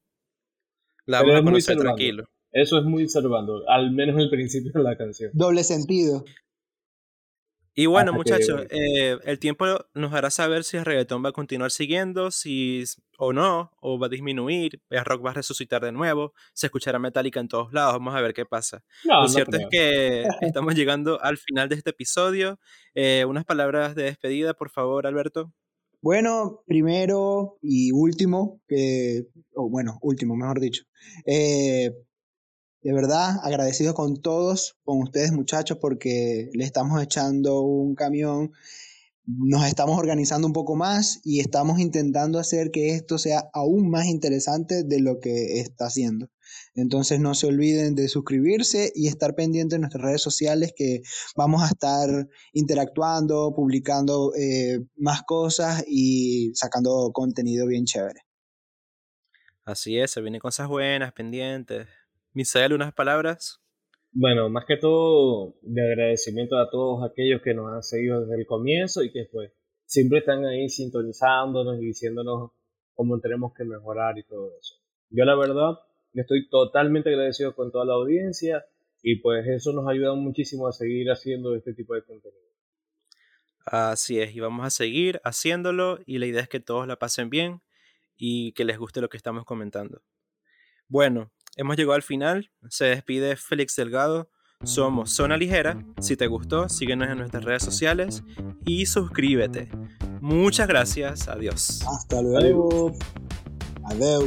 La 1.04 1.20
vamos 1.20 1.40
a 1.40 1.44
conocer 1.44 1.76
tranquilo. 1.76 2.24
Eso 2.50 2.78
es 2.78 2.84
muy 2.84 3.04
observando, 3.04 3.68
al 3.68 3.90
menos 3.90 4.18
el 4.18 4.30
principio 4.30 4.72
de 4.72 4.82
la 4.82 4.96
canción. 4.96 5.30
Doble 5.34 5.62
sentido. 5.62 6.24
Y 7.78 7.84
bueno, 7.84 8.14
muchachos, 8.14 8.62
eh, 8.70 9.18
el 9.24 9.38
tiempo 9.38 9.66
nos 9.92 10.14
hará 10.14 10.30
saber 10.30 10.64
si 10.64 10.78
el 10.78 10.86
reggaetón 10.86 11.22
va 11.22 11.28
a 11.28 11.32
continuar 11.32 11.70
siguiendo, 11.70 12.30
si 12.30 12.84
o 13.18 13.34
no, 13.34 13.70
o 13.82 13.98
va 13.98 14.06
a 14.06 14.08
disminuir, 14.08 14.80
el 14.88 15.04
rock 15.04 15.26
va 15.26 15.30
a 15.32 15.34
resucitar 15.34 15.84
de 15.84 15.92
nuevo, 15.92 16.32
se 16.54 16.68
escuchará 16.68 16.98
Metallica 16.98 17.38
en 17.38 17.48
todos 17.48 17.74
lados, 17.74 17.92
vamos 17.92 18.14
a 18.14 18.22
ver 18.22 18.32
qué 18.32 18.46
pasa. 18.46 18.82
Lo 19.04 19.28
cierto 19.28 19.58
es 19.58 19.66
que 19.70 20.24
estamos 20.40 20.74
llegando 20.74 21.22
al 21.22 21.36
final 21.36 21.68
de 21.68 21.74
este 21.74 21.90
episodio. 21.90 22.58
Eh, 22.94 23.26
unas 23.28 23.44
palabras 23.44 23.94
de 23.94 24.04
despedida, 24.04 24.54
por 24.54 24.70
favor, 24.70 25.06
Alberto. 25.06 25.52
Bueno, 26.00 26.62
primero 26.66 27.58
y 27.60 27.92
último, 27.92 28.62
o 29.54 29.68
bueno, 29.68 29.98
último, 30.00 30.34
mejor 30.34 30.60
dicho. 30.60 30.84
Eh, 31.26 31.90
de 32.86 32.92
verdad, 32.92 33.40
agradecido 33.42 33.94
con 33.94 34.22
todos, 34.22 34.76
con 34.84 35.02
ustedes 35.02 35.32
muchachos, 35.32 35.76
porque 35.80 36.50
le 36.52 36.62
estamos 36.62 37.02
echando 37.02 37.62
un 37.62 37.96
camión, 37.96 38.52
nos 39.24 39.66
estamos 39.66 39.98
organizando 39.98 40.46
un 40.46 40.52
poco 40.52 40.76
más 40.76 41.20
y 41.24 41.40
estamos 41.40 41.80
intentando 41.80 42.38
hacer 42.38 42.70
que 42.70 42.90
esto 42.90 43.18
sea 43.18 43.50
aún 43.52 43.90
más 43.90 44.06
interesante 44.06 44.84
de 44.84 45.00
lo 45.00 45.18
que 45.18 45.58
está 45.58 45.86
haciendo. 45.86 46.28
Entonces 46.76 47.18
no 47.18 47.34
se 47.34 47.48
olviden 47.48 47.96
de 47.96 48.06
suscribirse 48.06 48.92
y 48.94 49.08
estar 49.08 49.34
pendientes 49.34 49.74
en 49.74 49.80
nuestras 49.80 50.04
redes 50.04 50.22
sociales 50.22 50.72
que 50.76 51.02
vamos 51.34 51.64
a 51.64 51.66
estar 51.66 52.28
interactuando, 52.52 53.52
publicando 53.52 54.32
eh, 54.38 54.78
más 54.94 55.22
cosas 55.24 55.82
y 55.88 56.52
sacando 56.54 57.10
contenido 57.12 57.66
bien 57.66 57.84
chévere. 57.84 58.20
Así 59.64 59.98
es, 59.98 60.12
se 60.12 60.20
vienen 60.20 60.38
cosas 60.38 60.68
buenas, 60.68 61.12
pendientes. 61.12 61.88
Misael, 62.36 62.74
unas 62.74 62.92
palabras. 62.92 63.62
Bueno, 64.12 64.50
más 64.50 64.66
que 64.66 64.76
todo 64.76 65.54
de 65.62 65.80
agradecimiento 65.80 66.58
a 66.58 66.68
todos 66.68 67.02
aquellos 67.02 67.40
que 67.40 67.54
nos 67.54 67.72
han 67.72 67.82
seguido 67.82 68.20
desde 68.20 68.42
el 68.42 68.46
comienzo 68.46 69.02
y 69.02 69.10
que 69.10 69.26
pues 69.32 69.52
siempre 69.86 70.18
están 70.18 70.44
ahí 70.44 70.68
sintonizándonos 70.68 71.80
y 71.80 71.86
diciéndonos 71.86 72.50
cómo 72.92 73.18
tenemos 73.20 73.54
que 73.54 73.64
mejorar 73.64 74.18
y 74.18 74.24
todo 74.24 74.50
eso. 74.60 74.74
Yo 75.08 75.24
la 75.24 75.34
verdad 75.34 75.78
estoy 76.12 76.46
totalmente 76.50 77.08
agradecido 77.08 77.54
con 77.54 77.72
toda 77.72 77.86
la 77.86 77.94
audiencia 77.94 78.66
y 79.02 79.16
pues 79.22 79.46
eso 79.46 79.72
nos 79.72 79.88
ayuda 79.88 80.12
muchísimo 80.14 80.68
a 80.68 80.72
seguir 80.72 81.08
haciendo 81.08 81.54
este 81.56 81.72
tipo 81.72 81.94
de 81.94 82.04
contenido. 82.04 82.44
Así 83.64 84.20
es, 84.20 84.36
y 84.36 84.40
vamos 84.40 84.66
a 84.66 84.68
seguir 84.68 85.22
haciéndolo 85.24 86.00
y 86.04 86.18
la 86.18 86.26
idea 86.26 86.42
es 86.42 86.50
que 86.50 86.60
todos 86.60 86.86
la 86.86 86.96
pasen 86.96 87.30
bien 87.30 87.62
y 88.14 88.52
que 88.52 88.66
les 88.66 88.76
guste 88.76 89.00
lo 89.00 89.08
que 89.08 89.16
estamos 89.16 89.46
comentando. 89.46 90.02
Bueno, 90.86 91.32
hemos 91.56 91.76
llegado 91.76 91.94
al 91.94 92.02
final. 92.02 92.50
Se 92.68 92.84
despide 92.86 93.36
Félix 93.36 93.74
Delgado. 93.76 94.30
Somos 94.62 95.10
Zona 95.10 95.36
Ligera. 95.36 95.84
Si 96.00 96.16
te 96.16 96.26
gustó, 96.26 96.68
síguenos 96.68 97.08
en 97.08 97.18
nuestras 97.18 97.44
redes 97.44 97.62
sociales 97.62 98.22
y 98.64 98.86
suscríbete. 98.86 99.68
Muchas 100.20 100.68
gracias. 100.68 101.28
Adiós. 101.28 101.82
Hasta 101.86 102.22
luego. 102.22 102.92
Adiós. 103.84 104.24